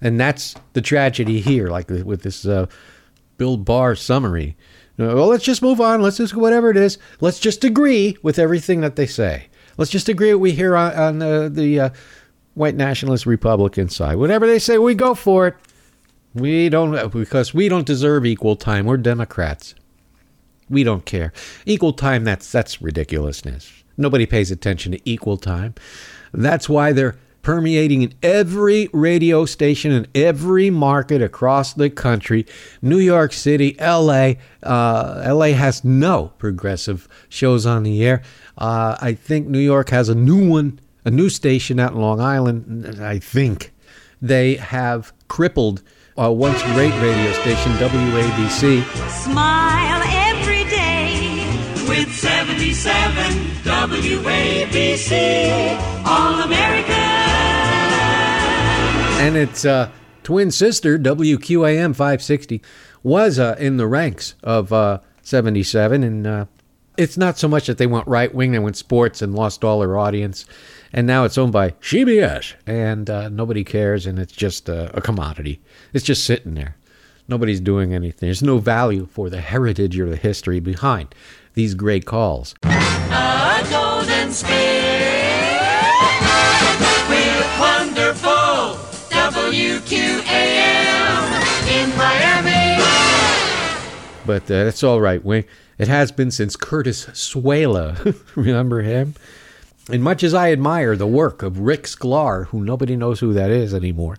And 0.00 0.18
that's 0.18 0.56
the 0.72 0.80
tragedy 0.80 1.40
here, 1.40 1.68
like 1.68 1.88
with 1.88 2.22
this 2.22 2.44
uh, 2.44 2.66
Bill 3.38 3.56
Barr 3.56 3.94
summary. 3.94 4.56
Uh, 4.98 5.14
well, 5.14 5.28
let's 5.28 5.44
just 5.44 5.62
move 5.62 5.80
on. 5.80 6.02
Let's 6.02 6.16
just 6.16 6.34
whatever 6.34 6.70
it 6.70 6.76
is. 6.76 6.98
Let's 7.20 7.38
just 7.38 7.62
agree 7.62 8.16
with 8.22 8.38
everything 8.38 8.80
that 8.80 8.96
they 8.96 9.06
say. 9.06 9.46
Let's 9.78 9.90
just 9.90 10.08
agree 10.08 10.34
what 10.34 10.40
we 10.40 10.52
hear 10.52 10.76
on, 10.76 10.92
on 10.92 11.22
uh, 11.22 11.48
the 11.48 11.80
uh, 11.80 11.90
white 12.54 12.74
nationalist 12.74 13.24
Republican 13.24 13.88
side. 13.88 14.16
Whatever 14.16 14.46
they 14.46 14.58
say, 14.58 14.78
we 14.78 14.94
go 14.94 15.14
for 15.14 15.46
it. 15.46 15.54
We 16.34 16.68
don't 16.68 17.12
because 17.12 17.54
we 17.54 17.68
don't 17.68 17.86
deserve 17.86 18.26
equal 18.26 18.56
time. 18.56 18.86
We're 18.86 18.96
Democrats. 18.96 19.74
We 20.72 20.84
don't 20.84 21.04
care. 21.04 21.32
Equal 21.66 21.92
time. 21.92 22.24
That's 22.24 22.50
that's 22.50 22.80
ridiculousness. 22.80 23.70
Nobody 23.96 24.26
pays 24.26 24.50
attention 24.50 24.92
to 24.92 25.00
equal 25.04 25.36
time. 25.36 25.74
That's 26.32 26.68
why 26.68 26.92
they're 26.92 27.16
permeating 27.42 28.02
in 28.02 28.14
every 28.22 28.88
radio 28.92 29.44
station 29.44 29.92
in 29.92 30.06
every 30.14 30.70
market 30.70 31.20
across 31.20 31.74
the 31.74 31.90
country. 31.90 32.46
New 32.80 32.98
York 32.98 33.32
City, 33.32 33.76
LA. 33.80 34.34
Uh, 34.62 35.24
LA 35.26 35.48
has 35.48 35.84
no 35.84 36.32
progressive 36.38 37.08
shows 37.28 37.66
on 37.66 37.82
the 37.82 38.04
air. 38.04 38.22
Uh, 38.56 38.96
I 39.00 39.12
think 39.14 39.48
New 39.48 39.58
York 39.58 39.90
has 39.90 40.08
a 40.08 40.14
new 40.14 40.48
one, 40.48 40.80
a 41.04 41.10
new 41.10 41.28
station 41.28 41.78
out 41.78 41.92
in 41.92 42.00
Long 42.00 42.20
Island. 42.20 43.00
I 43.02 43.18
think 43.18 43.72
they 44.22 44.54
have 44.54 45.12
crippled 45.28 45.82
a 46.16 46.32
once 46.32 46.62
great 46.74 46.92
radio 47.00 47.32
station, 47.32 47.72
WABC. 47.72 48.84
Smile 49.24 50.01
77 52.74 53.32
WABC 53.64 55.12
All 56.06 56.42
and 59.20 59.36
its 59.36 59.66
uh, 59.66 59.90
twin 60.22 60.50
sister 60.50 60.98
WQAM 60.98 61.94
560 61.94 62.62
was 63.02 63.38
uh, 63.38 63.56
in 63.58 63.76
the 63.76 63.86
ranks 63.86 64.36
of 64.42 64.72
uh, 64.72 65.00
77 65.20 66.02
and 66.02 66.26
uh, 66.26 66.46
it's 66.96 67.18
not 67.18 67.36
so 67.36 67.46
much 67.46 67.66
that 67.66 67.76
they 67.76 67.86
went 67.86 68.06
right 68.06 68.34
wing 68.34 68.52
they 68.52 68.58
went 68.58 68.76
sports 68.76 69.20
and 69.20 69.34
lost 69.34 69.64
all 69.64 69.80
their 69.80 69.98
audience. 69.98 70.46
And 70.94 71.06
now 71.06 71.24
it's 71.24 71.36
owned 71.36 71.52
by 71.52 71.72
CBS 71.72 72.54
and 72.66 73.10
uh, 73.10 73.28
nobody 73.28 73.64
cares. 73.64 74.06
And 74.06 74.18
it's 74.18 74.32
just 74.32 74.68
a 74.68 75.00
commodity. 75.04 75.60
It's 75.92 76.04
just 76.04 76.24
sitting 76.24 76.54
there. 76.54 76.76
Nobody's 77.28 77.60
doing 77.60 77.94
anything. 77.94 78.26
There's 78.26 78.42
no 78.42 78.58
value 78.58 79.06
for 79.06 79.30
the 79.30 79.40
heritage 79.40 79.98
or 79.98 80.08
the 80.08 80.16
history 80.16 80.58
behind 80.58 81.14
these 81.54 81.74
great 81.74 82.04
calls. 82.06 82.54
A 82.64 83.66
golden 83.70 84.28
with 87.08 87.58
wonderful. 87.60 88.78
WQAM 89.10 90.32
in 91.68 91.96
Miami. 91.96 92.82
but 94.26 94.50
uh, 94.50 94.54
it's 94.66 94.82
all 94.82 95.00
right. 95.00 95.24
Wing 95.24 95.44
it 95.78 95.88
has 95.88 96.12
been 96.12 96.30
since 96.30 96.54
Curtis 96.56 97.06
Sliwa 97.06 98.16
remember 98.36 98.82
him? 98.82 99.14
And 99.90 100.02
much 100.02 100.22
as 100.22 100.32
i 100.32 100.52
admire 100.52 100.94
the 100.96 101.08
work 101.08 101.42
of 101.42 101.58
rick 101.58 101.82
sklar 101.84 102.46
who 102.46 102.64
nobody 102.64 102.94
knows 102.94 103.18
who 103.18 103.32
that 103.32 103.50
is 103.50 103.74
anymore 103.74 104.16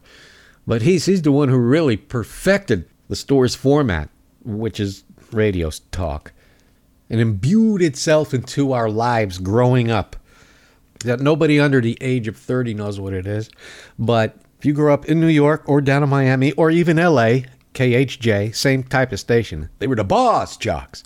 but 0.67 0.81
he's 0.81 1.05
he's 1.05 1.21
the 1.21 1.31
one 1.31 1.47
who 1.47 1.57
really 1.57 1.95
perfected 1.95 2.86
the 3.07 3.15
store's 3.15 3.55
format 3.55 4.09
which 4.43 4.77
is 4.77 5.05
radio 5.31 5.71
talk 5.91 6.34
and 7.10 7.20
imbued 7.20 7.82
itself 7.82 8.34
into 8.34 8.74
our 8.74 8.89
lives 8.89 9.38
growing 9.38 9.91
up. 9.91 10.16
That 11.04 11.20
nobody 11.20 11.60
under 11.60 11.82
the 11.82 11.97
age 11.99 12.28
of 12.28 12.38
30 12.38 12.74
knows 12.76 12.99
what 12.99 13.14
it 13.14 13.28
is 13.28 13.49
but 13.99 14.38
if 14.58 14.66
you 14.66 14.74
grew 14.74 14.93
up 14.93 15.06
in 15.06 15.20
new 15.20 15.28
york 15.28 15.64
or 15.68 15.82
down 15.82 16.01
in 16.01 16.08
miami 16.08 16.54
or 16.54 16.72
even 16.72 16.95
la 16.95 17.39
khj 17.74 18.56
same 18.56 18.84
type 18.84 19.12
of 19.12 19.20
station. 19.20 19.70
They 19.80 19.88
were 19.88 19.97
the 19.97 20.06
boss 20.06 20.56
jocks. 20.56 21.04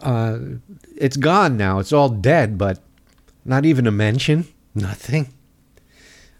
Uh, 0.00 0.38
it's 0.96 1.16
gone 1.16 1.56
now. 1.56 1.78
It's 1.78 1.92
all 1.92 2.10
dead 2.10 2.58
but 2.58 2.80
not 3.44 3.64
even 3.64 3.86
a 3.86 3.90
mention. 3.90 4.46
Nothing. 4.74 5.32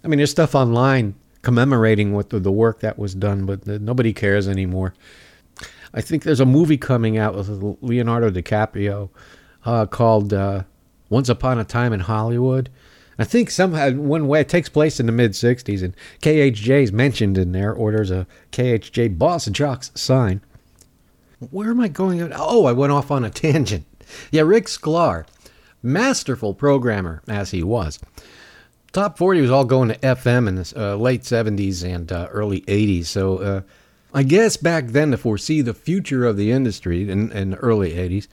I 0.02 0.08
mean 0.08 0.18
there's 0.18 0.30
stuff 0.30 0.54
online 0.54 1.14
commemorating 1.40 2.12
what 2.12 2.30
the, 2.30 2.40
the 2.40 2.52
work 2.52 2.80
that 2.80 2.98
was 2.98 3.14
done 3.14 3.46
but 3.46 3.66
nobody 3.66 4.12
cares 4.12 4.48
anymore 4.48 4.94
I 5.94 6.00
think 6.00 6.24
there's 6.24 6.40
a 6.40 6.46
movie 6.46 6.76
coming 6.76 7.16
out 7.16 7.34
with 7.34 7.48
Leonardo 7.80 8.30
DiCaprio 8.30 9.10
uh, 9.64 9.86
called 9.86 10.34
uh, 10.34 10.64
Once 11.08 11.28
Upon 11.28 11.58
a 11.58 11.64
Time 11.64 11.92
in 11.92 12.00
Hollywood. 12.00 12.68
I 13.16 13.22
think 13.22 13.48
somehow 13.48 13.92
one 13.92 14.26
way 14.26 14.40
it 14.40 14.48
takes 14.48 14.68
place 14.68 14.98
in 14.98 15.06
the 15.06 15.12
mid 15.12 15.32
'60s, 15.32 15.84
and 15.84 15.94
KHJ 16.20 16.82
is 16.82 16.92
mentioned 16.92 17.38
in 17.38 17.52
there, 17.52 17.72
or 17.72 17.92
there's 17.92 18.10
a 18.10 18.26
KHJ 18.50 19.16
Boss 19.16 19.46
Jocks 19.46 19.92
sign. 19.94 20.40
Where 21.50 21.70
am 21.70 21.80
I 21.80 21.88
going? 21.88 22.32
Oh, 22.34 22.64
I 22.64 22.72
went 22.72 22.92
off 22.92 23.12
on 23.12 23.24
a 23.24 23.30
tangent. 23.30 23.86
Yeah, 24.32 24.42
Rick 24.42 24.66
Sklar, 24.66 25.26
masterful 25.80 26.54
programmer 26.54 27.22
as 27.28 27.52
he 27.52 27.62
was. 27.62 28.00
Top 28.92 29.18
40 29.18 29.40
was 29.42 29.50
all 29.50 29.64
going 29.64 29.88
to 29.88 29.98
FM 29.98 30.48
in 30.48 30.54
the 30.56 30.72
uh, 30.76 30.96
late 30.96 31.22
70s 31.22 31.84
and 31.84 32.12
uh, 32.12 32.28
early 32.30 32.60
80s. 32.62 33.06
So 33.06 33.38
uh, 33.38 33.60
I 34.14 34.22
guess 34.22 34.56
back 34.56 34.88
then 34.88 35.10
to 35.10 35.18
foresee 35.18 35.60
the 35.60 35.74
future 35.74 36.24
of 36.24 36.36
the 36.36 36.52
industry 36.52 37.10
in, 37.10 37.32
in 37.32 37.50
the 37.50 37.56
early 37.56 37.90
80s, 37.90 38.28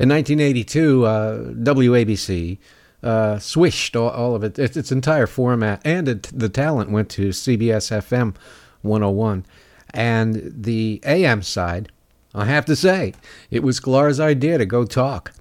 in 0.00 0.08
1982, 0.08 1.06
uh, 1.06 1.38
WABC 1.52 2.58
uh, 3.02 3.38
swished 3.38 3.94
all, 3.94 4.10
all 4.10 4.34
of 4.34 4.42
it, 4.42 4.58
its, 4.58 4.76
its 4.76 4.90
entire 4.90 5.26
format, 5.26 5.80
and 5.84 6.08
it, 6.08 6.22
the 6.34 6.48
talent 6.48 6.90
went 6.90 7.08
to 7.10 7.28
CBS 7.28 7.96
FM 7.96 8.34
101. 8.82 9.46
And 9.92 10.52
the 10.56 11.00
AM 11.04 11.42
side, 11.42 11.92
I 12.34 12.46
have 12.46 12.64
to 12.66 12.74
say, 12.74 13.14
it 13.50 13.62
was 13.62 13.80
Sklar's 13.80 14.20
idea 14.20 14.58
to 14.58 14.66
go 14.66 14.84
talk. 14.84 15.32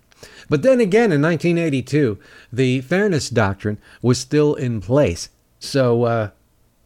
But 0.49 0.61
then 0.61 0.79
again, 0.79 1.11
in 1.11 1.21
1982, 1.21 2.19
the 2.51 2.81
fairness 2.81 3.29
doctrine 3.29 3.79
was 4.01 4.17
still 4.17 4.55
in 4.55 4.81
place. 4.81 5.29
So, 5.59 6.03
uh, 6.03 6.29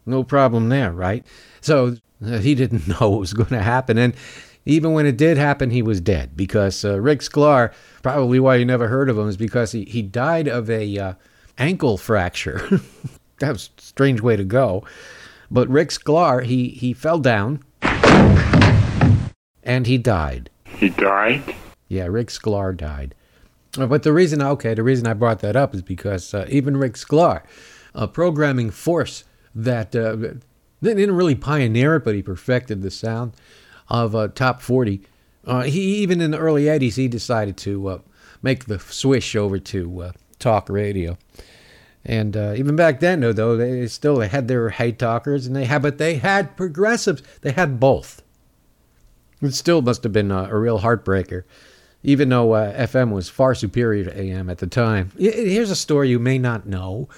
no 0.06 0.22
problem 0.22 0.68
there, 0.68 0.92
right? 0.92 1.24
So, 1.60 1.96
he 2.42 2.54
didn't 2.54 2.88
know 3.00 3.10
what 3.10 3.20
was 3.20 3.34
going 3.34 3.48
to 3.50 3.62
happen. 3.62 3.98
And 3.98 4.14
even 4.64 4.92
when 4.92 5.06
it 5.06 5.16
did 5.16 5.36
happen, 5.36 5.70
he 5.70 5.82
was 5.82 6.00
dead 6.00 6.36
because 6.36 6.84
uh, 6.84 7.00
Rick 7.00 7.20
Sklar, 7.20 7.72
probably 8.02 8.40
why 8.40 8.56
you 8.56 8.64
never 8.64 8.88
heard 8.88 9.10
of 9.10 9.18
him, 9.18 9.28
is 9.28 9.36
because 9.36 9.72
he, 9.72 9.84
he 9.84 10.02
died 10.02 10.48
of 10.48 10.70
a 10.70 10.98
uh, 10.98 11.14
ankle 11.58 11.96
fracture. 11.98 12.80
that 13.38 13.52
was 13.52 13.70
a 13.76 13.82
strange 13.82 14.20
way 14.20 14.36
to 14.36 14.44
go. 14.44 14.84
But 15.50 15.68
Rick 15.68 15.90
Sklar, 15.90 16.44
he, 16.44 16.68
he 16.68 16.92
fell 16.92 17.18
down 17.18 17.62
and 19.62 19.86
he 19.86 19.98
died. 19.98 20.50
He 20.64 20.88
died? 20.88 21.54
Yeah, 21.88 22.06
Rick 22.06 22.28
Sklar 22.28 22.76
died. 22.76 23.14
Uh, 23.78 23.86
But 23.86 24.02
the 24.02 24.12
reason, 24.12 24.40
okay, 24.42 24.74
the 24.74 24.82
reason 24.82 25.06
I 25.06 25.14
brought 25.14 25.40
that 25.40 25.56
up 25.56 25.74
is 25.74 25.82
because 25.82 26.32
uh, 26.32 26.46
even 26.48 26.76
Rick 26.76 26.94
Sklar, 26.94 27.42
a 27.94 28.08
programming 28.08 28.70
force 28.70 29.24
that 29.54 29.94
uh, 29.94 30.34
didn't 30.84 31.16
really 31.16 31.34
pioneer 31.34 31.96
it, 31.96 32.04
but 32.04 32.14
he 32.14 32.22
perfected 32.22 32.82
the 32.82 32.90
sound 32.90 33.32
of 33.88 34.14
uh, 34.14 34.28
Top 34.28 34.60
40. 34.60 35.02
Uh, 35.46 35.62
he 35.62 35.96
even 35.96 36.20
in 36.20 36.30
the 36.30 36.38
early 36.38 36.64
80s, 36.64 36.94
he 36.94 37.08
decided 37.08 37.56
to 37.58 37.88
uh, 37.88 37.98
make 38.42 38.66
the 38.66 38.78
swish 38.78 39.34
over 39.36 39.58
to 39.58 40.02
uh, 40.02 40.12
talk 40.38 40.68
radio. 40.68 41.16
And 42.04 42.36
uh, 42.36 42.54
even 42.56 42.76
back 42.76 43.00
then, 43.00 43.20
though, 43.20 43.32
though 43.32 43.56
they 43.56 43.86
still 43.86 44.16
they 44.16 44.28
had 44.28 44.46
their 44.46 44.68
hate 44.70 44.98
talkers, 44.98 45.46
and 45.46 45.56
they 45.56 45.64
had, 45.64 45.82
but 45.82 45.98
they 45.98 46.16
had 46.16 46.56
progressives. 46.56 47.22
They 47.40 47.52
had 47.52 47.80
both. 47.80 48.22
It 49.40 49.54
still 49.54 49.80
must 49.80 50.02
have 50.02 50.12
been 50.12 50.30
a, 50.30 50.44
a 50.44 50.58
real 50.58 50.80
heartbreaker, 50.80 51.44
even 52.02 52.28
though 52.28 52.52
uh, 52.52 52.86
FM 52.86 53.10
was 53.10 53.28
far 53.30 53.54
superior 53.54 54.04
to 54.04 54.18
AM 54.18 54.50
at 54.50 54.58
the 54.58 54.66
time. 54.66 55.12
Here's 55.18 55.70
a 55.70 55.76
story 55.76 56.10
you 56.10 56.18
may 56.18 56.38
not 56.38 56.66
know. 56.66 57.08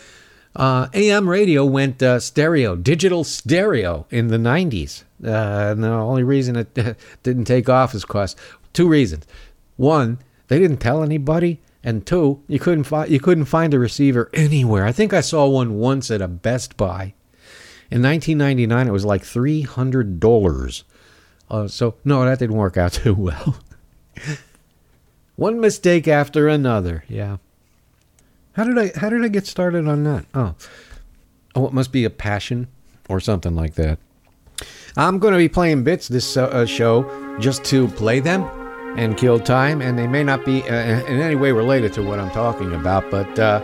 Uh, 0.56 0.88
AM 0.94 1.28
radio 1.28 1.66
went 1.66 2.02
uh, 2.02 2.18
stereo, 2.18 2.76
digital 2.76 3.24
stereo 3.24 4.06
in 4.10 4.28
the 4.28 4.38
90s. 4.38 5.04
Uh, 5.22 5.28
and 5.72 5.84
the 5.84 5.88
only 5.88 6.22
reason 6.22 6.56
it 6.56 6.74
didn't 7.22 7.44
take 7.44 7.68
off 7.68 7.94
is 7.94 8.02
because 8.02 8.34
two 8.72 8.88
reasons. 8.88 9.26
One, 9.76 10.18
they 10.48 10.58
didn't 10.58 10.78
tell 10.78 11.02
anybody, 11.02 11.60
and 11.84 12.06
two, 12.06 12.42
you 12.48 12.58
couldn't 12.58 12.84
find 12.84 13.10
you 13.10 13.20
couldn't 13.20 13.44
find 13.44 13.74
a 13.74 13.78
receiver 13.78 14.30
anywhere. 14.32 14.86
I 14.86 14.92
think 14.92 15.12
I 15.12 15.20
saw 15.20 15.46
one 15.46 15.74
once 15.74 16.10
at 16.10 16.22
a 16.22 16.28
Best 16.28 16.76
Buy. 16.76 17.12
In 17.90 18.02
1999, 18.02 18.88
it 18.88 18.92
was 18.92 19.04
like 19.04 19.24
three 19.24 19.62
hundred 19.62 20.18
dollars. 20.18 20.84
Uh, 21.50 21.68
so 21.68 21.96
no, 22.04 22.24
that 22.24 22.38
didn't 22.38 22.56
work 22.56 22.76
out 22.76 22.92
too 23.04 23.14
well. 23.14 23.58
one 25.36 25.60
mistake 25.60 26.08
after 26.08 26.48
another. 26.48 27.04
Yeah. 27.08 27.36
How 28.56 28.64
did 28.64 28.78
I 28.78 28.98
how 28.98 29.10
did 29.10 29.22
I 29.22 29.28
get 29.28 29.46
started 29.46 29.86
on 29.86 30.04
that? 30.04 30.24
Oh, 30.34 30.54
oh, 31.54 31.66
it 31.66 31.74
must 31.74 31.92
be 31.92 32.04
a 32.04 32.10
passion 32.10 32.68
or 33.06 33.20
something 33.20 33.54
like 33.54 33.74
that. 33.74 33.98
I'm 34.96 35.18
going 35.18 35.32
to 35.32 35.38
be 35.38 35.48
playing 35.48 35.84
bits 35.84 36.08
this 36.08 36.38
uh, 36.38 36.46
uh, 36.46 36.64
show 36.64 37.04
just 37.38 37.64
to 37.66 37.86
play 37.88 38.18
them 38.18 38.44
and 38.96 39.14
kill 39.18 39.38
time, 39.38 39.82
and 39.82 39.98
they 39.98 40.06
may 40.06 40.24
not 40.24 40.46
be 40.46 40.62
uh, 40.62 41.04
in 41.04 41.20
any 41.20 41.34
way 41.34 41.52
related 41.52 41.92
to 41.94 42.02
what 42.02 42.18
I'm 42.18 42.30
talking 42.30 42.72
about, 42.72 43.10
but 43.10 43.38
uh, 43.38 43.60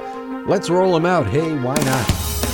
let's 0.47 0.69
roll 0.69 0.93
them 0.93 1.07
out. 1.07 1.27
Hey, 1.27 1.57
why 1.61 1.75
not? 1.75 2.52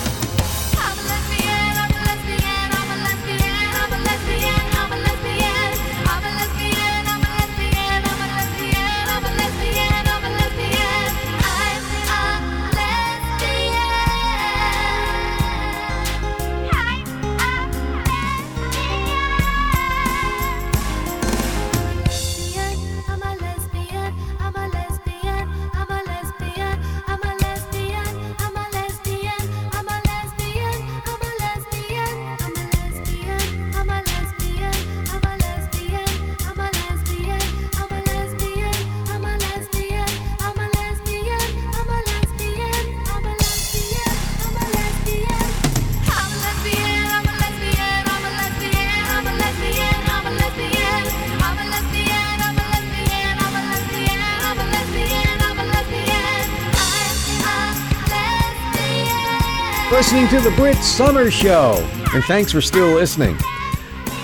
The 60.48 60.56
Brit 60.56 60.78
Somers 60.78 61.34
Show, 61.34 61.74
and 62.14 62.24
thanks 62.24 62.52
for 62.52 62.62
still 62.62 62.94
listening. 62.94 63.36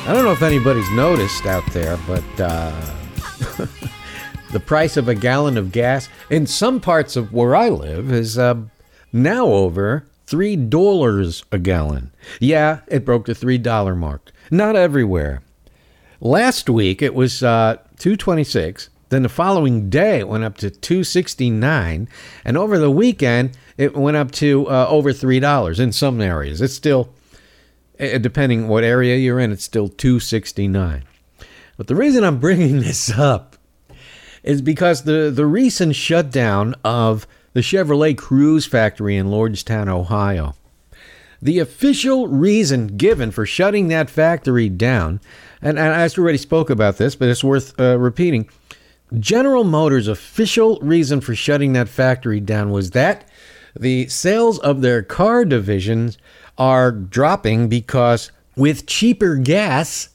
I 0.07 0.15
don't 0.15 0.25
know 0.25 0.33
if 0.33 0.41
anybody's 0.41 0.91
noticed 0.93 1.45
out 1.45 1.71
there, 1.75 1.99
but 2.07 2.25
uh, 2.41 2.71
the 4.51 4.59
price 4.59 4.97
of 4.97 5.07
a 5.07 5.15
gallon 5.15 5.59
of 5.59 5.71
gas 5.71 6.09
in 6.31 6.47
some 6.47 6.81
parts 6.81 7.17
of 7.17 7.35
where 7.35 7.55
I 7.55 7.69
live 7.69 8.11
is 8.11 8.39
uh, 8.39 8.55
now 9.13 9.49
over 9.49 10.07
three 10.25 10.57
dollars 10.57 11.45
a 11.53 11.59
gallon. 11.59 12.11
Yeah, 12.41 12.81
it 12.89 13.05
broke 13.05 13.27
the 13.27 13.35
three 13.35 13.59
dollar 13.59 13.95
mark. 13.95 14.33
Not 14.51 14.77
everywhere. 14.77 15.43
Last 16.23 16.71
week 16.71 17.03
it 17.03 17.15
was 17.15 17.43
uh, 17.43 17.77
two 17.99 18.17
twenty 18.17 18.45
six. 18.45 18.89
Then 19.15 19.23
the 19.23 19.29
following 19.29 19.91
day 19.91 20.19
it 20.19 20.29
went 20.29 20.43
up 20.43 20.57
to 20.57 20.71
two 20.71 21.05
sixty 21.05 21.49
nine, 21.49 22.09
and 22.45 22.59
over 22.59 22.81
the 22.81 22.91
weekend 22.91 23.57
it 23.79 23.95
went 23.97 24.17
up 24.17 24.33
to 24.33 24.69
uh, 24.69 24.89
over 24.89 25.13
three 25.13 25.39
dollars 25.39 25.79
in 25.79 25.93
some 25.93 26.21
areas. 26.21 26.61
It's 26.61 26.75
still, 26.75 27.11
eh, 28.01 28.19
depending 28.19 28.67
what 28.67 28.83
area 28.83 29.15
you're 29.15 29.39
in, 29.39 29.53
it's 29.53 29.63
still 29.63 29.87
two 29.87 30.19
sixty 30.19 30.67
nine. 30.67 31.05
But 31.77 31.87
the 31.87 31.95
reason 31.95 32.25
I'm 32.25 32.41
bringing 32.41 32.81
this 32.81 33.09
up 33.09 33.57
is 34.43 34.61
because 34.61 35.05
the 35.05 35.31
the 35.33 35.47
recent 35.47 35.95
shutdown 35.95 36.75
of 36.83 37.29
the 37.53 37.61
Chevrolet 37.61 38.17
Cruze 38.17 38.67
factory 38.67 39.17
in 39.17 39.29
Lordstown, 39.29 39.89
Ohio. 39.89 40.57
The 41.41 41.61
official 41.61 42.27
reason 42.27 42.97
given 42.97 43.31
for 43.31 43.47
shutting 43.47 43.87
that 43.89 44.11
factory 44.11 44.69
down, 44.69 45.21
and, 45.63 45.79
and 45.79 45.95
I 45.95 46.09
already 46.19 46.39
spoke 46.39 46.69
about 46.69 46.97
this, 46.97 47.15
but 47.15 47.29
it's 47.29 47.45
worth 47.45 47.79
uh, 47.79 47.97
repeating. 47.97 48.49
General 49.19 49.65
Motors' 49.65 50.09
official 50.09 50.79
reason 50.81 51.21
for 51.21 51.35
shutting 51.35 51.73
that 51.75 51.89
factory 51.89 52.41
down 52.41 52.71
was 52.71 52.91
that 52.91 53.29
the 53.79 54.07
sales 54.09 54.59
of 54.61 54.81
their 54.81 55.03
car 55.03 55.45
divisions 55.45 56.19
are 56.57 56.93
dropping 56.93 57.69
because 57.69 58.31
with 58.57 58.87
cheaper 58.87 59.37
gas, 59.37 60.11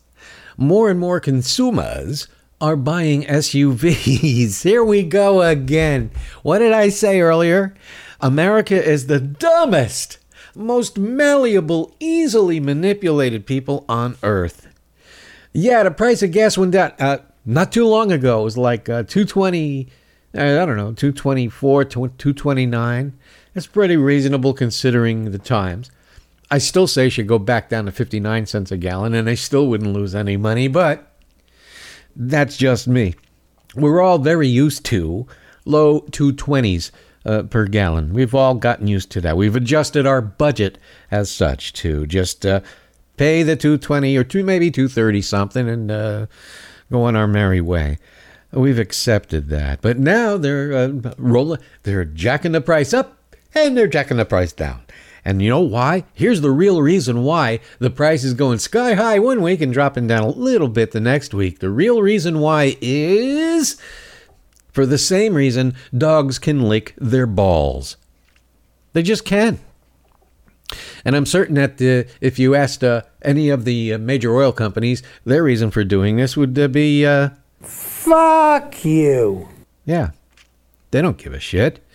more 0.58 0.90
and 0.90 1.00
more 1.00 1.20
consumers 1.20 2.28
are 2.62 2.76
buying 2.76 3.24
SUVs. 3.24 4.64
Here 4.64 4.84
we 4.84 5.04
go 5.04 5.42
again. 5.42 6.12
What 6.44 6.60
did 6.60 6.74
I 6.74 6.90
say 6.90 7.22
earlier? 7.22 7.76
America 8.22 8.82
is 8.82 9.08
the 9.08 9.20
dumbest, 9.20 10.18
most 10.56 10.98
malleable, 10.98 11.96
easily 12.00 12.60
manipulated 12.60 13.46
people 13.46 13.86
on 13.88 14.18
earth. 14.24 14.68
Yeah, 15.54 15.84
the 15.84 15.92
price 15.92 16.22
of 16.22 16.32
gas 16.32 16.58
went 16.58 16.74
down 16.74 16.94
uh, 17.00 17.20
not 17.46 17.72
too 17.72 17.86
long 17.86 18.12
ago. 18.12 18.42
It 18.42 18.44
was 18.44 18.58
like 18.58 18.90
uh, 18.90 19.04
220, 19.04 19.88
uh, 20.36 20.42
I 20.42 20.66
don't 20.66 20.78
know, 20.78 20.94
224, 20.94 21.86
229. 21.86 23.14
That's 23.54 23.68
pretty 23.68 23.98
reasonable 23.98 24.54
considering 24.54 25.32
the 25.32 25.40
times. 25.40 25.92
I 26.52 26.58
still 26.58 26.88
say 26.88 27.10
should 27.10 27.28
go 27.28 27.40
back 27.40 27.70
down 27.70 27.86
to 27.86 27.92
59 27.92 28.46
cents 28.46 28.72
a 28.72 28.78
gallon 28.78 29.14
and 29.14 29.30
I 29.30 29.36
still 29.36 29.68
wouldn't 29.68 29.94
lose 29.94 30.16
any 30.16 30.36
money, 30.38 30.68
but 30.68 31.12
that's 32.16 32.58
just 32.58 32.88
me. 32.88 33.16
We're 33.76 34.02
all 34.02 34.18
very 34.18 34.48
used 34.48 34.84
to 34.86 35.28
low 35.66 36.02
220s 36.02 36.92
uh, 37.26 37.44
per 37.44 37.66
gallon. 37.66 38.14
We've 38.14 38.34
all 38.34 38.56
gotten 38.56 38.88
used 38.88 39.12
to 39.12 39.22
that. 39.22 39.38
We've 39.38 39.56
adjusted 39.56 40.08
our 40.08 40.22
budget 40.22 40.80
as 41.12 41.30
such 41.30 41.74
to 41.74 42.08
just 42.08 42.46
uh, 42.46 42.62
pay 43.18 43.44
the 43.44 43.56
220 43.56 44.18
or 44.18 44.24
two, 44.24 44.44
maybe 44.44 44.72
230 44.72 45.22
something 45.22 45.70
and 45.70 45.92
uh, 45.92 46.26
go 46.92 47.04
on 47.04 47.16
our 47.16 47.28
merry 47.28 47.62
way. 47.62 47.98
We've 48.52 48.80
accepted 48.80 49.50
that. 49.50 49.82
But 49.82 50.00
now 50.00 50.38
they're 50.38 50.74
uh, 50.74 51.14
rolling, 51.18 51.60
they're 51.84 52.06
jacking 52.06 52.54
the 52.54 52.62
price 52.62 52.94
up 52.94 53.18
and 53.54 53.78
they're 53.78 53.88
jacking 53.88 54.18
the 54.18 54.26
price 54.26 54.54
down. 54.54 54.82
And 55.24 55.42
you 55.42 55.50
know 55.50 55.60
why? 55.60 56.06
Here's 56.14 56.42
the 56.42 56.52
real 56.52 56.82
reason 56.82 57.24
why 57.24 57.60
the 57.78 57.90
price 57.90 58.24
is 58.24 58.34
going 58.34 58.60
sky 58.60 58.94
high 58.94 59.20
one 59.20 59.42
week 59.42 59.62
and 59.62 59.74
dropping 59.74 60.08
down 60.08 60.24
a 60.24 60.30
little 60.30 60.70
bit 60.70 60.92
the 60.92 61.00
next 61.00 61.34
week. 61.34 61.60
The 61.60 61.70
real 61.70 62.02
reason 62.02 62.40
why 62.40 62.78
is 62.82 63.80
for 64.72 64.86
the 64.86 64.98
same 64.98 65.36
reason 65.36 65.76
dogs 65.96 66.40
can 66.40 66.64
lick 66.64 66.96
their 66.98 67.28
balls. 67.28 67.98
They 68.94 69.04
just 69.04 69.26
can. 69.26 69.60
And 71.04 71.16
I'm 71.16 71.26
certain 71.26 71.56
that 71.56 71.82
uh, 71.82 72.10
if 72.22 72.40
you 72.40 72.56
asked 72.56 72.84
uh, 72.84 73.04
any 73.22 73.50
of 73.50 73.66
the 73.66 73.94
uh, 73.94 73.98
major 73.98 74.36
oil 74.36 74.52
companies, 74.52 75.02
their 75.26 75.44
reason 75.44 75.72
for 75.72 75.84
doing 75.84 76.18
this 76.18 76.38
would 76.38 76.58
uh, 76.58 76.68
be 76.68 77.06
uh, 77.06 77.30
fuck 77.62 78.86
you. 78.86 79.50
Yeah. 79.86 80.12
They 80.92 81.02
don't 81.02 81.18
give 81.18 81.34
a 81.34 81.40
shit. 81.40 81.86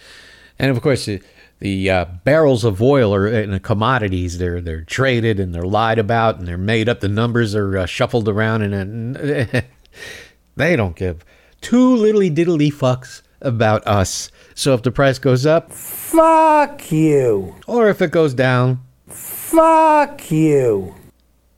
And 0.58 0.70
of 0.70 0.80
course, 0.80 1.08
uh, 1.08 1.18
the 1.60 1.90
uh, 1.90 2.04
barrels 2.24 2.64
of 2.64 2.82
oil 2.82 3.14
are 3.14 3.26
in 3.26 3.50
the 3.50 3.60
commodities. 3.60 4.38
They're 4.38 4.60
they're 4.60 4.82
traded 4.82 5.40
and 5.40 5.54
they're 5.54 5.62
lied 5.62 5.98
about 5.98 6.38
and 6.38 6.46
they're 6.46 6.58
made 6.58 6.88
up. 6.88 7.00
The 7.00 7.08
numbers 7.08 7.54
are 7.54 7.78
uh, 7.78 7.86
shuffled 7.86 8.28
around 8.28 8.62
and, 8.62 9.16
and 9.16 9.64
they 10.56 10.76
don't 10.76 10.96
give 10.96 11.24
two 11.60 11.96
littly 11.96 12.30
diddly 12.30 12.72
fucks 12.72 13.22
about 13.40 13.86
us. 13.86 14.30
So 14.54 14.74
if 14.74 14.82
the 14.82 14.92
price 14.92 15.18
goes 15.18 15.44
up, 15.46 15.72
fuck 15.72 16.90
you. 16.92 17.56
Or 17.66 17.88
if 17.88 18.00
it 18.00 18.10
goes 18.10 18.34
down, 18.34 18.80
fuck 19.08 20.30
you. 20.30 20.94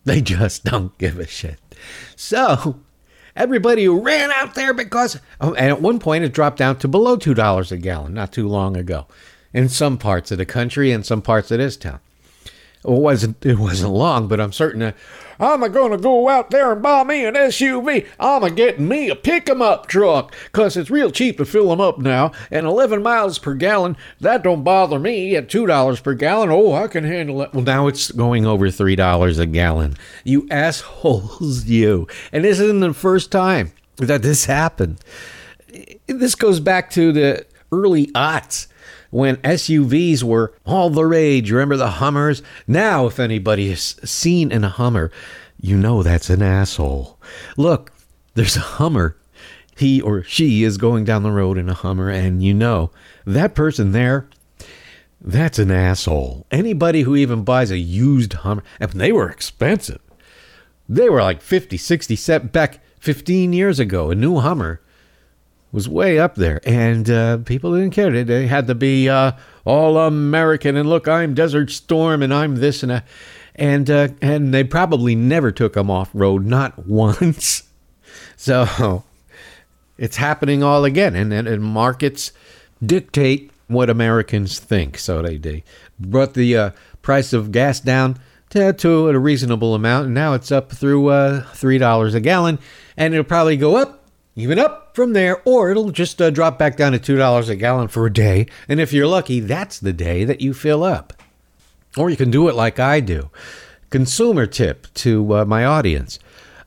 They 0.04 0.20
just 0.20 0.64
don't 0.64 0.96
give 0.98 1.18
a 1.18 1.26
shit. 1.26 1.58
So 2.14 2.80
everybody 3.34 3.84
who 3.84 4.00
ran 4.00 4.30
out 4.32 4.54
there 4.54 4.72
because 4.72 5.20
oh, 5.40 5.54
and 5.54 5.68
at 5.68 5.82
one 5.82 5.98
point 5.98 6.24
it 6.24 6.32
dropped 6.32 6.58
down 6.58 6.78
to 6.78 6.88
below 6.88 7.16
two 7.16 7.34
dollars 7.34 7.70
a 7.70 7.76
gallon 7.76 8.14
not 8.14 8.32
too 8.32 8.48
long 8.48 8.76
ago 8.76 9.06
in 9.52 9.68
some 9.68 9.98
parts 9.98 10.30
of 10.30 10.38
the 10.38 10.46
country 10.46 10.90
and 10.90 11.04
some 11.04 11.22
parts 11.22 11.50
of 11.50 11.58
this 11.58 11.76
town. 11.76 12.00
It 12.86 12.92
wasn't 12.92 13.44
it 13.44 13.58
wasn't 13.58 13.92
long, 13.94 14.28
but 14.28 14.40
I'm 14.40 14.52
certain 14.52 14.80
that 14.80 14.96
I'm 15.40 15.62
a 15.62 15.68
gonna 15.68 15.98
go 15.98 16.28
out 16.28 16.50
there 16.50 16.72
and 16.72 16.80
buy 16.80 17.02
me 17.02 17.24
an 17.24 17.34
SUV. 17.34 18.06
I'm 18.20 18.44
a 18.44 18.50
getting 18.50 18.86
me 18.88 19.08
a 19.10 19.16
pick 19.16 19.50
'em 19.50 19.60
up 19.60 19.86
truck, 19.86 20.34
cause 20.52 20.76
it's 20.76 20.88
real 20.88 21.10
cheap 21.10 21.38
to 21.38 21.44
fill 21.44 21.72
'em 21.72 21.80
up 21.80 21.98
now, 21.98 22.30
and 22.50 22.64
11 22.64 23.02
miles 23.02 23.38
per 23.38 23.54
gallon. 23.54 23.96
That 24.20 24.44
don't 24.44 24.62
bother 24.62 24.98
me 24.98 25.34
at 25.34 25.48
two 25.48 25.66
dollars 25.66 26.00
per 26.00 26.14
gallon. 26.14 26.50
Oh, 26.50 26.72
I 26.74 26.86
can 26.86 27.04
handle 27.04 27.42
it. 27.42 27.52
Well, 27.52 27.64
now 27.64 27.88
it's 27.88 28.12
going 28.12 28.46
over 28.46 28.70
three 28.70 28.96
dollars 28.96 29.38
a 29.38 29.46
gallon. 29.46 29.96
You 30.24 30.46
assholes, 30.50 31.64
you! 31.66 32.06
And 32.32 32.44
this 32.44 32.60
isn't 32.60 32.80
the 32.80 32.94
first 32.94 33.32
time 33.32 33.72
that 33.96 34.22
this 34.22 34.44
happened. 34.44 34.98
This 36.06 36.34
goes 36.34 36.60
back 36.60 36.90
to 36.90 37.12
the 37.12 37.44
early 37.72 38.06
aughts 38.08 38.68
when 39.16 39.36
SUVs 39.38 40.22
were 40.22 40.52
all 40.66 40.90
the 40.90 41.06
rage. 41.06 41.50
Remember 41.50 41.78
the 41.78 41.92
Hummers? 41.92 42.42
Now, 42.66 43.06
if 43.06 43.18
anybody 43.18 43.70
has 43.70 43.96
seen 44.04 44.52
in 44.52 44.62
a 44.62 44.68
Hummer, 44.68 45.10
you 45.58 45.78
know 45.78 46.02
that's 46.02 46.28
an 46.28 46.42
asshole. 46.42 47.18
Look, 47.56 47.92
there's 48.34 48.58
a 48.58 48.76
Hummer. 48.76 49.16
He 49.74 50.02
or 50.02 50.22
she 50.22 50.64
is 50.64 50.76
going 50.76 51.06
down 51.06 51.22
the 51.22 51.30
road 51.30 51.56
in 51.56 51.70
a 51.70 51.74
Hummer, 51.74 52.10
and 52.10 52.42
you 52.42 52.52
know 52.52 52.90
that 53.24 53.54
person 53.54 53.92
there. 53.92 54.28
That's 55.18 55.58
an 55.58 55.70
asshole. 55.70 56.46
Anybody 56.50 57.00
who 57.00 57.16
even 57.16 57.42
buys 57.42 57.70
a 57.70 57.78
used 57.78 58.34
Hummer, 58.34 58.64
and 58.78 58.92
they 58.92 59.12
were 59.12 59.30
expensive. 59.30 60.02
They 60.90 61.08
were 61.08 61.22
like 61.22 61.40
50, 61.40 61.78
60, 61.78 62.16
set 62.16 62.52
back 62.52 62.80
15 63.00 63.54
years 63.54 63.80
ago. 63.80 64.10
A 64.10 64.14
new 64.14 64.40
Hummer 64.40 64.82
was 65.72 65.88
way 65.88 66.18
up 66.18 66.36
there, 66.36 66.60
and 66.64 67.10
uh, 67.10 67.38
people 67.38 67.74
didn't 67.74 67.90
care. 67.90 68.24
They, 68.24 68.46
had 68.46 68.66
to 68.68 68.74
be 68.74 69.08
uh, 69.08 69.32
all 69.64 69.98
American, 69.98 70.76
and 70.76 70.88
look, 70.88 71.08
I'm 71.08 71.34
Desert 71.34 71.70
Storm, 71.70 72.22
and 72.22 72.32
I'm 72.32 72.56
this 72.56 72.82
and 72.82 72.90
that, 72.90 73.06
and 73.54 73.90
uh, 73.90 74.08
and 74.22 74.54
they 74.54 74.64
probably 74.64 75.14
never 75.14 75.50
took 75.50 75.74
them 75.74 75.90
off 75.90 76.10
road, 76.14 76.46
not 76.46 76.86
once. 76.86 77.64
So 78.36 79.04
it's 79.98 80.16
happening 80.16 80.62
all 80.62 80.84
again, 80.84 81.14
and, 81.14 81.32
and, 81.32 81.48
and 81.48 81.62
markets 81.62 82.32
dictate 82.84 83.50
what 83.66 83.90
Americans 83.90 84.58
think. 84.58 84.98
So 84.98 85.22
they, 85.22 85.38
they 85.38 85.64
brought 85.98 86.34
the 86.34 86.56
uh, 86.56 86.70
price 87.02 87.32
of 87.32 87.50
gas 87.50 87.80
down 87.80 88.18
to, 88.50 88.72
to 88.72 89.08
a 89.08 89.18
reasonable 89.18 89.74
amount, 89.74 90.06
and 90.06 90.14
now 90.14 90.34
it's 90.34 90.52
up 90.52 90.70
through 90.70 91.08
uh, 91.08 91.42
three 91.52 91.78
dollars 91.78 92.14
a 92.14 92.20
gallon, 92.20 92.58
and 92.96 93.14
it'll 93.14 93.24
probably 93.24 93.56
go 93.56 93.76
up 93.76 94.04
even 94.36 94.58
up 94.58 94.85
from 94.96 95.12
there, 95.12 95.42
or 95.44 95.70
it'll 95.70 95.90
just 95.90 96.20
uh, 96.22 96.30
drop 96.30 96.58
back 96.58 96.74
down 96.74 96.92
to 96.92 96.98
$2 96.98 97.48
a 97.50 97.54
gallon 97.54 97.86
for 97.86 98.06
a 98.06 98.12
day. 98.12 98.46
And 98.66 98.80
if 98.80 98.94
you're 98.94 99.06
lucky, 99.06 99.40
that's 99.40 99.78
the 99.78 99.92
day 99.92 100.24
that 100.24 100.40
you 100.40 100.54
fill 100.54 100.82
up. 100.82 101.12
Or 101.98 102.08
you 102.08 102.16
can 102.16 102.30
do 102.30 102.48
it 102.48 102.54
like 102.54 102.80
I 102.80 103.00
do. 103.00 103.30
Consumer 103.90 104.46
tip 104.46 104.86
to 104.94 105.36
uh, 105.36 105.44
my 105.44 105.66
audience. 105.66 106.18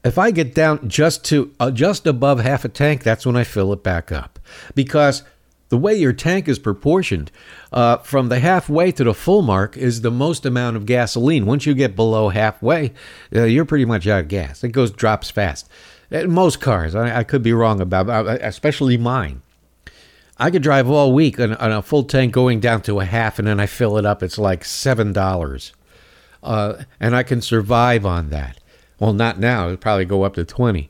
If 0.03 0.19
I 0.19 0.29
get 0.29 0.53
down 0.53 0.87
just 0.87 1.25
to 1.25 1.53
uh, 1.59 1.71
just 1.71 2.05
above 2.05 2.39
half 2.39 2.63
a 2.63 2.69
tank, 2.69 3.01
that's 3.01 3.25
when 3.25 3.35
I 3.35 3.43
fill 3.43 3.73
it 3.73 3.83
back 3.83 4.11
up. 4.11 4.39
Because 4.75 5.23
the 5.69 5.77
way 5.77 5.95
your 5.95 6.13
tank 6.13 6.47
is 6.47 6.59
proportioned, 6.59 7.31
uh, 7.73 7.97
from 7.97 8.29
the 8.29 8.39
halfway 8.39 8.91
to 8.91 9.03
the 9.03 9.13
full 9.15 9.41
mark 9.41 9.75
is 9.75 10.01
the 10.01 10.11
most 10.11 10.45
amount 10.45 10.77
of 10.77 10.85
gasoline. 10.85 11.47
Once 11.47 11.65
you 11.65 11.73
get 11.73 11.95
below 11.95 12.29
halfway, 12.29 12.93
uh, 13.35 13.43
you're 13.43 13.65
pretty 13.65 13.85
much 13.85 14.05
out 14.07 14.21
of 14.21 14.27
gas. 14.27 14.63
It 14.63 14.69
goes 14.69 14.91
drops 14.91 15.31
fast. 15.31 15.67
Uh, 16.11 16.23
most 16.23 16.59
cars, 16.59 16.95
I, 16.95 17.19
I 17.19 17.23
could 17.23 17.43
be 17.43 17.53
wrong 17.53 17.79
about, 17.81 18.09
uh, 18.09 18.37
especially 18.41 18.97
mine. 18.97 19.41
I 20.37 20.49
could 20.51 20.63
drive 20.63 20.89
all 20.89 21.13
week 21.13 21.39
on, 21.39 21.53
on 21.55 21.71
a 21.71 21.81
full 21.81 22.03
tank 22.03 22.33
going 22.33 22.59
down 22.59 22.81
to 22.83 22.99
a 22.99 23.05
half, 23.05 23.39
and 23.39 23.47
then 23.47 23.59
I 23.59 23.65
fill 23.65 23.97
it 23.97 24.05
up. 24.05 24.23
It's 24.23 24.37
like 24.37 24.63
seven 24.63 25.11
dollars, 25.13 25.73
uh, 26.41 26.83
and 26.99 27.15
I 27.15 27.23
can 27.23 27.41
survive 27.41 28.05
on 28.05 28.29
that. 28.29 28.57
Well, 28.99 29.13
not 29.13 29.39
now. 29.39 29.65
It'll 29.65 29.77
probably 29.77 30.05
go 30.05 30.23
up 30.23 30.35
to 30.35 30.45
twenty, 30.45 30.89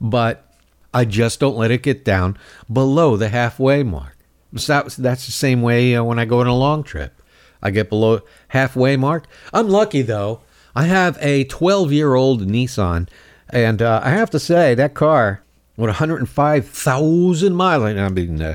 but 0.00 0.46
I 0.92 1.04
just 1.06 1.40
don't 1.40 1.56
let 1.56 1.70
it 1.70 1.82
get 1.82 2.04
down 2.04 2.36
below 2.70 3.16
the 3.16 3.30
halfway 3.30 3.82
mark. 3.82 4.16
So 4.56 4.72
that- 4.82 4.96
that's 4.96 5.26
the 5.26 5.32
same 5.32 5.62
way 5.62 5.94
uh, 5.96 6.04
when 6.04 6.18
I 6.18 6.24
go 6.26 6.40
on 6.40 6.46
a 6.46 6.54
long 6.56 6.82
trip. 6.82 7.14
I 7.62 7.70
get 7.70 7.88
below 7.88 8.20
halfway 8.48 8.96
mark. 8.96 9.26
I'm 9.52 9.68
lucky 9.68 10.02
though. 10.02 10.40
I 10.74 10.84
have 10.84 11.16
a 11.20 11.44
12 11.44 11.90
year 11.92 12.14
old 12.14 12.42
Nissan, 12.46 13.08
and 13.52 13.82
uh, 13.82 14.00
I 14.02 14.10
have 14.10 14.30
to 14.30 14.38
say 14.38 14.74
that 14.74 14.94
car 14.94 15.42
with 15.76 15.88
105,000 15.88 17.54
miles. 17.54 17.82
I 17.84 18.08
mean, 18.08 18.42
uh, 18.42 18.54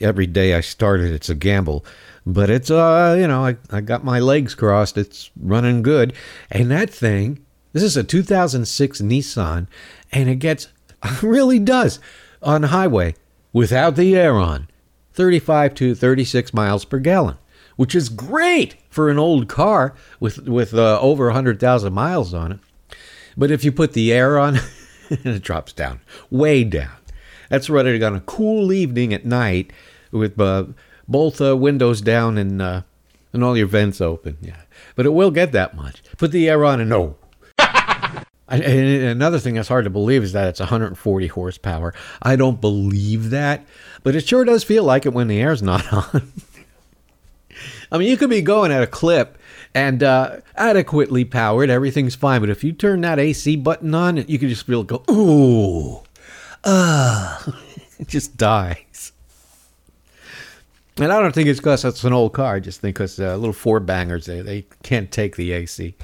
every 0.00 0.26
day 0.26 0.54
I 0.54 0.60
start 0.60 1.00
it, 1.00 1.12
it's 1.12 1.28
a 1.28 1.34
gamble, 1.34 1.84
but 2.26 2.50
it's 2.50 2.70
uh, 2.70 3.16
you 3.18 3.26
know, 3.26 3.44
I, 3.44 3.56
I 3.70 3.80
got 3.80 4.04
my 4.04 4.20
legs 4.20 4.54
crossed. 4.54 4.98
It's 4.98 5.30
running 5.40 5.82
good, 5.82 6.12
and 6.50 6.70
that 6.70 6.90
thing. 6.90 7.44
This 7.74 7.82
is 7.82 7.98
a 7.98 8.02
2006 8.02 9.02
Nissan, 9.02 9.66
and 10.10 10.28
it 10.28 10.36
gets 10.36 10.68
really 11.22 11.58
does 11.58 12.00
on 12.42 12.64
highway 12.64 13.14
without 13.52 13.94
the 13.94 14.16
air 14.16 14.34
on, 14.36 14.68
35 15.12 15.74
to 15.74 15.94
36 15.94 16.54
miles 16.54 16.84
per 16.84 16.98
gallon 16.98 17.36
which 17.78 17.94
is 17.94 18.08
great 18.08 18.74
for 18.90 19.08
an 19.08 19.20
old 19.20 19.48
car 19.48 19.94
with 20.18 20.48
with 20.48 20.74
uh, 20.74 20.98
over 21.00 21.26
100,000 21.26 21.92
miles 21.92 22.34
on 22.34 22.50
it. 22.50 22.58
But 23.38 23.52
if 23.52 23.64
you 23.64 23.70
put 23.70 23.92
the 23.92 24.12
air 24.12 24.36
on, 24.36 24.58
it 25.10 25.42
drops 25.42 25.72
down, 25.72 26.00
way 26.28 26.64
down. 26.64 26.96
That's 27.48 27.70
running 27.70 28.02
on 28.02 28.16
a 28.16 28.20
cool 28.20 28.72
evening 28.72 29.14
at 29.14 29.24
night 29.24 29.72
with 30.10 30.38
uh, 30.40 30.66
both 31.06 31.40
uh, 31.40 31.56
windows 31.56 32.02
down 32.02 32.36
and 32.36 32.60
uh, 32.60 32.82
and 33.32 33.44
all 33.44 33.56
your 33.56 33.68
vents 33.68 34.00
open. 34.00 34.36
Yeah, 34.42 34.60
but 34.96 35.06
it 35.06 35.10
will 35.10 35.30
get 35.30 35.52
that 35.52 35.74
much. 35.74 36.02
Put 36.18 36.32
the 36.32 36.48
air 36.48 36.64
on 36.64 36.80
and 36.80 36.90
no. 36.90 37.16
And 38.50 38.62
and 38.62 39.04
another 39.04 39.38
thing 39.38 39.54
that's 39.54 39.68
hard 39.68 39.84
to 39.84 39.90
believe 39.90 40.22
is 40.22 40.32
that 40.32 40.48
it's 40.48 40.60
140 40.60 41.26
horsepower. 41.28 41.94
I 42.20 42.34
don't 42.34 42.60
believe 42.60 43.30
that, 43.30 43.66
but 44.02 44.16
it 44.16 44.26
sure 44.26 44.44
does 44.44 44.64
feel 44.64 44.84
like 44.84 45.06
it 45.06 45.12
when 45.12 45.28
the 45.28 45.40
air's 45.40 45.62
not 45.62 45.90
on. 46.14 46.32
I 47.92 47.98
mean, 47.98 48.08
you 48.08 48.16
could 48.16 48.30
be 48.30 48.42
going 48.42 48.72
at 48.72 48.82
a 48.82 48.86
clip 48.86 49.37
and 49.74 50.02
uh, 50.02 50.38
adequately 50.56 51.24
powered, 51.24 51.70
everything's 51.70 52.14
fine. 52.14 52.40
But 52.40 52.50
if 52.50 52.64
you 52.64 52.72
turn 52.72 53.02
that 53.02 53.18
AC 53.18 53.56
button 53.56 53.94
on, 53.94 54.16
you 54.16 54.38
can 54.38 54.48
just 54.48 54.66
feel 54.66 54.82
go, 54.82 55.04
ooh, 55.10 56.02
ah, 56.64 57.44
it 57.98 58.08
just 58.08 58.36
dies. 58.36 59.12
And 60.96 61.12
I 61.12 61.20
don't 61.20 61.32
think 61.32 61.48
it's 61.48 61.60
because 61.60 61.84
it's 61.84 62.02
an 62.02 62.12
old 62.12 62.32
car. 62.32 62.56
I 62.56 62.60
just 62.60 62.80
think 62.80 62.96
because 62.96 63.20
uh, 63.20 63.36
little 63.36 63.52
four 63.52 63.78
bangers, 63.78 64.26
they, 64.26 64.40
they 64.40 64.66
can't 64.82 65.10
take 65.12 65.36
the 65.36 65.52
AC. 65.52 65.94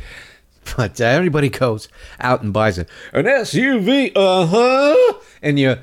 But 0.77 1.01
uh, 1.01 1.05
everybody 1.05 1.51
goes 1.51 1.89
out 2.21 2.43
and 2.43 2.53
buys 2.53 2.79
it. 2.79 2.89
An 3.13 3.27
SUV, 3.27 4.13
uh 4.17 4.47
huh. 4.47 5.19
And 5.43 5.59
you 5.59 5.77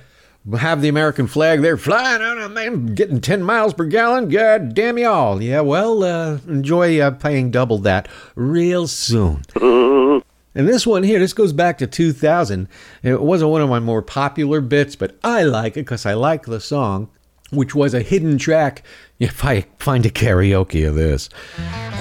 have 0.57 0.81
the 0.81 0.89
American 0.89 1.27
flag 1.27 1.61
there 1.61 1.77
flying 1.77 2.21
out, 2.21 2.51
man, 2.51 2.87
getting 2.87 3.21
10 3.21 3.43
miles 3.43 3.73
per 3.73 3.85
gallon. 3.85 4.29
God 4.29 4.73
damn 4.73 4.97
you 4.97 5.07
all. 5.07 5.41
Yeah, 5.41 5.61
well, 5.61 6.03
uh, 6.03 6.39
enjoy 6.47 6.99
uh, 6.99 7.11
paying 7.11 7.51
double 7.51 7.77
that 7.79 8.07
real 8.35 8.87
soon. 8.87 9.43
And 10.53 10.67
this 10.67 10.85
one 10.85 11.03
here, 11.03 11.19
this 11.19 11.33
goes 11.33 11.53
back 11.53 11.77
to 11.77 11.87
2000. 11.87 12.67
It 13.03 13.21
wasn't 13.21 13.51
one 13.51 13.61
of 13.61 13.69
my 13.69 13.79
more 13.79 14.01
popular 14.01 14.59
bits, 14.59 14.97
but 14.97 15.17
I 15.23 15.43
like 15.43 15.77
it 15.77 15.85
because 15.85 16.05
I 16.05 16.13
like 16.13 16.45
the 16.45 16.59
song, 16.59 17.09
which 17.51 17.73
was 17.73 17.93
a 17.93 18.01
hidden 18.01 18.37
track. 18.37 18.83
If 19.17 19.45
I 19.45 19.61
find 19.79 20.05
a 20.05 20.09
karaoke 20.09 20.85
of 20.87 20.95
this, 20.95 21.29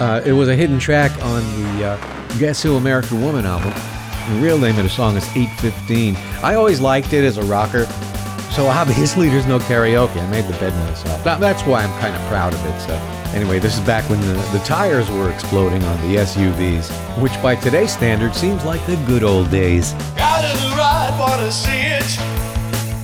uh, 0.01 0.23
it 0.25 0.33
was 0.33 0.49
a 0.49 0.57
hidden 0.57 0.81
track 0.81 1.13
on 1.23 1.43
the 1.63 1.85
uh, 1.91 2.39
Guess 2.39 2.63
Who 2.63 2.77
American 2.77 3.23
Woman 3.23 3.47
album. 3.47 3.73
The 4.35 4.41
real 4.41 4.59
name 4.59 4.77
of 4.79 4.83
the 4.83 4.91
song 4.91 5.17
is 5.17 5.29
815. 5.37 6.17
I 6.43 6.55
always 6.55 6.81
liked 6.81 7.13
it 7.13 7.25
as 7.25 7.37
a 7.37 7.45
rocker. 7.45 7.87
So 8.51 8.67
obviously 8.67 9.29
there's 9.29 9.47
no 9.47 9.61
karaoke. 9.61 10.21
I 10.21 10.27
made 10.29 10.45
the 10.45 10.59
bed 10.59 10.75
myself. 10.89 11.23
That's 11.23 11.63
why 11.63 11.85
I'm 11.85 12.01
kind 12.01 12.15
of 12.17 12.23
proud 12.29 12.53
of 12.53 12.65
it. 12.67 12.81
So 12.81 12.95
anyway, 13.33 13.61
this 13.61 13.75
is 13.79 13.81
back 13.87 14.09
when 14.11 14.21
the, 14.23 14.35
the 14.53 14.59
tires 14.65 15.09
were 15.09 15.31
exploding 15.31 15.83
on 15.85 15.97
the 16.09 16.17
SUVs, 16.17 16.91
which 17.23 17.33
by 17.43 17.55
today's 17.55 17.93
standards 17.93 18.37
seems 18.37 18.65
like 18.65 18.85
the 18.87 18.97
good 19.07 19.23
old 19.23 19.51
days. 19.51 19.93
Got 20.17 20.45
in 20.45 20.57
the 20.69 20.77
ride, 20.77 21.17
wanna 21.19 21.53
see 21.53 21.71
it. 21.71 22.11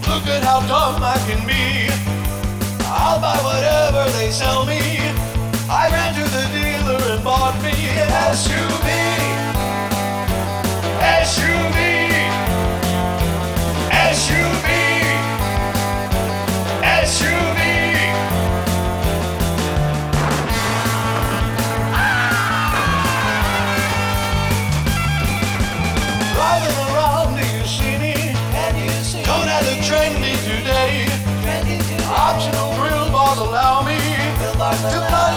Look 0.09 0.27
at 0.27 0.43
how 0.43 0.61
dumb 0.67 1.03
I 1.03 1.17
can 1.29 1.47
be. 1.47 1.91
I'll 2.87 3.21
buy 3.21 3.37
whatever 3.43 4.11
they 4.19 4.33
sell 4.33 4.67
me. 4.67 4.81
I 5.69 5.89
ran 5.91 6.15
to 6.15 6.25
the 6.25 6.47
dealer 6.55 7.15
and 7.15 7.23
bought 7.23 7.55
me 7.63 7.71
an 7.71 8.09
SUV. 8.35 8.87
SUV. 11.23 11.77
SUV. 11.77 11.86
To 34.73 35.36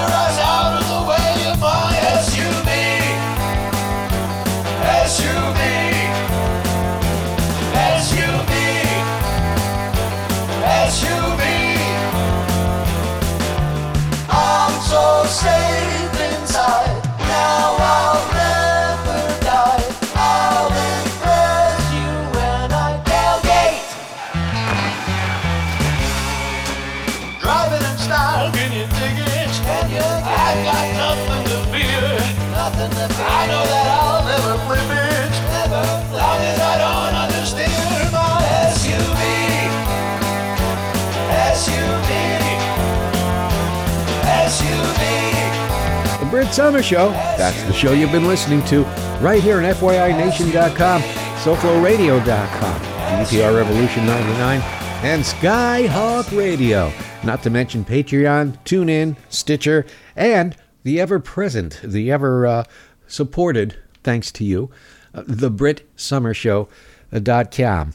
Somers 46.52 46.86
Show. 46.86 47.10
That's 47.38 47.62
the 47.64 47.74
show 47.74 47.94
you've 47.94 48.12
been 48.12 48.28
listening 48.28 48.64
to 48.66 48.84
right 49.22 49.42
here 49.42 49.58
on 49.58 49.64
FYINation.com, 49.64 51.02
SoFloRadio.com, 51.02 52.82
DPR 52.82 53.56
Revolution 53.56 54.06
99, 54.06 54.62
and 55.04 55.24
Skyhawk 55.24 56.36
Radio. 56.38 56.92
Not 57.24 57.44
to 57.44 57.50
mention 57.50 57.86
Patreon, 57.86 58.58
TuneIn, 58.66 59.16
Stitcher, 59.30 59.86
and 60.16 60.56
the 60.84 61.00
ever 61.00 61.20
present, 61.20 61.80
the 61.84 62.12
ever 62.12 62.48
uh, 62.48 62.64
supported, 63.08 63.78
thanks 64.04 64.32
to 64.34 64.44
you, 64.44 64.72
uh, 65.14 65.24
the 65.28 65.82
Somers 65.96 66.38
Show.com. 66.38 67.94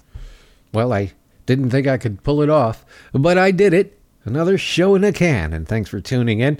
Well, 0.73 0.93
I 0.93 1.13
didn't 1.47 1.71
think 1.71 1.87
I 1.87 1.99
could 1.99 2.23
pull 2.23 2.43
it 2.43 2.51
off, 2.51 2.85
but 3.13 3.39
I 3.39 3.51
did 3.51 3.75
it. 3.75 3.99
Another 4.25 4.57
show 4.57 4.95
in 4.95 5.05
a 5.05 5.13
can, 5.13 5.53
and 5.53 5.69
thanks 5.69 5.91
for 5.91 6.01
tuning 6.01 6.41
in. 6.41 6.59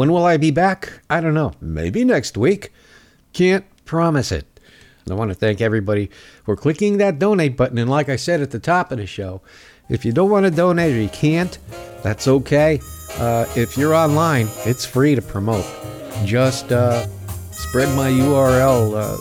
When 0.00 0.12
will 0.12 0.24
I 0.24 0.38
be 0.38 0.50
back? 0.50 1.02
I 1.10 1.20
don't 1.20 1.34
know. 1.34 1.52
Maybe 1.60 2.06
next 2.06 2.38
week. 2.38 2.72
Can't 3.34 3.66
promise 3.84 4.32
it. 4.32 4.46
I 5.10 5.12
want 5.12 5.30
to 5.30 5.34
thank 5.34 5.60
everybody 5.60 6.08
for 6.42 6.56
clicking 6.56 6.96
that 6.96 7.18
donate 7.18 7.54
button. 7.54 7.76
And 7.76 7.90
like 7.90 8.08
I 8.08 8.16
said 8.16 8.40
at 8.40 8.50
the 8.50 8.58
top 8.58 8.92
of 8.92 8.96
the 8.96 9.04
show, 9.06 9.42
if 9.90 10.06
you 10.06 10.12
don't 10.12 10.30
want 10.30 10.46
to 10.46 10.50
donate 10.50 10.96
or 10.96 11.00
you 11.02 11.10
can't, 11.10 11.58
that's 12.02 12.26
okay. 12.26 12.80
Uh, 13.18 13.44
if 13.54 13.76
you're 13.76 13.94
online, 13.94 14.48
it's 14.64 14.86
free 14.86 15.14
to 15.14 15.20
promote. 15.20 15.66
Just 16.24 16.72
uh, 16.72 17.06
spread 17.52 17.94
my 17.94 18.08
URL, 18.08 18.96
uh, 18.96 19.16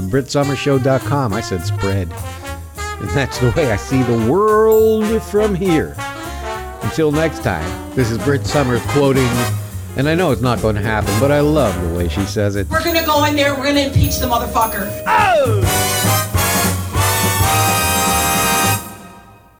thebritsomersshow.com. 0.00 1.32
I 1.32 1.40
said 1.40 1.64
spread. 1.64 2.12
And 2.12 3.10
that's 3.10 3.40
the 3.40 3.50
way 3.56 3.72
I 3.72 3.76
see 3.76 4.04
the 4.04 4.30
world 4.30 5.20
from 5.24 5.56
here. 5.56 5.96
Until 6.82 7.10
next 7.10 7.42
time, 7.42 7.90
this 7.96 8.12
is 8.12 8.18
Brit 8.18 8.46
Somers 8.46 8.82
quoting, 8.90 9.26
and 9.96 10.08
I 10.08 10.14
know 10.14 10.30
it's 10.30 10.42
not 10.42 10.60
going 10.62 10.76
to 10.76 10.82
happen, 10.82 11.12
but 11.20 11.30
I 11.30 11.40
love 11.40 11.80
the 11.82 11.94
way 11.94 12.08
she 12.08 12.24
says 12.24 12.56
it. 12.56 12.68
We're 12.68 12.84
gonna 12.84 13.04
go 13.04 13.24
in 13.24 13.36
there, 13.36 13.54
we're 13.54 13.66
gonna 13.66 13.80
impeach 13.80 14.18
the 14.18 14.26
motherfucker. 14.26 15.02
Oh! 15.06 16.31